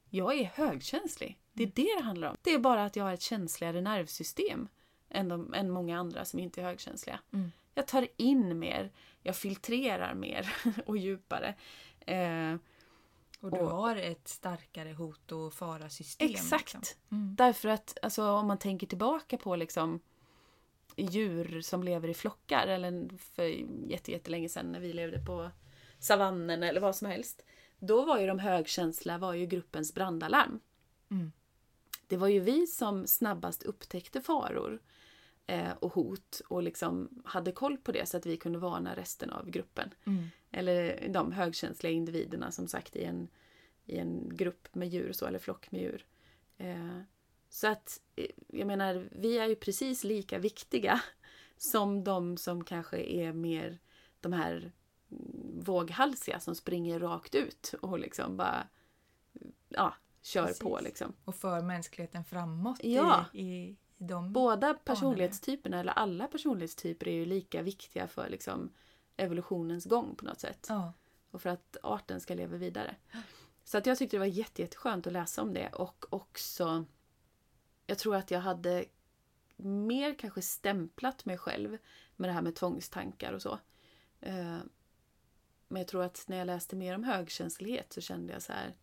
jag 0.10 0.34
är 0.40 0.44
högkänslig. 0.46 1.40
Det 1.54 1.64
är 1.64 1.68
det 1.76 1.96
det 1.98 2.04
handlar 2.04 2.30
om. 2.30 2.38
Det 2.42 2.54
är 2.54 2.60
bara 2.60 2.86
att 2.86 2.96
jag 2.96 3.04
har 3.04 3.14
ett 3.14 3.22
känsligare 3.22 3.82
nervsystem 3.82 4.68
än, 5.10 5.28
de, 5.28 5.54
än 5.54 5.70
många 5.70 6.00
andra 6.00 6.26
som 6.26 6.40
inte 6.40 6.62
är 6.62 6.66
högkänsliga. 6.66 7.20
Mm. 7.34 7.52
Jag 7.74 7.88
tar 7.88 8.08
in 8.18 8.60
mer, 8.60 8.92
jag 9.22 9.36
filtrerar 9.36 10.14
mer 10.14 10.56
och 10.86 10.98
djupare. 10.98 11.56
Eh, 12.00 12.56
Och 13.40 13.52
du 13.52 13.60
Och- 13.60 13.70
har 13.70 13.96
ett 13.96 14.28
starkare 14.28 14.94
hot 14.94 15.32
och 15.32 15.54
farasystem. 15.54 16.30
exakt! 16.30 16.74
Liksom. 16.76 16.98
Mm. 17.12 17.36
Därför 17.36 17.70
att 17.70 17.98
alltså, 18.02 18.30
om 18.32 18.48
man 18.48 18.58
tänker 18.58 18.88
tillbaka 18.88 19.38
på 19.38 19.56
liksom 19.56 20.00
djur 20.96 21.62
som 21.62 21.84
lever 21.84 22.08
i 22.08 22.14
flockar 22.14 22.68
eller 22.68 23.10
för 23.18 23.44
jätte, 23.92 24.12
jättelänge 24.12 24.50
sedan 24.50 24.72
när 24.72 24.80
vi 24.80 24.94
levde 24.94 25.20
på 25.26 25.50
savannen 26.00 26.64
eller 26.64 26.82
vad 26.82 26.96
som 26.96 27.08
helst. 27.08 27.46
Då 27.80 28.06
var 28.06 28.20
ju 28.20 28.28
de 28.28 28.40
högkänsliga 28.40 29.18
var 29.18 29.34
ju 29.34 29.46
gruppens 29.46 29.94
brandalarm. 29.94 30.60
Mm. 31.12 31.32
Det 32.08 32.18
var 32.18 32.28
ju 32.28 32.40
vi 32.40 32.68
som 32.68 33.08
snabbast 33.08 33.64
upptäckte 33.64 34.22
faror 34.22 34.80
eh, 35.48 35.72
och 35.72 35.94
hot 35.94 36.42
och 36.48 36.64
liksom 36.64 37.22
hade 37.26 37.52
koll 37.52 37.78
på 37.78 37.92
det 37.92 38.06
så 38.10 38.18
att 38.18 38.26
vi 38.26 38.38
kunde 38.38 38.60
varna 38.60 38.96
resten 38.96 39.30
av 39.30 39.50
gruppen. 39.50 39.94
Mm. 40.06 40.28
Eller 40.52 41.08
de 41.10 41.32
högkänsliga 41.32 41.94
individerna 41.94 42.52
som 42.52 42.68
sagt 42.68 42.96
i 42.96 43.04
en, 43.04 43.28
i 43.86 43.98
en 43.98 44.36
grupp 44.36 44.76
med 44.76 44.90
djur 44.90 45.12
så, 45.14 45.26
eller 45.26 45.40
flock 45.40 45.72
med 45.72 45.82
djur. 45.82 46.06
Eh, 46.58 47.00
så 47.50 47.68
att, 47.68 48.02
eh, 48.16 48.32
jag 48.48 48.68
menar, 48.68 49.10
vi 49.12 49.38
är 49.38 49.48
ju 49.48 49.56
precis 49.56 50.04
lika 50.04 50.40
viktiga 50.40 51.02
som 51.58 52.04
de 52.04 52.38
som 52.38 52.64
kanske 52.64 52.98
är 52.98 53.34
mer 53.34 53.80
de 54.20 54.34
här 54.34 54.72
mm, 55.12 55.60
våghalsiga 55.64 56.40
som 56.40 56.56
springer 56.56 57.00
rakt 57.00 57.36
ut 57.36 57.74
och 57.82 58.00
liksom 58.00 58.38
bara 58.38 58.68
ja, 59.70 59.94
kör 60.22 60.46
Precis. 60.46 60.60
på 60.60 60.80
liksom. 60.84 61.14
Och 61.26 61.36
för 61.36 61.62
mänskligheten 61.62 62.24
framåt 62.24 62.80
Ja. 62.84 63.26
i, 63.34 63.42
i, 63.42 63.70
i 63.70 63.78
de... 64.08 64.34
Båda 64.34 64.74
personlighetstyperna, 64.74 65.80
eller 65.80 65.94
alla 65.94 66.28
personlighetstyper, 66.28 67.08
är 67.08 67.12
ju 67.12 67.26
lika 67.26 67.62
viktiga 67.62 68.08
för 68.08 68.30
liksom 68.30 68.70
evolutionens 69.18 69.86
gång 69.86 70.16
på 70.16 70.26
något 70.26 70.40
sätt. 70.40 70.66
Ja. 70.70 70.94
och 71.32 71.42
för 71.42 71.50
att 71.50 71.78
arten 71.84 72.22
ska 72.22 72.34
leva 72.34 72.58
vidare. 72.58 72.96
Så 73.64 73.78
att 73.78 73.86
jag 73.86 73.98
tyckte 73.98 74.16
det 74.16 74.20
var 74.20 74.26
jätte, 74.26 74.62
jätteskönt 74.62 75.08
att 75.08 75.14
läsa 75.14 75.42
om 75.42 75.54
det 75.54 75.70
och 75.70 76.06
också 76.10 76.86
jag 77.86 77.98
tror 77.98 78.16
att 78.16 78.32
jag 78.32 78.40
hade 78.40 78.86
mer 79.58 80.20
kanske 80.20 80.42
stämplat 80.42 81.26
mig 81.26 81.38
själv 81.38 81.78
med 82.16 82.30
det 82.30 82.34
här 82.34 82.42
med 82.42 82.56
tvångstankar 82.56 83.34
och 83.34 83.42
så. 83.42 83.60
Eh, 84.20 84.58
Men 85.68 85.80
jag 85.82 85.88
tror 85.88 86.04
att 86.04 86.24
när 86.28 86.38
jag 86.38 86.46
läste 86.46 86.76
mer 86.76 86.96
om 86.96 87.04
högkänslighet 87.04 87.94
så 87.94 88.02
kände 88.02 88.34
jag 88.34 88.42
så 88.42 88.54
här 88.54 88.76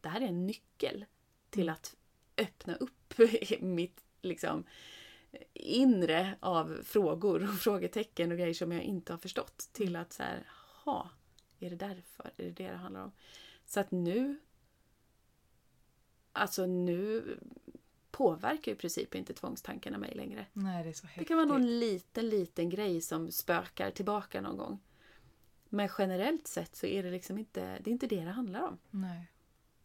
det 0.00 0.08
här 0.08 0.20
är 0.20 0.26
en 0.26 0.46
nyckel 0.46 1.04
till 1.50 1.68
att 1.68 1.96
öppna 2.36 2.74
upp 2.74 3.14
mitt 3.60 4.04
liksom 4.24 4.64
inre 5.52 6.36
av 6.40 6.80
frågor 6.84 7.48
och 7.48 7.54
frågetecken 7.60 8.32
och 8.32 8.38
grejer 8.38 8.54
som 8.54 8.72
jag 8.72 8.82
inte 8.82 9.12
har 9.12 9.18
förstått 9.18 9.68
till 9.72 9.96
att 9.96 10.12
så 10.12 10.22
här, 10.22 10.46
ha, 10.84 11.10
är 11.58 11.70
det 11.70 11.76
därför? 11.76 12.30
Är 12.36 12.44
det 12.44 12.50
det 12.50 12.70
det 12.70 12.76
handlar 12.76 13.02
om? 13.02 13.12
Så 13.66 13.80
att 13.80 13.90
nu 13.90 14.40
Alltså 16.36 16.66
nu 16.66 17.38
påverkar 18.10 18.72
i 18.72 18.74
princip 18.74 19.14
inte 19.14 19.34
tvångstankarna 19.34 19.98
mig 19.98 20.14
längre. 20.14 20.46
Nej, 20.52 20.84
det 20.84 21.08
Det 21.18 21.24
kan 21.24 21.36
vara 21.36 21.46
någon 21.46 21.78
liten, 21.78 22.28
liten 22.28 22.70
grej 22.70 23.00
som 23.00 23.30
spökar 23.30 23.90
tillbaka 23.90 24.40
någon 24.40 24.56
gång. 24.56 24.80
Men 25.68 25.88
generellt 25.98 26.46
sett 26.46 26.76
så 26.76 26.86
är 26.86 27.02
det 27.02 27.10
liksom 27.10 27.38
inte 27.38 27.60
det, 27.60 27.90
är 27.90 27.92
inte 27.92 28.06
det 28.06 28.24
det 28.24 28.30
handlar 28.30 28.62
om. 28.62 28.78
Nej. 28.90 29.30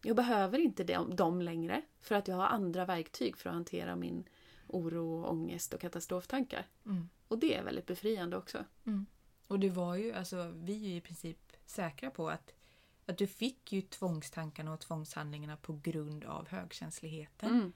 Jag 0.02 0.16
behöver 0.16 0.60
inte 0.60 0.84
dem, 0.84 1.16
dem 1.16 1.42
längre 1.42 1.82
för 2.02 2.16
att 2.16 2.28
jag 2.28 2.36
har 2.36 2.48
andra 2.48 2.86
verktyg 2.86 3.38
för 3.38 3.50
att 3.50 3.56
hantera 3.56 3.96
min 3.96 4.24
oro, 4.68 5.26
ångest 5.26 5.74
och 5.74 5.82
katastroftankar. 5.82 6.68
Mm. 6.86 7.10
Och 7.28 7.40
det 7.40 7.56
är 7.56 7.64
väldigt 7.64 7.86
befriande 7.86 8.38
också. 8.38 8.66
Och 9.48 9.60
det 9.60 9.70
var 9.70 9.96
ju, 9.96 10.14
alltså 10.14 10.52
vi 10.56 10.86
är 10.86 10.90
ju 10.90 10.96
i 10.96 11.02
princip 11.02 11.54
säkra 11.66 12.12
på 12.12 12.30
att, 12.30 12.54
att 13.06 13.18
du 13.18 13.28
fick 13.28 13.74
ju 13.74 13.82
tvångstankarna 13.82 14.74
och 14.74 14.80
tvångshandlingarna 14.80 15.58
på 15.58 15.80
grund 15.84 16.26
av 16.26 16.48
högkänsligheten. 16.48 17.50
Mm. 17.50 17.74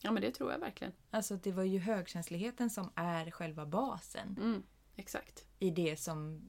Ja 0.00 0.12
men 0.12 0.22
det 0.22 0.30
tror 0.30 0.52
jag 0.52 0.58
verkligen. 0.58 0.92
Alltså 1.10 1.36
det 1.36 1.52
var 1.52 1.62
ju 1.62 1.78
högkänsligheten 1.78 2.70
som 2.70 2.90
är 2.94 3.30
själva 3.30 3.66
basen 3.66 4.36
Mm. 4.40 4.62
Exakt. 4.96 5.46
i 5.58 5.70
det 5.70 5.96
som 5.96 6.42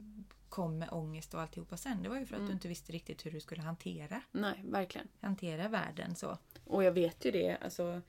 kom 0.48 0.78
med 0.78 0.88
ångest 0.92 1.34
och 1.34 1.40
alltihopa 1.40 1.76
sen. 1.76 2.02
Det 2.02 2.08
var 2.08 2.16
ju 2.18 2.26
för 2.26 2.34
att 2.34 2.38
Mm. 2.38 2.46
du 2.48 2.52
inte 2.52 2.68
visste 2.68 2.92
riktigt 2.92 3.26
hur 3.26 3.30
du 3.30 3.40
skulle 3.40 3.62
hantera, 3.62 4.22
Nej, 4.30 4.60
verkligen. 4.64 5.08
hantera 5.20 5.68
världen 5.68 6.16
så. 6.16 6.38
Och 6.64 6.84
jag 6.84 6.92
vet 6.92 7.24
ju 7.24 7.30
det, 7.30 7.56
alltså 7.56 8.00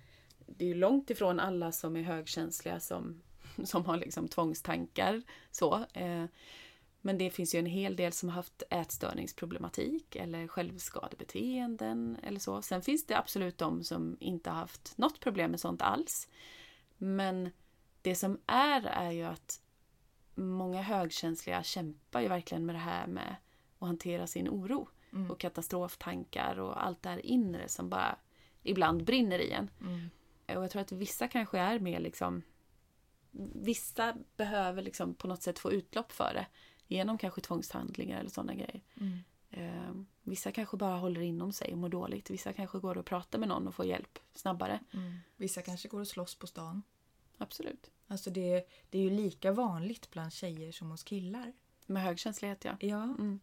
det 0.45 0.65
är 0.65 0.69
ju 0.69 0.75
långt 0.75 1.09
ifrån 1.09 1.39
alla 1.39 1.71
som 1.71 1.95
är 1.95 2.01
högkänsliga 2.01 2.79
som, 2.79 3.21
som 3.63 3.85
har 3.85 3.97
liksom 3.97 4.27
tvångstankar. 4.27 5.21
Så. 5.51 5.85
Eh, 5.93 6.25
men 7.01 7.17
det 7.17 7.29
finns 7.29 7.55
ju 7.55 7.59
en 7.59 7.65
hel 7.65 7.95
del 7.95 8.11
som 8.13 8.29
har 8.29 8.35
haft 8.35 8.63
ätstörningsproblematik 8.69 10.15
eller 10.15 10.47
självskadebeteenden 10.47 12.17
eller 12.23 12.39
så. 12.39 12.61
Sen 12.61 12.81
finns 12.81 13.05
det 13.05 13.17
absolut 13.17 13.57
de 13.57 13.83
som 13.83 14.17
inte 14.19 14.49
har 14.49 14.57
haft 14.57 14.97
något 14.97 15.19
problem 15.19 15.51
med 15.51 15.59
sånt 15.59 15.81
alls. 15.81 16.27
Men 16.97 17.49
det 18.01 18.15
som 18.15 18.39
är 18.45 18.81
är 18.85 19.11
ju 19.11 19.23
att 19.23 19.61
många 20.39 20.81
högkänsliga 20.81 21.63
kämpar 21.63 22.21
ju 22.21 22.27
verkligen 22.27 22.65
med 22.65 22.75
det 22.75 22.79
här 22.79 23.07
med 23.07 23.35
att 23.79 23.87
hantera 23.87 24.27
sin 24.27 24.49
oro 24.49 24.89
Mm. 25.13 25.31
och 25.31 25.39
katastroftankar 25.39 26.59
och 26.59 26.85
allt 26.85 27.03
det 27.03 27.09
här 27.09 27.25
inre 27.25 27.67
som 27.67 27.89
bara 27.89 28.15
ibland 28.63 29.03
brinner 29.03 29.39
i 29.39 29.51
en. 29.51 29.69
Mm. 29.81 30.09
Och 30.57 30.63
jag 30.63 30.71
tror 30.71 30.81
att 30.81 30.91
vissa 30.91 31.27
kanske 31.27 31.59
är 31.59 31.79
mer 31.79 31.99
liksom 31.99 32.41
Vissa 33.53 34.15
behöver 34.37 34.81
liksom 34.81 35.13
på 35.13 35.27
något 35.27 35.41
sätt 35.43 35.59
få 35.59 35.71
utlopp 35.71 36.11
för 36.11 36.33
det 36.33 36.45
genom 36.87 37.17
kanske 37.17 37.41
tvångshandlingar 37.41 38.19
eller 38.19 38.29
sådana 38.29 38.53
grejer. 38.53 38.81
Mm. 38.95 39.17
Eh, 39.49 39.93
vissa 40.23 40.51
kanske 40.51 40.77
bara 40.77 40.97
håller 40.97 41.21
inom 41.21 41.53
sig 41.53 41.71
och 41.71 41.77
mår 41.77 41.89
dåligt. 41.89 42.29
Vissa 42.29 42.53
kanske 42.53 42.79
går 42.79 42.97
och 42.97 43.05
pratar 43.05 43.39
med 43.39 43.47
någon 43.47 43.67
och 43.67 43.75
får 43.75 43.85
hjälp 43.85 44.19
snabbare. 44.33 44.79
Mm. 44.93 45.17
Vissa 45.35 45.61
kanske 45.61 45.87
går 45.87 45.99
och 45.99 46.07
slåss 46.07 46.35
på 46.35 46.47
stan. 46.47 46.83
Absolut. 47.41 47.91
Alltså 48.07 48.29
det, 48.29 48.69
det 48.89 48.97
är 48.97 49.01
ju 49.01 49.09
lika 49.09 49.51
vanligt 49.51 50.11
bland 50.11 50.33
tjejer 50.33 50.71
som 50.71 50.91
hos 50.91 51.03
killar. 51.03 51.53
Med 51.85 52.03
högkänslighet 52.03 52.65
ja. 52.65 52.77
Ja. 52.79 53.03
Mm. 53.03 53.39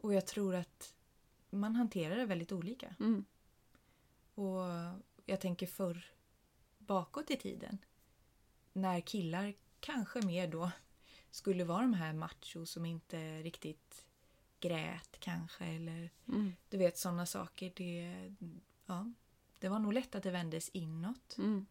Och 0.00 0.14
jag 0.14 0.26
tror 0.26 0.54
att 0.54 0.94
man 1.50 1.76
hanterar 1.76 2.16
det 2.16 2.26
väldigt 2.26 2.52
olika. 2.52 2.94
Mm. 3.00 3.24
Och 4.34 4.60
jag 5.26 5.40
tänker 5.40 5.66
förr 5.66 6.04
bakåt 6.78 7.30
i 7.30 7.36
tiden. 7.36 7.78
När 8.72 9.00
killar 9.00 9.54
kanske 9.80 10.26
mer 10.26 10.48
då 10.48 10.70
skulle 11.30 11.64
vara 11.64 11.82
de 11.82 11.94
här 11.94 12.12
macho 12.12 12.66
som 12.66 12.86
inte 12.86 13.42
riktigt 13.42 14.06
grät 14.60 15.16
kanske 15.20 15.64
eller 15.64 16.10
Mm. 16.28 16.52
du 16.68 16.76
vet 16.76 16.98
sådana 16.98 17.26
saker. 17.26 17.72
Det, 17.76 18.34
ja, 18.86 19.12
det 19.58 19.68
var 19.68 19.78
nog 19.78 19.92
lätt 19.92 20.14
att 20.14 20.22
det 20.22 20.30
vändes 20.30 20.68
inåt 20.68 21.36
Mm. 21.38 21.66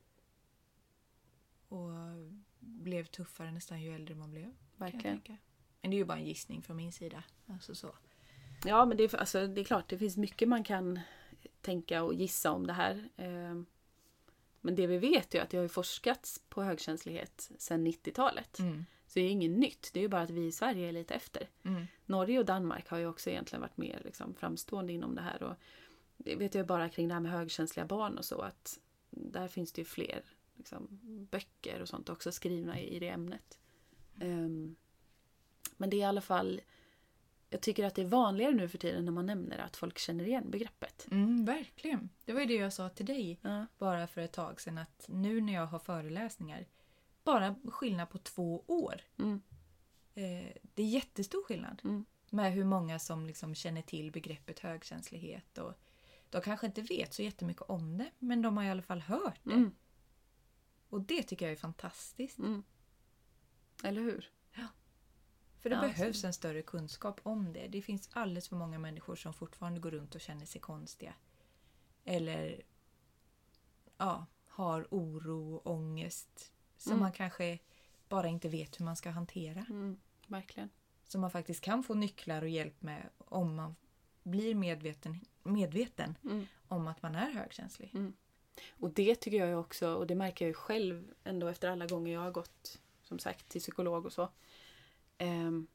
Och 1.73 1.91
blev 2.59 3.05
tuffare 3.05 3.51
nästan 3.51 3.81
ju 3.81 3.95
äldre 3.95 4.15
man 4.15 4.31
blev. 4.31 4.53
Verkligen. 4.77 5.21
Men 5.81 5.91
det 5.91 5.95
är 5.95 5.97
ju 5.97 6.05
bara 6.05 6.17
en 6.17 6.25
gissning 6.25 6.61
från 6.61 6.77
min 6.77 6.91
sida. 6.91 7.23
Alltså 7.47 7.75
så. 7.75 7.95
Ja, 8.65 8.85
men 8.85 8.97
det 8.97 9.03
är, 9.03 9.15
alltså, 9.15 9.47
det 9.47 9.61
är 9.61 9.65
klart, 9.65 9.87
det 9.87 9.97
finns 9.97 10.17
mycket 10.17 10.47
man 10.47 10.63
kan 10.63 10.99
tänka 11.61 12.03
och 12.03 12.13
gissa 12.13 12.51
om 12.51 12.67
det 12.67 12.73
här. 12.73 13.09
Eh, 13.17 13.61
Men 14.61 14.75
det 14.75 14.87
vi 14.87 14.97
vet 14.97 15.35
är 15.35 15.41
att 15.41 15.49
det 15.49 15.57
har 15.57 15.67
forskats 15.67 16.41
på 16.49 16.63
högkänslighet 16.63 17.51
sedan 17.57 17.87
90-talet. 17.87 18.59
Mm. 18.59 18.85
Så 19.07 19.19
det 19.19 19.25
är 19.25 19.29
inget 19.29 19.51
nytt, 19.51 19.89
det 19.93 19.99
är 19.99 20.01
ju 20.01 20.07
bara 20.07 20.21
att 20.21 20.29
vi 20.29 20.45
i 20.45 20.51
Sverige 20.51 20.87
är 20.87 20.91
lite 20.91 21.13
efter. 21.13 21.49
Mm. 21.63 21.87
Norge 22.05 22.39
och 22.39 22.45
Danmark 22.45 22.89
har 22.89 22.97
ju 22.97 23.07
också 23.07 23.29
egentligen 23.29 23.61
varit 23.61 23.77
mer 23.77 24.01
liksom, 24.05 24.33
framstående 24.33 24.93
inom 24.93 25.15
det 25.15 25.21
här. 25.21 25.43
Och 25.43 25.55
det 26.17 26.35
vet 26.35 26.55
jag 26.55 26.67
bara 26.67 26.89
kring 26.89 27.07
det 27.07 27.13
här 27.13 27.21
med 27.21 27.31
högkänsliga 27.31 27.85
barn 27.85 28.17
och 28.17 28.25
så 28.25 28.41
att 28.41 28.79
där 29.09 29.47
finns 29.47 29.71
det 29.71 29.81
ju 29.81 29.85
fler 29.85 30.23
liksom, 30.63 30.87
böcker 31.31 31.81
och 31.81 31.89
sånt 31.89 32.09
också 32.09 32.31
skrivna 32.31 32.79
i, 32.79 32.99
det 32.99 33.07
ämnet. 33.09 33.59
Ehm, 34.21 34.75
men 35.77 35.89
det 35.89 35.95
är 35.97 35.99
i 35.99 36.03
alla 36.03 36.21
fall 36.21 36.61
jag 37.49 37.61
tycker 37.61 37.85
att 37.85 37.95
det 37.95 38.01
är 38.01 38.05
vanligare 38.05 38.53
nu 38.53 38.67
för 38.69 38.77
tiden 38.77 39.05
när 39.05 39.11
man 39.11 39.25
nämner 39.25 39.57
att 39.57 39.75
folk 39.77 39.97
känner 39.99 40.25
igen 40.25 40.51
begreppet. 40.51 41.07
Mm, 41.11 41.45
verkligen. 41.45 42.09
Det 42.25 42.33
var 42.33 42.39
ju 42.39 42.45
det 42.45 42.53
jag 42.55 42.73
sa 42.73 42.89
till 42.89 43.05
dig 43.05 43.39
Ja. 43.41 43.65
bara 43.77 44.07
för 44.07 44.21
ett 44.21 44.31
tag 44.33 44.61
sedan 44.61 44.77
att 44.77 45.05
nu 45.07 45.41
när 45.41 45.53
jag 45.53 45.65
har 45.65 45.79
föreläsningar, 45.79 46.65
bara 47.23 47.55
skillnad 47.65 48.09
på 48.09 48.17
två 48.17 48.63
år. 48.67 49.01
Mm. 49.19 49.41
Eh, 50.13 50.53
det 50.73 50.83
är 50.83 50.87
jättestor 50.87 51.43
skillnad 51.43 51.81
Mm. 51.83 52.05
med 52.29 52.53
hur 52.53 52.63
många 52.65 52.99
som 52.99 53.25
liksom 53.27 53.55
känner 53.55 53.81
till 53.81 54.11
begreppet 54.11 54.59
högkänslighet. 54.59 55.57
Och 55.57 55.73
de 56.29 56.41
kanske 56.41 56.65
inte 56.67 56.81
vet 56.81 57.13
så 57.13 57.21
jättemycket 57.23 57.63
om 57.63 57.97
det, 57.97 58.11
men 58.19 58.41
de 58.41 58.57
har 58.57 58.63
i 58.63 58.69
alla 58.69 58.81
fall 58.81 59.01
hört 59.01 59.39
det. 59.43 59.51
Mm. 60.93 61.01
Och 61.01 61.07
det 61.07 61.23
tycker 61.23 61.45
jag 61.45 61.51
är 61.53 61.57
fantastiskt. 61.57 62.39
Mm. 62.39 62.63
Eller 63.83 64.01
hur? 64.01 64.29
För 65.59 65.69
det 65.69 65.75
Ja, 65.75 65.81
behövs 65.81 65.99
absolut. 65.99 66.23
en 66.23 66.33
större 66.33 66.61
kunskap 66.61 67.19
om 67.23 67.53
det. 67.53 67.67
Det 67.67 67.81
finns 67.81 68.09
alldeles 68.13 68.49
för 68.49 68.55
många 68.55 68.79
människor 68.79 69.15
som 69.15 69.33
fortfarande 69.33 69.79
går 69.79 69.91
runt 69.91 70.15
och 70.15 70.21
känner 70.21 70.45
sig 70.45 70.61
konstiga. 70.61 71.13
Eller 72.03 72.61
ja, 73.97 74.25
har 74.47 74.87
oro 74.91 75.55
och 75.55 75.71
ångest 75.71 76.53
som 76.77 76.91
Mm. 76.91 77.01
man 77.01 77.11
kanske 77.11 77.59
bara 78.09 78.27
inte 78.27 78.49
vet 78.49 78.79
hur 78.79 78.85
man 78.85 78.95
ska 78.95 79.09
hantera. 79.09 79.65
Mm. 79.69 79.99
Verkligen. 80.27 80.69
Som 81.03 81.21
man 81.21 81.31
faktiskt 81.31 81.61
kan 81.61 81.83
få 81.83 81.93
nycklar 81.93 82.41
och 82.41 82.49
hjälp 82.49 82.81
med 82.81 83.09
om 83.17 83.55
man 83.55 83.75
blir 84.23 84.55
medveten, 84.55 85.19
medveten 85.43 86.17
Mm. 86.23 86.45
om 86.67 86.87
att 86.87 87.01
man 87.01 87.15
är 87.15 87.31
högkänslig. 87.31 87.91
Och 88.71 88.89
det 88.89 89.15
tycker 89.15 89.45
jag 89.45 89.59
också, 89.59 89.93
och 89.93 90.07
det 90.07 90.15
märker 90.15 90.45
jag 90.45 90.49
ju 90.49 90.53
själv 90.53 91.13
ändå 91.23 91.47
efter 91.47 91.69
alla 91.69 91.87
gånger 91.87 92.13
jag 92.13 92.21
har 92.21 92.31
gått 92.31 92.79
som 93.01 93.19
sagt 93.19 93.49
till 93.49 93.61
psykolog 93.61 94.05
och 94.05 94.13
så. 94.13 94.29
ehm, 95.17 95.67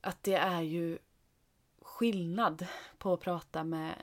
att 0.00 0.22
det 0.22 0.34
är 0.34 0.62
ju 0.62 0.98
skillnad 1.82 2.66
på 2.98 3.12
att 3.12 3.20
prata 3.20 3.64
med 3.64 4.02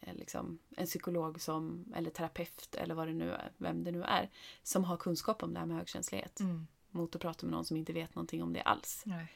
eh, 0.00 0.14
liksom, 0.14 0.58
en 0.76 0.86
psykolog 0.86 1.40
som, 1.40 1.92
eller 1.96 2.10
terapeut 2.10 2.74
eller 2.74 2.94
vad 2.94 3.08
det 3.08 3.14
nu 3.14 3.32
är, 3.32 3.52
vem 3.56 3.84
det 3.84 3.92
nu 3.92 4.02
är, 4.02 4.30
som 4.62 4.84
har 4.84 4.96
kunskap 4.96 5.42
om 5.42 5.54
det 5.54 5.60
här 5.60 5.66
med 5.66 5.76
högkänslighet. 5.76 6.40
Mm. 6.40 6.66
Mot 6.90 7.14
att 7.14 7.22
prata 7.22 7.46
med 7.46 7.52
någon 7.52 7.64
som 7.64 7.76
inte 7.76 7.92
vet 7.92 8.14
någonting 8.14 8.42
om 8.42 8.52
det 8.52 8.62
alls. 8.62 9.02
Nej. 9.06 9.32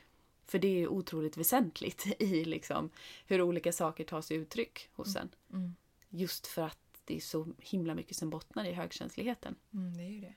För 0.46 0.58
det 0.58 0.68
är 0.68 0.78
ju 0.78 0.88
otroligt 0.88 1.36
väsentligt 1.36 2.06
i 2.18 2.44
liksom, 2.44 2.90
hur 3.26 3.42
olika 3.42 3.72
saker 3.72 4.04
tar 4.04 4.20
sig 4.20 4.36
uttryck 4.36 4.88
hos 4.92 5.16
en. 5.16 5.34
Mm. 5.52 5.74
Just 6.08 6.46
för 6.46 6.62
att 6.62 6.78
det 7.04 7.16
är 7.16 7.20
så 7.20 7.46
himla 7.58 7.94
mycket 7.94 8.16
som 8.16 8.30
bottnar 8.30 8.64
i 8.64 8.72
högkänsligheten. 8.72 9.54
Mm, 9.74 9.96
det 9.96 10.02
är 10.02 10.10
ju 10.10 10.20
det. 10.20 10.34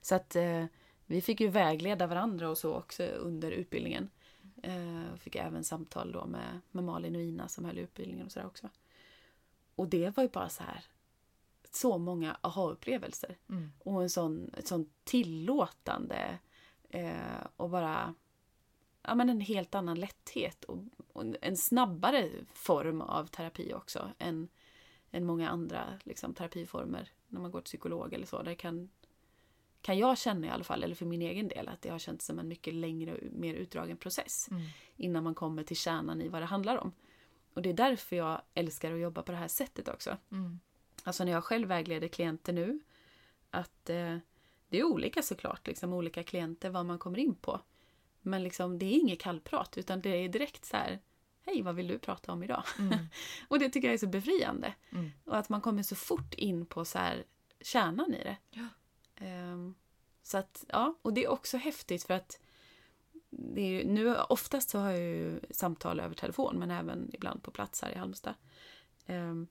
Så 0.00 0.14
att 0.14 0.36
eh, 0.36 0.64
vi 1.06 1.20
fick 1.20 1.40
ju 1.40 1.48
vägleda 1.48 2.06
varandra 2.06 2.50
och 2.50 2.58
så 2.58 2.74
också 2.74 3.04
under 3.04 3.50
utbildningen. 3.50 4.10
Eh, 4.62 5.14
fick 5.18 5.36
även 5.36 5.64
samtal 5.64 6.12
då 6.12 6.26
med, 6.26 6.60
med 6.70 6.84
Malin 6.84 7.16
och 7.16 7.22
Ina 7.22 7.48
som 7.48 7.64
höll 7.64 7.78
utbildningen 7.78 8.26
och 8.26 8.32
sådär 8.32 8.46
också. 8.46 8.68
Och 9.74 9.88
det 9.88 10.16
var 10.16 10.22
ju 10.22 10.28
bara 10.28 10.48
så 10.48 10.62
här 10.62 10.84
så 11.70 11.98
många 11.98 12.36
aha-upplevelser. 12.40 13.36
Mm. 13.48 13.72
Och 13.78 14.02
en 14.02 14.10
sån, 14.10 14.50
ett 14.56 14.66
sånt 14.66 14.92
tillåtande 15.04 16.38
eh, 16.90 17.46
och 17.56 17.70
bara 17.70 18.14
ja, 19.02 19.14
men 19.14 19.30
en 19.30 19.40
helt 19.40 19.74
annan 19.74 20.00
lätthet 20.00 20.64
och, 20.64 20.78
och 21.12 21.24
en 21.40 21.56
snabbare 21.56 22.30
form 22.52 23.00
av 23.00 23.26
terapi 23.26 23.74
också 23.74 24.10
än, 24.18 24.48
än 25.10 25.24
många 25.26 25.48
andra 25.48 25.98
liksom, 26.04 26.34
terapiformer 26.34 27.10
när 27.28 27.40
man 27.40 27.50
går 27.50 27.60
till 27.60 27.64
psykolog 27.64 28.12
eller 28.12 28.26
så. 28.26 28.42
Där 28.42 28.54
kan, 28.54 28.90
kan 29.82 29.98
jag 29.98 30.18
känna 30.18 30.46
i 30.46 30.50
alla 30.50 30.64
fall, 30.64 30.82
eller 30.84 30.94
för 30.94 31.06
min 31.06 31.22
egen 31.22 31.48
del, 31.48 31.68
att 31.68 31.82
det 31.82 31.88
har 31.88 31.98
känts 31.98 32.26
som 32.26 32.38
en 32.38 32.48
mycket 32.48 32.74
längre 32.74 33.14
och 33.14 33.32
mer 33.32 33.54
utdragen 33.54 33.96
process 33.96 34.48
Mm. 34.50 34.62
innan 34.96 35.24
man 35.24 35.34
kommer 35.34 35.62
till 35.62 35.76
kärnan 35.76 36.22
i 36.22 36.28
vad 36.28 36.42
det 36.42 36.46
handlar 36.46 36.76
om. 36.76 36.92
Och 37.54 37.62
det 37.62 37.68
är 37.70 37.74
därför 37.74 38.16
jag 38.16 38.40
älskar 38.54 38.92
att 38.92 39.00
jobba 39.00 39.22
på 39.22 39.32
det 39.32 39.38
här 39.38 39.48
sättet 39.48 39.88
också. 39.88 40.16
Mm. 40.32 40.60
Alltså 41.04 41.24
när 41.24 41.32
jag 41.32 41.44
själv 41.44 41.68
vägleder 41.68 42.08
klienter 42.08 42.52
nu, 42.52 42.80
att 43.50 43.90
eh, 43.90 44.16
det 44.68 44.78
är 44.78 44.84
olika 44.84 45.22
såklart, 45.22 45.66
liksom 45.66 45.92
olika 45.92 46.22
klienter 46.22 46.70
vad 46.70 46.86
man 46.86 46.98
kommer 46.98 47.18
in 47.18 47.34
på. 47.34 47.60
Men 48.20 48.42
liksom 48.42 48.78
det 48.78 48.86
är 48.86 49.00
inget 49.00 49.20
kallprat 49.20 49.78
utan 49.78 50.00
det 50.00 50.10
är 50.10 50.28
direkt 50.28 50.64
så 50.64 50.76
här, 50.76 50.98
hej 51.48 51.62
vad 51.62 51.74
vill 51.74 51.86
du 51.86 51.98
prata 51.98 52.32
om 52.32 52.42
idag? 52.42 52.62
Mm. 52.78 52.98
Och 53.48 53.58
det 53.58 53.68
tycker 53.68 53.88
jag 53.88 53.94
är 53.94 53.98
så 53.98 54.06
befriande. 54.06 54.74
Mm. 54.90 55.10
Och 55.24 55.36
att 55.36 55.48
man 55.48 55.60
kommer 55.60 55.82
så 55.82 55.96
fort 55.96 56.34
in 56.34 56.66
på 56.66 56.84
så 56.84 56.98
här 56.98 57.24
kärnan 57.60 58.14
i 58.14 58.22
det. 58.22 58.36
Ja. 58.50 58.68
Ehm, 59.16 59.74
så 60.22 60.38
att, 60.38 60.64
ja, 60.68 60.94
och 61.02 61.12
det 61.12 61.24
är 61.24 61.28
också 61.28 61.56
häftigt 61.56 62.04
för 62.04 62.14
att 62.14 62.40
det 63.30 63.60
är 63.60 63.68
ju, 63.68 63.84
nu 63.84 64.16
oftast 64.16 64.70
så 64.70 64.78
har 64.78 64.90
jag 64.90 65.00
ju 65.00 65.40
samtal 65.50 66.00
över 66.00 66.14
telefon 66.14 66.58
men 66.58 66.70
även 66.70 67.10
ibland 67.12 67.42
på 67.42 67.50
plats 67.50 67.82
här 67.82 67.90
i 67.90 67.98
Halmstad. 67.98 68.34
Ehm, 69.06 69.46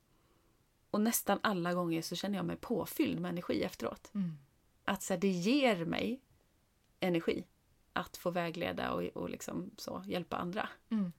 och 0.91 1.01
nästan 1.01 1.39
alla 1.43 1.73
gånger 1.73 2.01
så 2.01 2.15
känner 2.15 2.37
jag 2.37 2.45
mig 2.45 2.55
påfylld 2.55 3.19
med 3.19 3.29
energi 3.29 3.63
efteråt. 3.63 4.11
Mm. 4.13 4.37
Att 4.85 5.03
så 5.03 5.13
här, 5.13 5.21
det 5.21 5.27
ger 5.27 5.85
mig 5.85 6.21
energi 6.99 7.45
att 7.93 8.17
få 8.17 8.31
vägleda 8.31 8.91
och, 8.91 9.03
och 9.03 9.29
liksom 9.29 9.71
så, 9.77 10.03
hjälpa 10.07 10.37
andra. 10.37 10.69
Mm. 10.89 11.11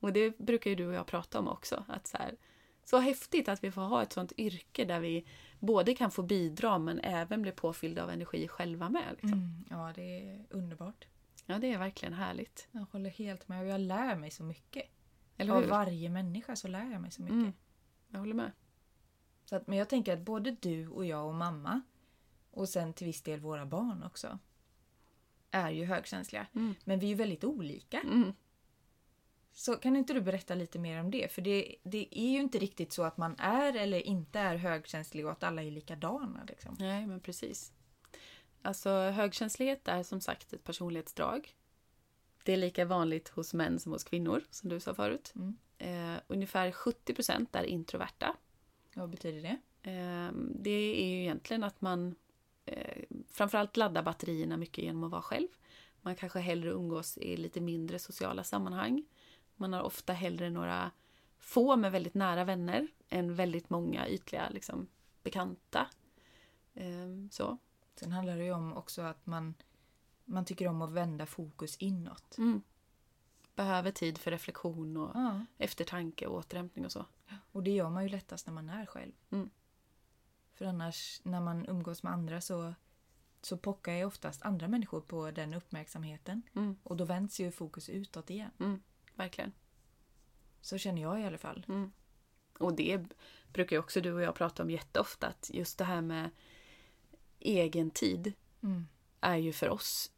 Och 0.00 0.12
det 0.12 0.38
brukar 0.38 0.70
ju 0.70 0.76
du 0.76 0.86
och 0.86 0.94
jag 0.94 1.06
prata 1.06 1.38
om 1.38 1.48
också. 1.48 1.84
Att 1.88 2.06
så, 2.06 2.16
här, 2.18 2.36
så 2.84 2.98
häftigt 2.98 3.48
att 3.48 3.64
vi 3.64 3.70
får 3.70 3.82
ha 3.82 4.02
ett 4.02 4.12
sånt 4.12 4.32
yrke 4.36 4.84
där 4.84 5.00
vi 5.00 5.24
både 5.58 5.94
kan 5.94 6.10
få 6.10 6.22
bidra 6.22 6.78
men 6.78 7.00
även 7.00 7.42
bli 7.42 7.52
påfyllda 7.52 8.02
av 8.02 8.10
energi 8.10 8.48
själva 8.48 8.88
med. 8.88 9.10
Liksom. 9.10 9.32
Mm. 9.32 9.64
Ja, 9.70 9.92
det 9.94 10.28
är 10.30 10.46
underbart. 10.50 11.06
Ja, 11.46 11.58
det 11.58 11.72
är 11.72 11.78
verkligen 11.78 12.14
härligt. 12.14 12.68
Jag 12.72 12.86
håller 12.92 13.10
helt 13.10 13.48
med 13.48 13.60
och 13.60 13.66
jag 13.66 13.80
lär 13.80 14.16
mig 14.16 14.30
så 14.30 14.42
mycket. 14.42 14.84
Eller 15.36 15.52
Av 15.52 15.62
hur? 15.62 15.68
varje 15.70 16.10
människa 16.10 16.56
så 16.56 16.68
lär 16.68 16.92
jag 16.92 17.00
mig 17.00 17.10
så 17.10 17.22
mycket. 17.22 17.34
Mm. 17.34 17.52
Jag 18.08 18.18
håller 18.18 18.34
med. 18.34 18.52
Så 19.44 19.56
att, 19.56 19.66
men 19.66 19.78
jag 19.78 19.88
tänker 19.88 20.12
att 20.12 20.20
både 20.20 20.50
du 20.50 20.88
och 20.88 21.06
jag 21.06 21.26
och 21.26 21.34
mamma 21.34 21.80
och 22.50 22.68
sen 22.68 22.92
till 22.92 23.06
viss 23.06 23.22
del 23.22 23.40
våra 23.40 23.66
barn 23.66 24.02
också 24.02 24.38
är 25.50 25.70
ju 25.70 25.84
högkänsliga. 25.84 26.46
Mm. 26.54 26.74
Men 26.84 26.98
vi 26.98 27.06
är 27.06 27.10
ju 27.10 27.14
väldigt 27.14 27.44
olika. 27.44 28.00
Mm. 28.00 28.32
Så 29.52 29.76
kan 29.76 29.96
inte 29.96 30.12
du 30.12 30.20
berätta 30.20 30.54
lite 30.54 30.78
mer 30.78 31.00
om 31.00 31.10
det? 31.10 31.32
För 31.32 31.42
det, 31.42 31.76
det 31.82 32.08
är 32.10 32.30
ju 32.30 32.40
inte 32.40 32.58
riktigt 32.58 32.92
så 32.92 33.02
att 33.02 33.16
man 33.16 33.36
är 33.38 33.76
eller 33.76 34.06
inte 34.06 34.38
är 34.38 34.56
högkänslig 34.56 35.26
och 35.26 35.32
att 35.32 35.42
alla 35.42 35.62
är 35.62 35.70
likadana. 35.70 36.44
Liksom. 36.48 36.76
Nej, 36.78 37.06
men 37.06 37.20
precis. 37.20 37.72
Alltså 38.62 38.90
högkänslighet 38.90 39.88
är 39.88 40.02
som 40.02 40.20
sagt 40.20 40.52
ett 40.52 40.64
personlighetsdrag. 40.64 41.54
Det 42.44 42.52
är 42.52 42.56
lika 42.56 42.84
vanligt 42.84 43.28
hos 43.28 43.54
män 43.54 43.80
som 43.80 43.92
hos 43.92 44.04
kvinnor, 44.04 44.42
som 44.50 44.68
du 44.68 44.80
sa 44.80 44.94
förut. 44.94 45.32
Mm. 45.36 45.56
Eh, 45.78 46.20
ungefär 46.26 46.72
70 46.72 47.14
procent 47.14 47.56
är 47.56 47.64
introverta. 47.64 48.36
Vad 48.94 49.10
betyder 49.10 49.42
det? 49.42 49.58
Eh, 49.90 50.32
det 50.54 50.70
är 50.70 51.06
ju 51.06 51.20
egentligen 51.20 51.64
att 51.64 51.80
man 51.80 52.14
eh, 52.64 53.02
framförallt 53.28 53.76
laddar 53.76 54.02
batterierna 54.02 54.56
mycket 54.56 54.84
genom 54.84 55.04
att 55.04 55.10
vara 55.10 55.22
själv. 55.22 55.48
Man 56.02 56.16
kanske 56.16 56.38
hellre 56.38 56.70
umgås 56.70 57.18
i 57.18 57.36
lite 57.36 57.60
mindre 57.60 57.98
sociala 57.98 58.44
sammanhang. 58.44 59.04
Man 59.60 59.72
har 59.72 59.82
ofta 59.82 60.12
hellre 60.12 60.50
några 60.50 60.90
få 61.38 61.76
med 61.76 61.92
väldigt 61.92 62.14
nära 62.14 62.44
vänner 62.44 62.88
än 63.08 63.34
väldigt 63.34 63.70
många 63.70 64.08
ytliga 64.08 64.48
liksom, 64.50 64.86
bekanta. 65.22 65.86
Eh, 66.74 67.28
så. 67.30 67.58
Sen 67.96 68.12
handlar 68.12 68.36
det 68.36 68.44
ju 68.44 68.52
om 68.52 68.72
också 68.76 69.02
att 69.02 69.26
man, 69.26 69.54
man 70.24 70.44
tycker 70.44 70.68
om 70.68 70.82
att 70.82 70.90
vända 70.90 71.26
fokus 71.26 71.76
inåt. 71.76 72.38
Mm. 72.38 72.62
Behöver 73.54 73.90
tid 73.90 74.18
för 74.18 74.30
reflektion 74.30 74.96
och 74.96 75.10
Ja. 75.14 75.46
eftertanke 75.58 76.26
och 76.26 76.36
återhämtning 76.38 76.84
och 76.84 76.92
så. 76.92 77.06
Och 77.52 77.62
det 77.62 77.70
gör 77.70 77.90
man 77.90 78.02
ju 78.02 78.08
lättast 78.08 78.46
när 78.46 78.54
man 78.54 78.68
är 78.70 78.86
själv. 78.86 79.12
Mm. 79.30 79.50
För 80.52 80.64
annars 80.64 81.20
när 81.24 81.40
man 81.40 81.66
umgås 81.68 82.02
med 82.02 82.12
andra 82.12 82.40
så, 82.40 82.74
så 83.42 83.56
pockar 83.56 83.92
ju 83.92 84.04
oftast 84.04 84.42
andra 84.42 84.68
människor 84.68 85.00
på 85.00 85.30
den 85.30 85.54
uppmärksamheten. 85.54 86.42
Mm. 86.54 86.76
Och 86.82 86.96
då 86.96 87.04
vänds 87.04 87.40
ju 87.40 87.50
fokus 87.50 87.88
utåt 87.88 88.30
igen. 88.30 88.50
Verkligen. 89.14 89.52
Så 90.60 90.78
känner 90.78 91.02
jag 91.02 91.20
i 91.20 91.24
alla 91.24 91.38
fall. 91.38 91.64
Mm. 91.68 91.92
Och 92.58 92.74
det 92.74 93.04
brukar 93.52 93.76
ju 93.76 93.80
också 93.80 94.00
du 94.00 94.12
och 94.12 94.22
jag 94.22 94.34
prata 94.34 94.62
om 94.62 94.70
jätteofta. 94.70 95.26
Att 95.26 95.50
just 95.52 95.78
det 95.78 95.84
här 95.84 96.00
med 96.00 96.30
egen 97.40 97.90
tid 97.90 98.32
Mm. 98.62 98.86
är 99.20 99.36
ju 99.36 99.52
för 99.52 99.68
oss 99.68 100.12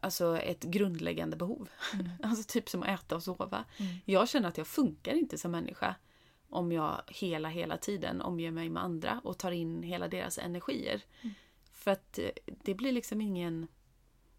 alltså 0.00 0.38
ett 0.38 0.62
grundläggande 0.62 1.36
behov. 1.36 1.68
Mm. 1.94 2.08
Alltså 2.22 2.44
typ 2.52 2.68
som 2.68 2.82
att 2.82 2.88
äta 2.88 3.16
och 3.16 3.22
sova. 3.22 3.64
Mm. 3.76 3.94
Jag 4.04 4.28
känner 4.28 4.48
att 4.48 4.58
jag 4.58 4.66
funkar 4.66 5.14
inte 5.14 5.38
som 5.38 5.50
människa 5.50 5.96
om 6.48 6.72
jag 6.72 7.02
hela, 7.08 7.48
hela 7.48 7.76
tiden 7.76 8.20
omger 8.22 8.50
mig 8.50 8.68
med 8.68 8.82
andra 8.82 9.20
och 9.24 9.38
tar 9.38 9.50
in 9.50 9.82
hela 9.82 10.08
deras 10.08 10.38
energier. 10.38 11.02
Mm. 11.22 11.34
För 11.72 11.90
att 11.90 12.18
eh, 12.18 12.30
det 12.46 12.74
blir 12.74 12.92
liksom 12.92 13.20
ingen... 13.20 13.68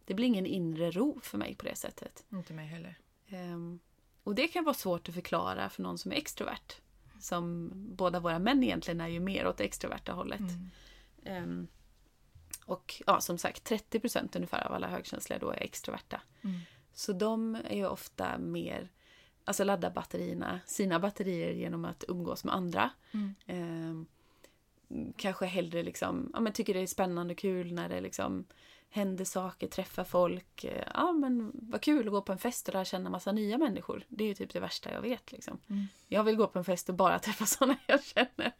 det 0.05 0.13
blir 0.13 0.27
ingen 0.27 0.45
inre 0.45 0.91
ro 0.91 1.19
för 1.23 1.37
mig 1.37 1.55
på 1.55 1.65
det 1.65 1.75
sättet. 1.75 2.25
Inte 2.29 2.53
mig 2.53 2.67
heller. 2.67 2.97
Ehm, 3.27 3.79
och 4.23 4.35
det 4.35 4.47
kan 4.47 4.63
vara 4.63 4.75
svårt 4.75 5.09
att 5.09 5.15
förklara 5.15 5.69
för 5.69 5.83
någon 5.83 5.97
som 5.97 6.11
är 6.11 6.15
extrovert. 6.15 6.75
Som 7.19 7.71
båda 7.73 8.19
våra 8.19 8.39
män 8.39 8.63
egentligen 8.63 9.01
är 9.01 9.07
ju 9.07 9.19
mer 9.19 9.47
åt 9.47 9.57
det 9.57 9.63
extroverta 9.63 10.11
hållet. 10.11 10.39
Mm. 10.39 10.69
Ehm, 11.23 11.67
och 12.65 13.01
ja, 13.05 13.21
som 13.21 13.37
sagt 13.37 13.63
30 13.63 13.99
procent 13.99 14.35
ungefär 14.35 14.67
av 14.67 14.73
alla 14.73 14.87
högkänsliga 14.87 15.39
då 15.39 15.49
är 15.49 15.63
extroverta. 15.63 16.21
Mm. 16.41 16.59
Så 16.93 17.13
de 17.13 17.55
är 17.55 17.75
ju 17.75 17.87
ofta 17.87 18.37
mer, 18.37 18.89
alltså 19.45 19.63
laddar 19.63 19.91
batterierna, 19.91 20.59
sina 20.65 20.99
batterier 20.99 21.51
genom 21.51 21.85
att 21.85 22.03
umgås 22.07 22.43
med 22.43 22.55
andra. 22.55 22.89
Mm. 23.11 23.35
Ehm, 23.45 24.05
kanske 25.17 25.45
hellre 25.45 25.83
liksom, 25.83 26.29
ja 26.33 26.39
men 26.39 26.53
tycker 26.53 26.73
det 26.73 26.79
är 26.79 26.87
spännande 26.87 27.33
och 27.33 27.37
kul 27.37 27.73
när 27.73 27.89
det 27.89 28.01
liksom 28.01 28.45
händer 28.89 29.25
saker, 29.25 29.67
träffar 29.67 30.03
folk. 30.03 30.63
Eh, 30.63 30.87
Ja 30.93 31.11
men 31.11 31.51
vad 31.53 31.81
kul 31.81 32.07
att 32.07 32.11
gå 32.11 32.21
på 32.21 32.31
en 32.31 32.37
fest 32.37 32.67
och 32.67 32.73
lära 32.73 32.85
känna 32.85 33.09
massa 33.09 33.31
nya 33.31 33.57
människor. 33.57 34.03
Det 34.07 34.23
är 34.23 34.27
ju 34.27 34.33
typ 34.33 34.53
det 34.53 34.59
värsta 34.59 34.91
jag 34.93 35.01
vet 35.01 35.31
liksom. 35.31 35.59
Mm. 35.69 35.87
Jag 36.07 36.23
vill 36.23 36.35
gå 36.35 36.47
på 36.47 36.59
en 36.59 36.65
fest 36.65 36.89
och 36.89 36.95
bara 36.95 37.19
träffa 37.27 37.45
sådana 37.45 37.77
jag 37.87 38.03
känner. 38.03 38.51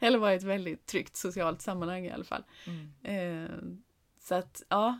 Eller 0.00 0.18
vara 0.18 0.32
i 0.32 0.36
ett 0.36 0.42
väldigt 0.42 0.86
tryggt 0.86 1.16
socialt 1.16 1.62
sammanhang 1.62 2.04
i 2.06 2.10
alla 2.10 2.24
fall. 2.24 2.44
Mm. 2.66 2.92
Ehm, 3.02 3.82
så 4.18 4.34
att 4.34 4.62
ja, 4.68 4.98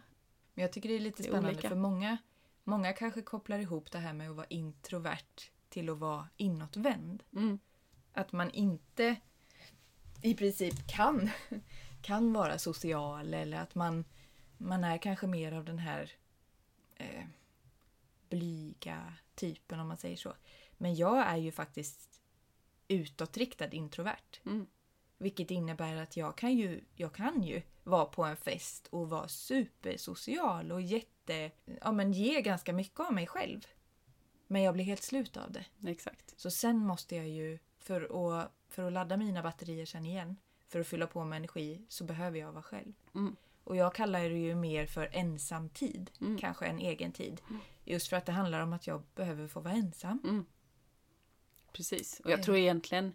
Men 0.54 0.62
jag 0.62 0.72
tycker 0.72 0.88
det 0.88 0.94
är 0.94 1.00
lite 1.00 1.22
Det 1.22 1.26
är 1.28 1.30
spännande 1.30 1.50
olika. 1.50 1.68
för 1.68 1.76
många, 1.76 2.16
många 2.64 2.92
kanske 2.92 3.22
kopplar 3.22 3.58
ihop 3.58 3.90
det 3.92 3.98
här 3.98 4.12
med 4.12 4.30
att 4.30 4.36
vara 4.36 4.46
introvert 4.50 5.50
till 5.68 5.90
att 5.90 5.98
vara 5.98 6.28
inåtvänd. 6.36 7.22
mm, 7.36 7.58
Att 8.12 8.32
man 8.32 8.50
inte 8.50 9.16
i 10.22 10.34
princip 10.34 10.74
kan, 10.88 11.30
kan 12.02 12.32
vara 12.32 12.58
social 12.58 13.34
eller 13.34 13.56
att 13.60 13.74
man, 13.74 14.04
man 14.64 14.84
är 14.84 14.98
kanske 14.98 15.26
mer 15.26 15.52
av 15.52 15.64
den 15.64 15.78
här 15.78 16.12
eh, 16.96 17.24
blyga 18.28 19.12
typen 19.34 19.80
om 19.80 19.88
man 19.88 19.96
säger 19.98 20.16
så. 20.16 20.34
Men 20.72 20.94
jag 20.94 21.26
är 21.26 21.36
ju 21.36 21.52
faktiskt 21.52 22.20
utåtriktad 22.88 23.68
introvert. 23.70 24.40
mm, 24.46 24.66
Vilket 25.18 25.50
innebär 25.50 25.96
att 25.96 26.16
jag 26.16 26.36
kan 26.36 26.54
ju, 26.56 26.84
jag 26.94 27.14
kan 27.14 27.42
ju 27.42 27.62
vara 27.82 28.04
på 28.04 28.24
en 28.24 28.36
fest 28.36 28.86
och 28.86 29.10
vara 29.10 29.28
supersocial 29.28 30.72
och 30.72 30.80
jätte, 30.82 31.50
ja 31.80 31.92
men 31.92 32.12
ge 32.12 32.42
ganska 32.42 32.72
mycket 32.72 33.00
av 33.00 33.12
mig 33.12 33.26
själv. 33.26 33.66
Men 34.46 34.62
jag 34.62 34.74
blir 34.74 34.84
helt 34.84 35.02
slut 35.02 35.36
av 35.36 35.52
det. 35.52 35.90
exakt. 35.90 36.40
Så 36.40 36.50
sen 36.50 36.78
måste 36.78 37.16
jag 37.16 37.28
ju, 37.28 37.58
för 37.78 38.00
att, 38.02 38.52
för 38.68 38.82
att 38.82 38.92
ladda 38.92 39.16
mina 39.16 39.42
batterier 39.42 39.86
sen 39.86 40.06
igen, 40.06 40.36
för 40.68 40.80
att 40.80 40.86
fylla 40.86 41.06
på 41.06 41.24
med 41.24 41.36
energi, 41.36 41.84
så 41.88 42.04
behöver 42.04 42.38
jag 42.38 42.52
vara 42.52 42.62
själv. 42.62 42.92
Mm. 43.14 43.36
Och 43.64 43.76
jag 43.76 43.94
kallar 43.94 44.20
det 44.20 44.38
ju 44.38 44.54
mer 44.54 44.86
för 44.86 45.08
ensam 45.12 45.68
tid, 45.68 46.10
Mm. 46.20 46.38
kanske 46.38 46.66
en 46.66 46.78
egen 46.78 47.12
tid. 47.12 47.40
Just 47.84 48.08
för 48.08 48.16
att 48.16 48.26
det 48.26 48.32
handlar 48.32 48.60
om 48.60 48.72
att 48.72 48.86
jag 48.86 49.02
behöver 49.14 49.48
få 49.48 49.60
vara 49.60 49.74
ensam. 49.74 50.20
Mm. 50.24 50.46
Precis. 51.72 52.20
Och 52.24 52.30
jag 52.30 52.38
Eh. 52.38 52.44
tror 52.44 52.56
egentligen 52.56 53.12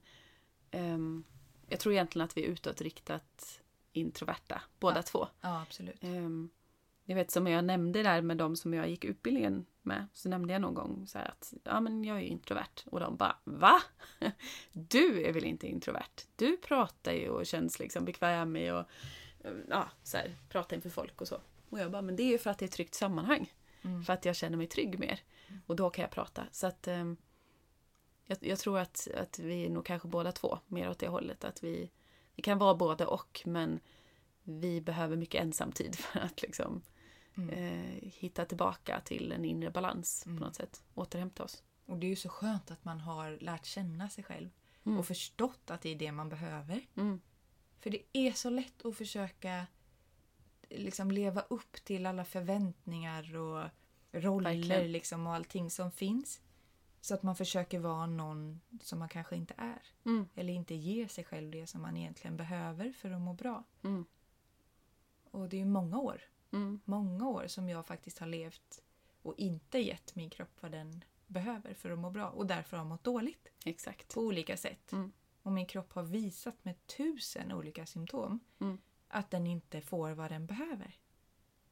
ehm, 0.72 1.24
Jag 1.72 1.80
tror 1.80 1.94
egentligen 1.94 2.26
att 2.26 2.38
vi 2.38 2.44
är 2.44 2.48
utåtriktat 2.48 3.62
introverta, 3.94 4.62
båda 4.80 4.96
Ja. 4.98 5.02
två. 5.04 5.28
Ja, 5.42 5.62
absolut. 5.62 6.04
Ehm, 6.04 6.50
jag 7.06 7.16
vet 7.16 7.32
som 7.32 7.48
jag 7.48 7.66
nämnde 7.66 8.04
där 8.04 8.22
med 8.22 8.38
de 8.38 8.56
som 8.56 8.74
jag 8.74 8.90
gick 8.90 9.06
utbildningen 9.06 9.66
med, 9.82 10.08
så 10.14 10.30
nämnde 10.30 10.54
jag 10.54 10.62
någon 10.62 10.74
gång 10.74 11.08
så 11.08 11.18
här 11.18 11.26
att 11.28 11.54
ja 11.64 11.80
men 11.82 12.04
jag 12.04 12.18
är 12.18 12.22
ju 12.22 12.28
introvert. 12.28 12.84
Och 12.86 13.00
de 13.00 13.18
bara 13.18 13.36
va? 13.44 13.82
Du 14.74 15.24
är 15.24 15.34
väl 15.34 15.44
inte 15.44 15.68
introvert? 15.68 16.26
Du 16.36 16.58
pratar 16.58 17.12
ju 17.14 17.30
och 17.30 17.46
känns 17.46 17.80
liksom 17.80 18.06
bekväm 18.06 18.56
i 18.56 18.72
och 18.72 18.86
ja, 19.70 19.90
så 20.04 20.18
här, 20.18 20.36
prata 20.50 20.76
inför 20.76 20.90
folk 20.90 21.22
och 21.22 21.28
så. 21.28 21.42
Och 21.70 21.80
jag 21.80 21.92
bara, 21.92 22.02
men 22.02 22.16
det 22.16 22.24
är 22.24 22.28
ju 22.32 22.38
för 22.38 22.50
att 22.50 22.58
det 22.60 22.66
är 22.66 22.68
ett 22.68 22.74
tryggt 22.74 22.96
sammanhang. 22.96 23.54
Mm. 23.82 24.04
För 24.04 24.14
att 24.14 24.26
jag 24.26 24.36
känner 24.36 24.58
mig 24.58 24.68
trygg 24.68 25.00
mer. 25.00 25.20
Och 25.68 25.76
då 25.76 25.90
kan 25.90 26.02
jag 26.02 26.12
prata. 26.12 26.46
Så 26.52 26.68
att 26.68 26.88
ehm, 26.88 27.18
jag, 28.26 28.38
jag 28.42 28.60
tror 28.60 28.80
att, 28.80 29.08
att 29.18 29.40
vi 29.40 29.70
nog 29.70 29.86
kanske 29.86 30.08
båda 30.08 30.32
två 30.32 30.60
mer 30.68 30.90
åt 30.90 31.00
det 31.00 31.08
hållet. 31.08 31.44
Att 31.44 31.64
vi, 31.64 31.92
vi 32.36 32.42
kan 32.44 32.58
vara 32.58 32.76
både 32.76 33.06
och 33.06 33.42
men 33.46 33.80
vi 34.44 34.82
behöver 34.82 35.16
mycket 35.18 35.42
ensamtid 35.42 35.96
för 36.00 36.20
att 36.20 36.42
liksom 36.42 36.82
Mm. 37.38 37.50
eh, 37.50 38.10
hitta 38.14 38.46
tillbaka 38.46 39.02
till 39.06 39.32
en 39.32 39.46
inre 39.46 39.72
balans 39.72 40.24
Mm. 40.26 40.38
på 40.40 40.46
något 40.46 40.56
sätt. 40.56 40.84
Återhämta 40.96 41.44
oss. 41.44 41.64
Och 41.86 41.98
det 41.98 42.08
är 42.08 42.10
ju 42.10 42.16
så 42.16 42.30
skönt 42.30 42.72
att 42.72 42.86
man 42.86 43.00
har 43.00 43.38
lärt 43.42 43.66
känna 43.66 44.10
sig 44.10 44.24
själv 44.24 44.50
Mm. 44.86 45.00
och 45.00 45.06
förstått 45.06 45.72
att 45.72 45.82
det 45.82 45.90
är 45.90 45.96
det 45.96 46.12
man 46.12 46.30
behöver. 46.30 46.82
För 47.80 47.90
det 47.90 48.02
är 48.14 48.32
så 48.32 48.50
lätt 48.50 48.86
att 48.86 48.96
försöka 48.98 49.68
liksom 50.70 51.12
leva 51.12 51.42
upp 51.42 51.74
till 51.84 52.06
alla 52.06 52.26
förväntningar 52.26 53.36
och 53.36 53.70
roller 54.12 54.56
Verkligen. 54.56 54.92
liksom 54.92 55.28
och 55.28 55.34
allting 55.34 55.72
som 55.72 55.92
finns. 55.92 56.42
Så 57.02 57.14
att 57.14 57.24
man 57.24 57.36
försöker 57.36 57.80
vara 57.80 58.06
någon 58.06 58.62
som 58.82 59.00
man 59.00 59.10
kanske 59.10 59.36
inte 59.36 59.54
är. 59.58 59.82
Mm. 60.06 60.28
Eller 60.36 60.54
inte 60.54 60.76
ger 60.76 61.08
sig 61.08 61.24
själv 61.24 61.52
det 61.52 61.68
som 61.68 61.82
man 61.82 61.98
egentligen 61.98 62.38
behöver 62.38 62.92
för 62.92 63.12
att 63.12 63.22
må 63.22 63.34
bra. 63.34 63.64
Mm. 63.84 64.06
Och 65.32 65.50
det 65.50 65.56
är 65.58 65.60
ju 65.60 65.66
många 65.66 66.00
år, 66.00 66.22
Mm. 66.52 66.80
många 66.86 67.28
år 67.28 67.48
som 67.48 67.70
jag 67.70 67.86
faktiskt 67.86 68.20
har 68.20 68.28
levt 68.28 68.82
och 69.22 69.34
inte 69.38 69.80
gett 69.80 70.16
min 70.16 70.30
kropp 70.30 70.58
vad 70.62 70.72
den 70.72 71.04
behöver 71.28 71.74
för 71.74 71.90
att 71.90 72.00
må 72.00 72.10
bra 72.10 72.30
och 72.30 72.46
därför 72.48 72.78
har 72.78 72.86
mått 72.86 73.04
dåligt 73.04 73.48
Exakt. 73.66 74.14
på 74.14 74.22
olika 74.22 74.58
sätt. 74.58 74.92
Mm. 74.92 75.12
Och 75.42 75.52
min 75.52 75.66
kropp 75.66 75.94
har 75.94 76.04
visat 76.04 76.66
med 76.66 76.88
tusen 76.88 77.52
olika 77.52 77.86
symptom 77.86 78.40
Mm. 78.60 78.78
att 79.08 79.32
den 79.32 79.48
inte 79.48 79.82
får 79.82 80.12
vad 80.12 80.32
den 80.32 80.46
behöver. 80.46 81.00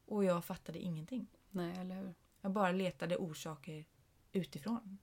Och 0.06 0.24
jag 0.24 0.44
fattade 0.44 0.78
ingenting. 0.78 1.26
Nej, 1.50 1.76
eller 1.78 1.94
hur? 1.94 2.14
Jag 2.40 2.52
bara 2.52 2.72
letade 2.72 3.16
orsaker 3.16 3.84
utifrån. 4.32 4.98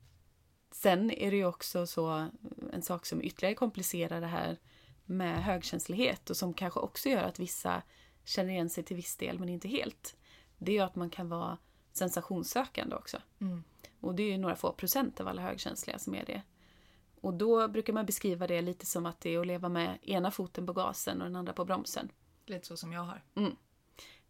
Sen 0.72 1.11
är 1.11 1.32
det 1.32 1.38
ju 1.38 1.45
också 1.45 1.88
så 1.88 2.30
en 2.74 2.82
sak 2.82 3.05
som 3.05 3.22
ytterligare 3.22 3.55
komplicerar 3.55 4.22
det 4.22 4.28
här 4.28 4.57
med 5.05 5.43
högkänslighet 5.43 6.30
och 6.30 6.38
som 6.38 6.53
kanske 6.53 6.80
också 6.80 7.09
gör 7.09 7.24
att 7.24 7.39
vissa 7.39 7.84
känner 8.24 8.49
igen 8.49 8.70
sig 8.70 8.84
till 8.84 8.95
viss 8.95 9.18
del 9.18 9.39
men 9.39 9.49
inte 9.49 9.68
helt. 9.68 10.18
Det 10.57 10.72
är 10.72 10.76
ju 10.76 10.82
att 10.82 10.95
man 10.95 11.09
kan 11.09 11.30
vara 11.30 11.57
sensationssökande 11.91 12.95
också. 12.95 13.22
Mm. 13.39 13.63
Och 13.99 14.16
det 14.16 14.24
är 14.24 14.32
ju 14.32 14.38
några 14.38 14.55
få 14.55 14.74
procent 14.74 15.20
av 15.20 15.28
alla 15.28 15.41
högkänsliga 15.41 15.99
som 15.99 16.16
är 16.16 16.26
det. 16.26 16.41
Och 17.22 17.34
då 17.34 17.68
brukar 17.68 17.93
man 17.93 18.05
beskriva 18.05 18.47
det 18.47 18.61
lite 18.61 18.86
som 18.86 19.05
att 19.05 19.20
det 19.22 19.30
är 19.36 19.39
att 19.39 19.47
leva 19.47 19.70
med 19.70 19.97
ena 20.01 20.32
foten 20.32 20.66
på 20.66 20.74
gasen 20.74 21.22
och 21.22 21.28
den 21.28 21.36
andra 21.36 21.53
på 21.53 21.66
bromsen. 21.66 22.11
Lite 22.45 22.68
så 22.68 22.78
som 22.78 22.93
jag 22.93 23.01
har. 23.01 23.22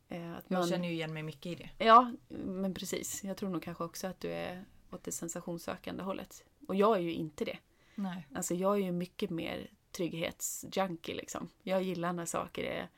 Eh, 0.08 0.34
Att 0.34 0.46
Jag 0.48 0.60
man... 0.60 0.70
känner 0.70 0.88
ju 0.88 0.94
igen 0.94 1.14
mig 1.14 1.24
mycket 1.24 1.46
i 1.46 1.56
det. 1.56 1.86
Ja, 1.86 2.12
men 2.28 2.74
precis. 2.74 3.24
Jag 3.24 3.38
tror 3.38 3.50
nog 3.50 3.64
kanske 3.64 3.84
också 3.84 4.08
att 4.08 4.20
du 4.20 4.32
är 4.32 4.66
åt 4.92 5.04
det 5.04 5.12
sensationssökande 5.12 6.04
hållet. 6.04 6.44
Och 6.68 6.76
jag 6.76 6.96
är 6.98 7.02
ju 7.02 7.14
inte 7.14 7.46
det. 7.46 7.58
Nej. 7.96 8.28
Alltså 8.36 8.54
jag 8.54 8.74
är 8.76 8.86
ju 8.86 8.92
mycket 8.92 9.30
mer 9.30 9.70
trygghetsjunkie 9.92 11.16
liksom. 11.16 11.50
Jag 11.64 11.84
gillar 11.84 12.14
när 12.14 12.26
saker 12.26 12.64
är 12.64 12.90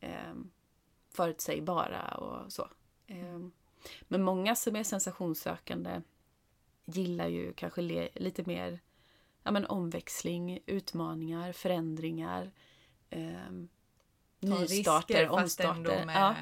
eh, 0.00 0.34
förutsägbara 1.10 2.14
och 2.14 2.52
så. 2.52 2.68
Eh, 3.06 3.38
men 4.02 4.22
många 4.22 4.54
som 4.54 4.76
är 4.76 4.84
sensationssökande 4.84 6.00
gillar 6.84 7.26
ju 7.28 7.52
kanske 7.52 7.82
lite 8.14 8.42
mer 8.46 8.80
ja, 9.48 9.52
men 9.52 9.66
omväxling, 9.66 10.58
utmaningar, 10.66 11.52
förändringar, 11.52 12.50
eh, 13.10 13.30
Ta 14.40 14.46
nystarter, 14.46 15.14
risker, 15.14 15.30
omstarter. 15.30 16.04
med 16.06 16.16
Ja. 16.16 16.34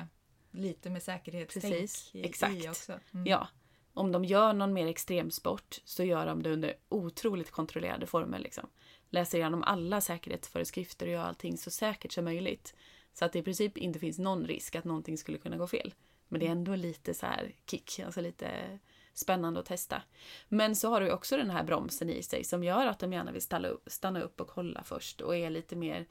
lite 0.51 0.91
med 0.91 1.03
säkerhetstänk 1.03 1.75
Precis, 1.75 2.11
i, 2.15 2.25
exakt. 2.27 2.55
i 2.65 2.69
också. 2.69 2.93
Mm. 3.15 3.27
Ja, 3.27 3.49
om 3.95 4.13
de 4.13 4.25
gör 4.25 4.53
någon 4.53 4.73
mer 4.73 4.87
extremsport 4.87 5.81
så 5.85 6.05
gör 6.05 6.27
de 6.27 6.43
det 6.43 6.51
under 6.53 6.75
otroligt 6.89 7.51
kontrollerade 7.51 8.07
former. 8.07 8.39
Liksom. 8.39 8.69
Läser 9.11 9.39
igenom 9.39 9.63
alla 9.63 10.01
säkerhetsföreskrifter 10.01 11.07
och 11.07 11.13
gör 11.13 11.25
allting 11.25 11.59
så 11.59 11.71
säkert 11.71 12.13
som 12.13 12.25
möjligt. 12.25 12.75
Så 13.13 13.25
att 13.25 13.33
det 13.33 13.39
i 13.39 13.43
princip 13.43 13.77
inte 13.79 13.99
finns 13.99 14.19
någon 14.19 14.47
risk 14.47 14.75
att 14.75 14.85
någonting 14.85 15.19
skulle 15.19 15.39
kunna 15.39 15.57
gå 15.57 15.67
fel. 15.67 15.95
Men 16.29 16.41
det 16.41 16.47
är 16.47 16.51
ändå 16.51 16.75
lite 16.75 17.15
så 17.15 17.27
här 17.27 17.55
kick, 17.67 18.01
alltså 18.01 18.21
lite 18.21 18.79
spännande 19.19 19.61
att 19.61 19.67
testa. 19.67 20.03
Men 20.49 20.77
så 20.77 20.91
har 20.91 21.01
du 21.01 21.13
också 21.13 21.37
den 21.37 21.51
här 21.51 21.65
bromsen 21.65 22.11
i 22.11 22.23
sig 22.23 22.45
som 22.45 22.65
gör 22.65 22.87
att 22.87 22.99
de 22.99 23.13
gärna 23.13 23.33
vill 23.33 23.43
stanna 23.43 23.69
upp, 23.69 23.89
stanna 23.91 24.21
upp 24.21 24.41
och 24.41 24.49
kolla 24.49 24.83
först 24.83 25.21
och 25.21 25.37
är 25.37 25.51
lite 25.51 25.77
mer 25.77 26.07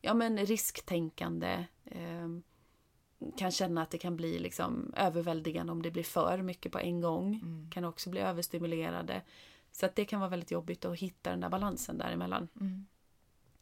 ja, 0.00 0.14
men 0.14 0.46
risktänkande. 0.46 1.64
ehm, 1.84 2.42
kan 3.36 3.50
känna 3.50 3.82
att 3.82 3.90
det 3.90 3.98
kan 3.98 4.16
bli 4.16 4.38
liksom 4.38 4.94
överväldigande 4.96 5.72
om 5.72 5.82
det 5.82 5.90
blir 5.90 6.02
för 6.02 6.42
mycket 6.42 6.72
på 6.72 6.78
en 6.78 7.00
gång. 7.00 7.34
Mm. 7.34 7.70
Kan 7.70 7.84
också 7.84 8.10
bli 8.10 8.20
överstimulerade. 8.20 9.22
Så 9.72 9.86
att 9.86 9.96
det 9.96 10.04
kan 10.04 10.20
vara 10.20 10.30
väldigt 10.30 10.50
jobbigt 10.50 10.84
att 10.84 10.98
hitta 10.98 11.30
den 11.30 11.40
där 11.40 11.48
balansen 11.48 11.98
däremellan. 11.98 12.48
Mm. 12.60 12.86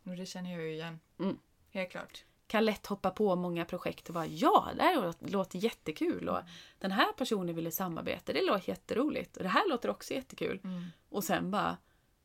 Och 0.04 0.16
det 0.16 0.26
känner 0.26 0.52
jag 0.52 0.62
ju 0.62 0.72
igen. 0.72 1.00
Mm. 1.18 1.38
Helt 1.70 1.90
klart. 1.90 2.24
Kan 2.48 2.64
lätt 2.64 2.86
hoppa 2.86 3.10
på 3.10 3.36
många 3.36 3.64
projekt 3.64 4.08
och 4.08 4.14
bara 4.14 4.26
ja, 4.26 4.68
det 4.76 4.82
här 4.82 5.14
låter- 5.30 5.58
jättekul 5.58 6.28
och 6.28 6.38
den 6.78 6.92
här 6.92 7.12
personen 7.12 7.54
ville 7.54 7.70
samarbeta, 7.70 8.32
det 8.32 8.46
låter 8.46 8.68
jätteroligt 8.68 9.36
och 9.36 9.42
det 9.42 9.48
här 9.48 9.68
låter 9.68 9.90
också 9.90 10.14
jättekul. 10.14 10.60
Mm. 10.64 10.84
Och 11.08 11.24
sen 11.24 11.50
bara 11.50 11.76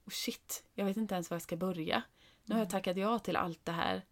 oh 0.06 0.12
shit, 0.12 0.64
jag 0.74 0.86
vet 0.86 0.98
inte 0.98 1.16
ens 1.16 1.30
var 1.30 1.36
jag 1.36 1.42
ska 1.42 1.56
börja. 1.58 2.04
Nu 2.46 2.56
har 2.56 2.60
jag 2.62 2.70
tackat 2.70 2.98
ja 2.98 3.20
till 3.20 3.36
allt 3.36 3.66
det 3.66 3.72
här. 3.72 4.06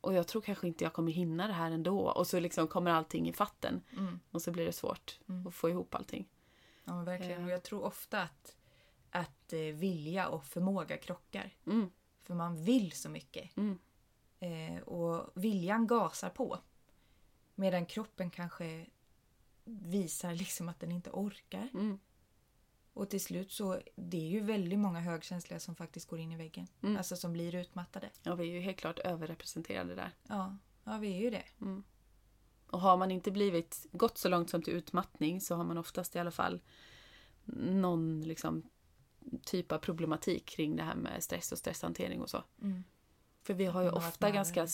Och 0.00 0.14
jag 0.14 0.26
tror 0.26 0.42
kanske 0.42 0.66
inte 0.66 0.84
jag 0.84 0.92
kommer 0.92 1.12
hinna 1.12 1.46
det 1.46 1.52
här 1.52 1.70
ändå. 1.70 2.00
Och 2.10 2.26
så 2.26 2.40
liksom 2.40 2.68
kommer 2.68 2.90
allting 2.90 3.28
i 3.28 3.32
fatten. 3.32 3.82
Mm. 3.96 4.20
Och 4.30 4.42
så 4.42 4.50
blir 4.52 4.64
det 4.66 4.72
svårt 4.72 5.18
Mm. 5.28 5.46
att 5.46 5.54
få 5.54 5.70
ihop 5.70 5.94
allting. 5.94 6.28
Ja, 6.84 7.02
verkligen. 7.02 7.38
Eh. 7.40 7.44
Och 7.44 7.50
jag 7.52 7.62
tror 7.62 7.84
ofta 7.84 8.22
att, 8.22 8.56
att 9.10 9.52
eh, 9.52 9.58
vilja 9.60 10.28
och 10.28 10.44
förmåga 10.44 10.96
krockar. 10.96 11.50
Mm. 11.66 11.90
För 12.22 12.34
man 12.34 12.64
vill 12.64 12.92
så 12.92 13.08
mycket. 13.08 13.56
Eh, 14.40 14.82
och 14.82 15.30
viljan 15.34 15.86
gasar 15.86 16.30
på. 16.30 16.58
Medan 17.54 17.86
kroppen 17.86 18.30
kanske 18.30 18.86
visar 19.64 20.34
liksom 20.34 20.68
att 20.68 20.80
den 20.80 20.92
inte 20.92 21.10
orkar. 21.10 21.68
Mm. 21.74 21.98
Och 22.92 23.10
till 23.10 23.20
slut 23.20 23.52
så 23.52 23.80
det 23.96 24.16
är 24.16 24.28
ju 24.28 24.40
väldigt 24.40 24.78
många 24.78 25.00
högkänsliga 25.00 25.60
som 25.60 25.74
faktiskt 25.74 26.08
går 26.08 26.18
in 26.18 26.32
i 26.32 26.36
väggen. 26.36 26.66
Mm. 26.82 26.96
Alltså 26.96 27.16
som 27.16 27.32
blir 27.32 27.54
utmattade. 27.54 28.10
Ja, 28.22 28.34
vi 28.34 28.48
är 28.48 28.52
ju 28.52 28.60
helt 28.60 28.78
klart 28.78 28.98
överrepresenterade 28.98 29.94
där. 29.94 30.10
Ja, 30.28 30.56
ja 30.84 30.98
vi 30.98 31.16
är 31.16 31.20
ju 31.20 31.30
det. 31.30 31.44
Mm. 31.60 31.84
Och 32.66 32.80
har 32.80 32.96
man 32.96 33.10
inte 33.10 33.30
blivit 33.30 33.86
gått 33.92 34.18
så 34.18 34.28
långt 34.28 34.50
som 34.50 34.62
till 34.62 34.74
utmattning 34.74 35.40
så 35.40 35.54
har 35.54 35.64
man 35.64 35.78
oftast 35.78 36.16
i 36.16 36.18
alla 36.18 36.30
fall 36.30 36.60
någon 37.44 38.20
liksom, 38.20 38.62
typ 39.44 39.72
av 39.72 39.78
problematik 39.78 40.46
kring 40.46 40.76
det 40.76 40.82
här 40.82 40.94
med 40.94 41.22
stress 41.22 41.52
och 41.52 41.58
stresshantering 41.58 42.20
och 42.20 42.30
så. 42.30 42.44
Mm. 42.62 42.84
För 43.48 43.54
vi 43.54 43.66
har 43.66 43.82
ju 43.82 43.88
har 43.88 43.96
ofta 43.96 44.30
ganska 44.30 44.66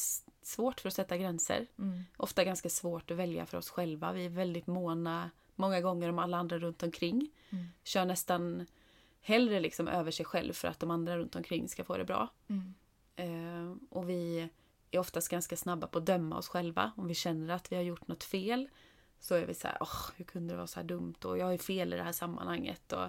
svårt 0.43 0.81
för 0.81 0.89
att 0.89 0.95
sätta 0.95 1.17
gränser. 1.17 1.67
Mm. 1.79 2.05
Ofta 2.17 2.45
ganska 2.45 2.69
svårt 2.69 3.11
att 3.11 3.17
välja 3.17 3.47
för 3.47 3.59
oss 3.59 3.71
själva. 3.71 4.13
Vi 4.13 4.25
är 4.25 4.29
väldigt 4.29 4.67
måna 4.67 5.31
många 5.55 5.81
gånger 5.81 6.09
om 6.09 6.19
alla 6.19 6.37
andra 6.37 6.59
runt 6.59 6.83
omkring. 6.83 7.31
Mm. 7.51 7.65
Kör 7.85 8.05
nästan 8.05 8.67
hellre 9.21 9.61
liksom 9.61 9.89
över 9.89 10.11
sig 10.11 10.27
själv 10.27 10.53
för 10.53 10.69
att 10.69 10.81
de 10.81 10.91
andra 10.91 11.19
runt 11.19 11.37
omkring 11.37 11.69
ska 11.69 11.85
få 11.85 11.97
det 11.97 12.05
bra. 12.05 12.29
Mm. 12.49 12.75
Eh, 13.17 13.77
och 13.91 14.11
vi 14.11 14.49
är 14.91 14.99
oftast 14.99 15.29
ganska 15.29 15.57
snabba 15.57 15.87
på 15.87 15.99
att 15.99 16.07
döma 16.07 16.39
oss 16.39 16.49
själva. 16.49 16.93
Om 16.97 17.09
vi 17.09 17.15
känner 17.15 17.55
att 17.55 17.73
vi 17.73 17.77
har 17.77 17.83
gjort 17.83 18.09
något 18.09 18.25
fel 18.25 18.69
så 19.21 19.35
är 19.35 19.47
vi 19.47 19.55
så 19.55 19.69
här, 19.69 19.77
åh, 19.81 20.11
hur 20.17 20.25
kunde 20.25 20.55
det 20.55 20.57
vara 20.57 20.67
så 20.67 20.81
här 20.81 20.87
dumt? 20.87 21.25
Och 21.25 21.39
jag 21.39 21.55
är 21.55 21.59
fel 21.59 21.93
i 21.93 21.97
det 21.97 22.03
här 22.03 22.13
sammanhanget. 22.13 22.93
Och 22.93 23.09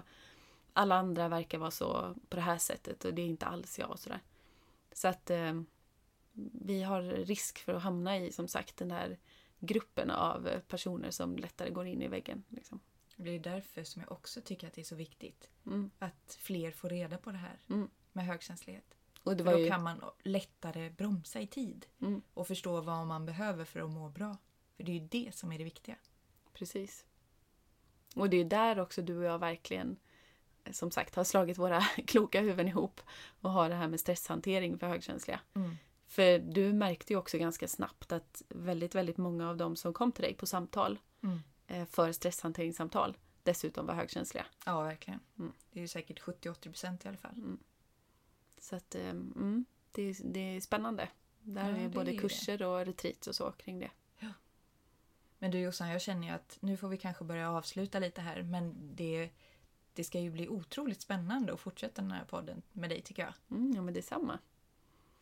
alla 0.72 0.94
andra 0.94 1.28
verkar 1.28 1.58
vara 1.58 1.70
så 1.70 2.14
på 2.28 2.36
det 2.36 2.42
här 2.42 2.58
sättet 2.58 3.04
och 3.04 3.14
det 3.14 3.22
är 3.22 3.26
inte 3.26 3.46
alls 3.46 3.78
jag 3.78 3.90
och 3.90 3.98
sådär. 3.98 4.20
Så 4.96 5.08
att 5.08 5.30
eh, 5.30 5.60
vi 6.52 6.82
har 6.82 7.02
risk 7.02 7.58
för 7.58 7.74
att 7.74 7.82
hamna 7.82 8.18
i, 8.18 8.32
som 8.32 8.48
sagt, 8.48 8.76
den 8.76 8.90
här 8.90 9.18
gruppen 9.58 10.10
av 10.10 10.60
personer 10.68 11.10
som 11.10 11.36
lättare 11.36 11.70
går 11.70 11.86
in 11.86 12.02
i 12.02 12.08
väggen. 12.08 12.44
Liksom. 12.48 12.80
Det 13.16 13.30
är 13.30 13.38
därför 13.40 13.84
som 13.84 14.02
jag 14.02 14.12
också 14.12 14.40
tycker 14.40 14.66
att 14.66 14.72
det 14.72 14.80
är 14.80 14.84
så 14.84 14.94
viktigt 14.94 15.50
Mm. 15.66 15.90
att 15.98 16.38
fler 16.40 16.70
får 16.70 16.88
reda 16.88 17.18
på 17.18 17.30
det 17.32 17.38
här 17.38 17.60
Mm. 17.70 17.90
med 18.12 18.26
högkänslighet. 18.26 18.94
Och 19.22 19.36
då 19.36 19.58
ju... 19.58 19.68
kan 19.68 19.82
man 19.82 20.00
lättare 20.22 20.90
bromsa 20.90 21.40
i 21.40 21.46
tid 21.46 21.86
Mm, 22.00 22.22
och 22.34 22.46
förstå 22.46 22.80
vad 22.80 23.06
man 23.06 23.26
behöver 23.26 23.64
för 23.64 23.80
att 23.80 23.90
må 23.90 24.08
bra. 24.08 24.36
För 24.76 24.84
det 24.84 24.92
är 24.92 25.00
ju 25.00 25.08
det 25.08 25.34
som 25.34 25.52
är 25.52 25.58
det 25.58 25.64
viktiga. 25.64 25.96
precis. 26.52 27.06
Och 28.14 28.30
det 28.30 28.36
är 28.36 28.44
där 28.44 28.78
också 28.80 29.02
du 29.02 29.18
och 29.18 29.24
jag 29.24 29.38
verkligen 29.38 29.96
som 30.72 30.90
sagt 30.90 31.14
har 31.14 31.24
slagit 31.24 31.58
våra 31.58 31.80
kloka 32.06 32.40
huvuden 32.40 32.68
ihop 32.68 33.00
och 33.40 33.50
har 33.50 33.68
det 33.68 33.74
här 33.74 33.88
med 33.88 34.00
stresshantering 34.00 34.78
för 34.78 34.86
högkänsliga. 34.86 35.40
För 36.08 36.38
du 36.38 36.72
märkte 36.72 37.12
ju 37.12 37.18
också 37.18 37.38
ganska 37.38 37.68
snabbt 37.68 38.12
att 38.12 38.42
väldigt, 38.48 38.94
väldigt 38.94 39.16
många 39.16 39.50
av 39.50 39.56
dem 39.56 39.76
som 39.76 39.92
kom 39.92 40.12
till 40.12 40.22
dig 40.24 40.34
på 40.34 40.46
samtal 40.46 40.98
Mm. 41.22 41.38
eh, 41.66 41.86
för 41.86 42.12
stresshanteringssamtal 42.12 43.16
dessutom 43.42 43.86
var 43.86 43.94
högkänsliga. 43.94 44.46
Ja, 44.66 44.82
verkligen. 44.82 45.20
Mm. 45.38 45.52
Det 45.72 45.78
är 45.78 45.82
ju 45.82 45.88
säkert 45.88 46.20
70-80 46.20 46.62
procent 46.62 47.04
i 47.04 47.08
alla 47.08 47.16
fall. 47.16 47.56
Så 48.58 48.76
att 48.76 48.94
eh, 48.94 49.08
mm, 49.10 49.64
det, 49.92 50.02
är, 50.02 50.16
det 50.24 50.40
är 50.56 50.60
spännande. 50.60 51.08
Där 51.40 51.70
Ja, 51.70 51.76
är 51.76 51.82
det 51.82 51.88
både 51.88 52.14
är 52.14 52.18
kurser 52.18 52.62
och 52.62 52.86
retreats 52.86 53.26
och 53.26 53.34
så 53.34 53.52
kring 53.52 53.78
det. 53.80 53.90
Men 55.38 55.50
du 55.50 55.58
Jossan, 55.58 55.88
jag 55.88 56.02
känner 56.02 56.28
ju 56.28 56.34
att 56.34 56.58
nu 56.60 56.76
får 56.76 56.88
vi 56.88 56.96
kanske 56.96 57.24
börja 57.24 57.50
avsluta 57.50 57.98
lite 57.98 58.20
här. 58.20 58.42
Men 58.42 58.74
det, 58.96 59.30
det 59.96 60.04
ska 60.04 60.20
ju 60.20 60.30
bli 60.30 60.48
otroligt 60.48 61.00
spännande 61.00 61.52
att 61.52 61.60
fortsätta 61.60 62.02
den 62.02 62.10
här 62.10 62.24
podden 62.24 62.62
med 62.72 62.90
dig 62.90 63.02
tycker 63.02 63.22
jag. 63.22 63.34
Mm, 63.58 63.72
ja 63.74 63.82
men 63.82 63.94
det 63.94 64.00
är 64.00 64.02
samma. 64.02 64.38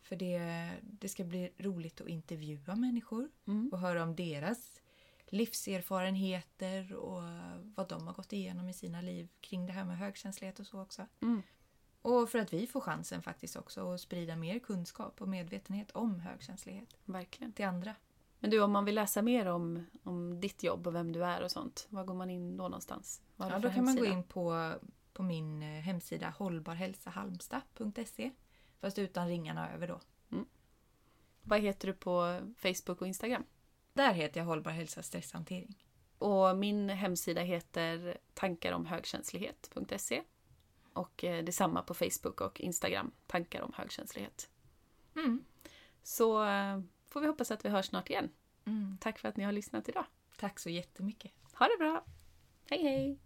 För 0.01 0.15
det, 0.15 0.71
det 0.81 1.09
ska 1.09 1.23
bli 1.23 1.51
roligt 1.57 2.01
att 2.01 2.07
intervjua 2.07 2.75
människor 2.75 3.29
Mm. 3.47 3.69
och 3.71 3.79
höra 3.79 4.03
om 4.03 4.15
deras 4.15 4.81
livserfarenheter 5.27 6.93
och 6.93 7.21
vad 7.75 7.89
de 7.89 8.07
har 8.07 8.13
gått 8.13 8.33
igenom 8.33 8.69
i 8.69 8.73
sina 8.73 9.01
liv 9.01 9.27
kring 9.41 9.65
det 9.65 9.73
här 9.73 9.85
med 9.85 9.97
högkänslighet 9.97 10.59
och 10.59 10.67
så 10.67 10.81
också. 10.81 11.07
Mm. 11.21 11.41
Och 12.01 12.29
för 12.29 12.39
att 12.39 12.53
vi 12.53 12.67
får 12.67 12.81
chansen 12.81 13.21
faktiskt 13.21 13.55
också 13.55 13.91
att 13.93 14.01
sprida 14.01 14.35
mer 14.35 14.59
kunskap 14.59 15.21
och 15.21 15.27
medvetenhet 15.27 15.91
om 15.91 16.19
högkänslighet 16.19 16.95
Verkligen. 17.05 17.51
till 17.53 17.65
andra. 17.65 17.95
Men 18.45 18.51
du, 18.51 18.61
om 18.61 18.71
man 18.71 18.85
vill 18.85 18.95
läsa 18.95 19.21
mer 19.21 19.45
om, 19.45 19.85
om 20.03 20.39
ditt 20.41 20.63
jobb 20.63 20.87
och 20.87 20.95
vem 20.95 21.11
du 21.11 21.25
är 21.25 21.43
och 21.43 21.51
sånt, 21.51 21.87
var 21.89 22.03
går 22.03 22.13
man 22.13 22.29
in 22.29 22.57
då 22.57 22.63
någonstans? 22.63 23.21
Ja, 23.37 23.59
då 23.59 23.69
kan 23.69 23.85
man 23.85 23.95
gå 23.95 24.03
hemsida? 24.03 24.17
in 24.17 24.23
på, 24.23 24.73
på 25.13 25.23
min 25.23 25.61
eh, 25.61 25.67
hemsida 25.67 26.29
hållbarhälsahalmstad.se 26.37 28.31
fast 28.81 28.99
utan 28.99 29.27
ringarna 29.27 29.73
över 29.73 29.87
då. 29.87 29.99
Vad 31.41 31.59
heter 31.59 31.87
du 31.87 31.93
på 31.93 32.39
Facebook 32.57 33.01
och 33.01 33.07
Instagram? 33.07 33.43
Där 33.93 34.13
heter 34.13 34.39
jag 34.39 34.45
Hållbar 34.45 34.71
hälsa 34.71 35.03
stresshantering. 35.03 35.83
Och 36.17 36.57
min 36.57 36.89
hemsida 36.89 37.41
heter 37.41 38.17
tankaromhögkänslighet.se 38.33 40.21
och 40.93 41.23
eh, 41.23 41.43
detsamma 41.43 41.81
på 41.81 41.93
Facebook 41.93 42.41
och 42.41 42.61
Instagram, 42.61 43.11
tankar 43.27 43.61
om 43.61 43.73
högkänslighet. 43.75 44.49
Mm. 45.15 45.45
Så 46.03 46.45
eh, 46.45 46.79
får 47.09 47.21
vi 47.21 47.27
hoppas 47.27 47.51
att 47.51 47.65
vi 47.65 47.69
hörs 47.69 47.85
snart 47.85 48.09
igen. 48.09 48.29
Mm. 48.65 48.97
Tack 49.01 49.19
för 49.19 49.29
att 49.29 49.37
ni 49.37 49.43
har 49.43 49.51
lyssnat 49.51 49.89
idag. 49.89 50.05
Tack 50.37 50.59
så 50.59 50.69
jättemycket. 50.69 51.31
Ha 51.53 51.67
det 51.67 51.77
bra! 51.77 52.05
Hej 52.69 52.83
hej! 52.83 53.19